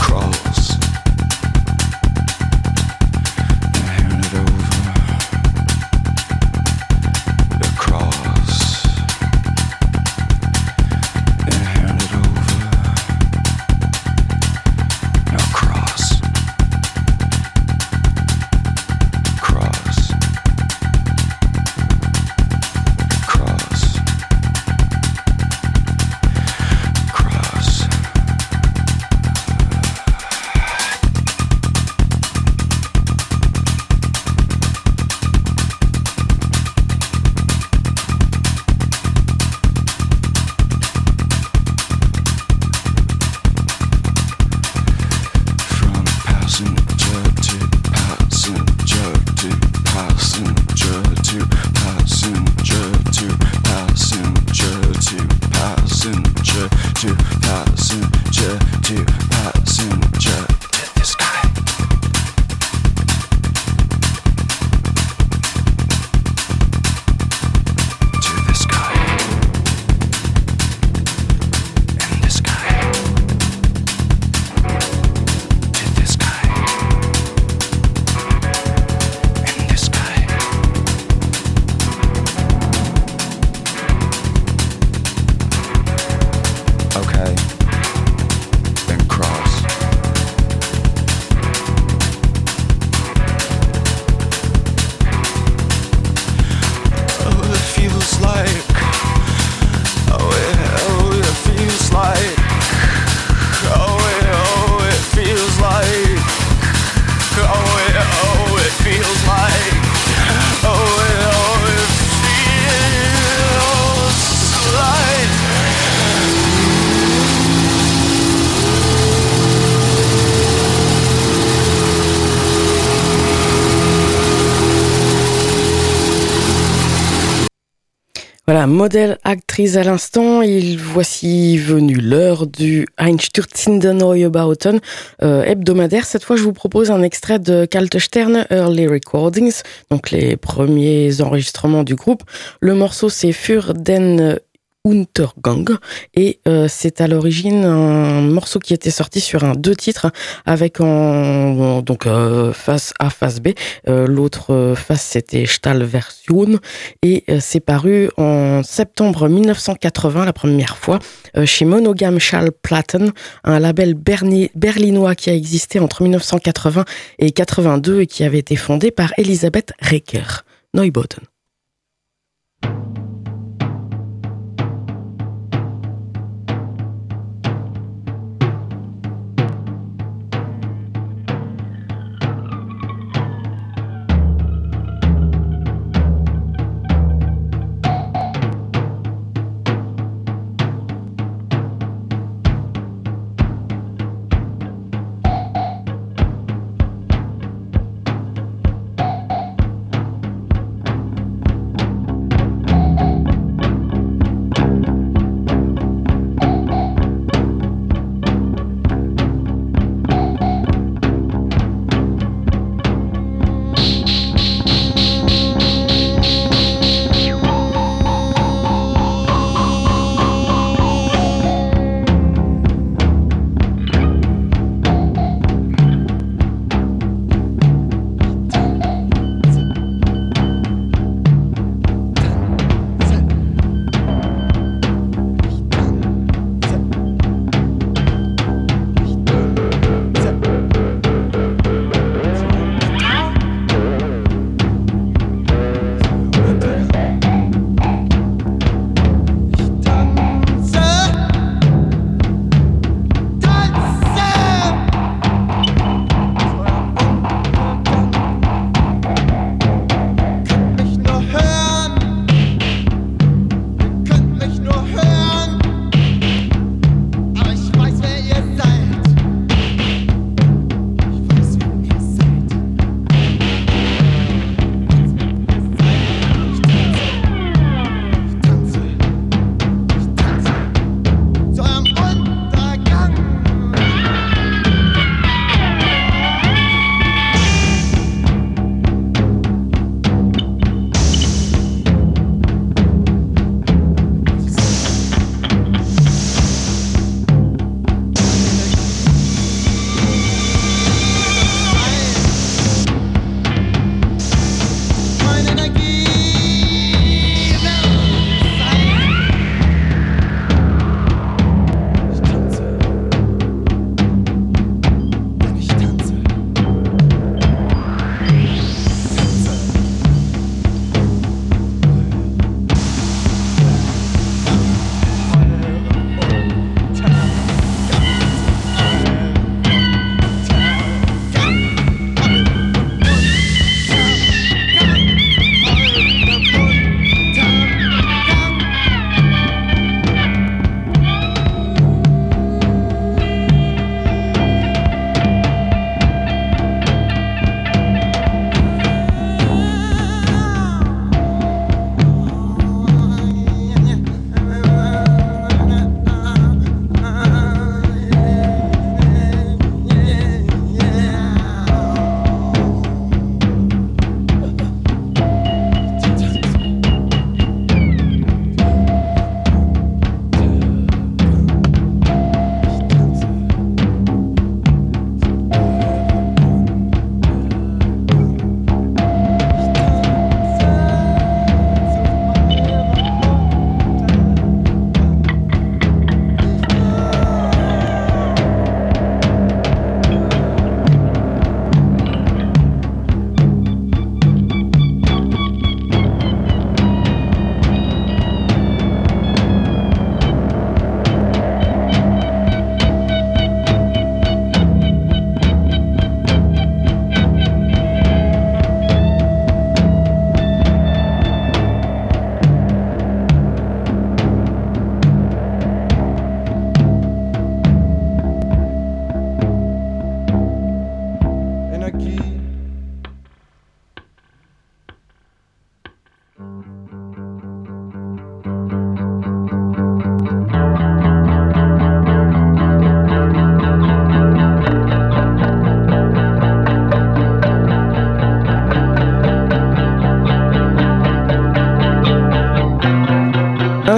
modèle, 128.84 129.18
actrice 129.24 129.78
à 129.78 129.84
l'instant, 129.84 130.42
il 130.42 130.78
voici 130.78 131.58
venu 131.58 131.94
l'heure 131.94 132.48
du 132.48 132.86
Einstürzende 132.98 133.86
Neue 133.86 134.28
Bauten 134.28 134.82
euh, 135.22 135.42
hebdomadaire. 135.44 136.06
Cette 136.06 136.26
fois, 136.26 136.36
je 136.36 136.44
vous 136.44 136.52
propose 136.52 136.92
un 136.92 137.02
extrait 137.02 137.40
de 137.40 137.64
Kalte 137.64 137.98
Sterne 137.98 138.46
Early 138.50 138.86
Recordings, 138.88 139.62
donc 139.90 140.12
les 140.12 140.36
premiers 140.36 141.22
enregistrements 141.22 141.86
du 141.86 141.96
groupe. 141.96 142.24
Le 142.60 142.76
morceau, 142.76 143.08
c'est 143.08 143.32
Für 143.32 143.74
den 143.74 144.38
Untergang. 144.86 145.78
Et 146.14 146.40
euh, 146.46 146.68
c'est 146.70 147.00
à 147.00 147.08
l'origine 147.08 147.64
un 147.64 148.22
morceau 148.22 148.60
qui 148.60 148.74
était 148.74 148.92
sorti 148.92 149.22
sur 149.22 149.46
un 149.46 149.54
deux 149.54 149.76
titres 149.76 150.12
avec 150.46 150.82
en 150.82 151.82
euh, 152.06 152.52
face 152.52 152.94
A, 153.00 153.10
face 153.10 153.40
B. 153.40 153.50
Euh, 153.88 154.08
L'autre 154.08 154.74
face 154.76 155.04
c'était 155.04 155.46
Stahlversion 155.46 156.60
et 157.02 157.24
c'est 157.40 157.62
paru 157.62 158.10
en 158.18 158.62
septembre 158.64 159.30
1980 159.30 160.26
la 160.26 160.34
première 160.34 160.78
fois 160.78 161.00
chez 161.46 161.66
Monogam 161.66 162.20
Schallplatten, 162.20 163.12
un 163.44 163.60
label 163.60 163.94
berlinois 163.94 165.16
qui 165.16 165.30
a 165.30 165.34
existé 165.34 165.80
entre 165.80 166.04
1980 166.04 166.86
et 167.20 167.32
82 167.32 168.02
et 168.02 168.08
qui 168.08 168.24
avait 168.24 168.40
été 168.40 168.56
fondé 168.56 168.92
par 168.92 169.14
Elisabeth 169.18 169.72
Recker. 169.82 170.44
Neubotten. 170.74 171.24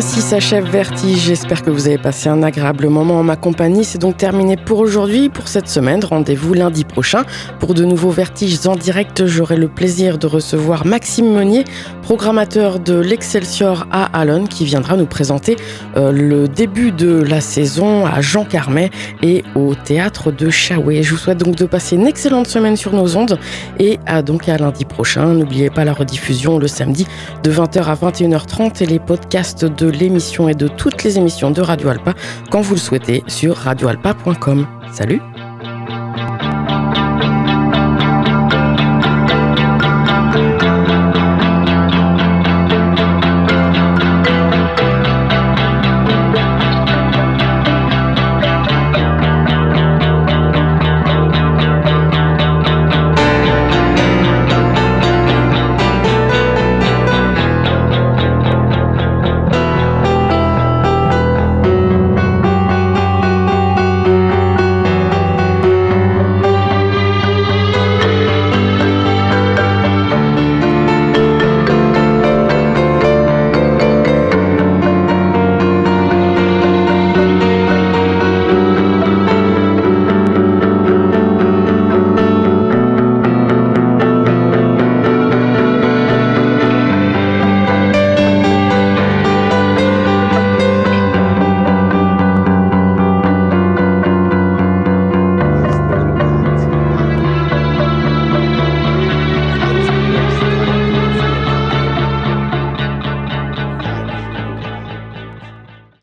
Ainsi 0.05 0.21
s'achève 0.21 0.69
Vertige. 0.69 1.17
J'espère 1.17 1.63
que 1.63 1.71
vous 1.71 1.87
avez 1.87 1.97
passé 1.97 2.29
un 2.29 2.43
agréable 2.43 2.89
moment 2.89 3.17
en 3.17 3.23
ma 3.23 3.35
compagnie. 3.35 3.83
C'est 3.83 3.97
donc 3.97 4.17
terminé 4.17 4.55
pour 4.55 4.77
aujourd'hui, 4.77 5.29
pour 5.29 5.47
cette 5.47 5.67
semaine. 5.67 6.05
Rendez-vous 6.05 6.53
lundi 6.53 6.83
prochain 6.83 7.23
pour 7.59 7.73
de 7.73 7.83
nouveaux 7.83 8.11
Vertiges 8.11 8.67
en 8.67 8.75
direct. 8.75 9.25
J'aurai 9.25 9.55
le 9.55 9.67
plaisir 9.67 10.19
de 10.19 10.27
recevoir 10.27 10.85
Maxime 10.85 11.33
Meunier, 11.33 11.63
programmateur 12.03 12.79
de 12.79 12.93
l'Excelsior 12.93 13.87
à 13.89 14.05
Alon, 14.19 14.45
qui 14.45 14.63
viendra 14.63 14.95
nous 14.95 15.07
présenter 15.07 15.55
euh, 15.97 16.11
le 16.11 16.47
début 16.47 16.91
de 16.91 17.23
la 17.23 17.41
saison 17.41 18.05
à 18.05 18.21
Jean 18.21 18.45
Carmet 18.45 18.91
et 19.23 19.43
au 19.55 19.73
théâtre 19.73 20.31
de 20.31 20.51
Chaoué. 20.51 21.01
Je 21.01 21.15
vous 21.15 21.17
souhaite 21.17 21.39
donc 21.39 21.55
de 21.55 21.65
passer 21.65 21.95
une 21.95 22.05
excellente 22.05 22.45
semaine 22.45 22.77
sur 22.77 22.93
nos 22.93 23.17
ondes 23.17 23.39
et 23.79 23.97
à 24.05 24.21
donc 24.21 24.47
à 24.49 24.57
lundi 24.59 24.85
prochain. 24.85 25.33
N'oubliez 25.33 25.71
pas 25.71 25.83
la 25.83 25.93
rediffusion 25.93 26.59
le 26.59 26.67
samedi 26.67 27.07
de 27.41 27.51
20h 27.51 27.85
à 27.85 27.95
21h30 27.95 28.83
et 28.83 28.85
les 28.85 28.99
podcasts 28.99 29.65
de 29.65 29.94
l'émission 29.95 30.47
et 30.49 30.53
de 30.53 30.67
toutes 30.67 31.03
les 31.03 31.17
émissions 31.17 31.51
de 31.51 31.61
Radio 31.61 31.89
Alpa 31.89 32.13
quand 32.49 32.61
vous 32.61 32.75
le 32.75 32.79
souhaitez 32.79 33.23
sur 33.27 33.55
radioalpa.com. 33.55 34.67
Salut 34.91 35.21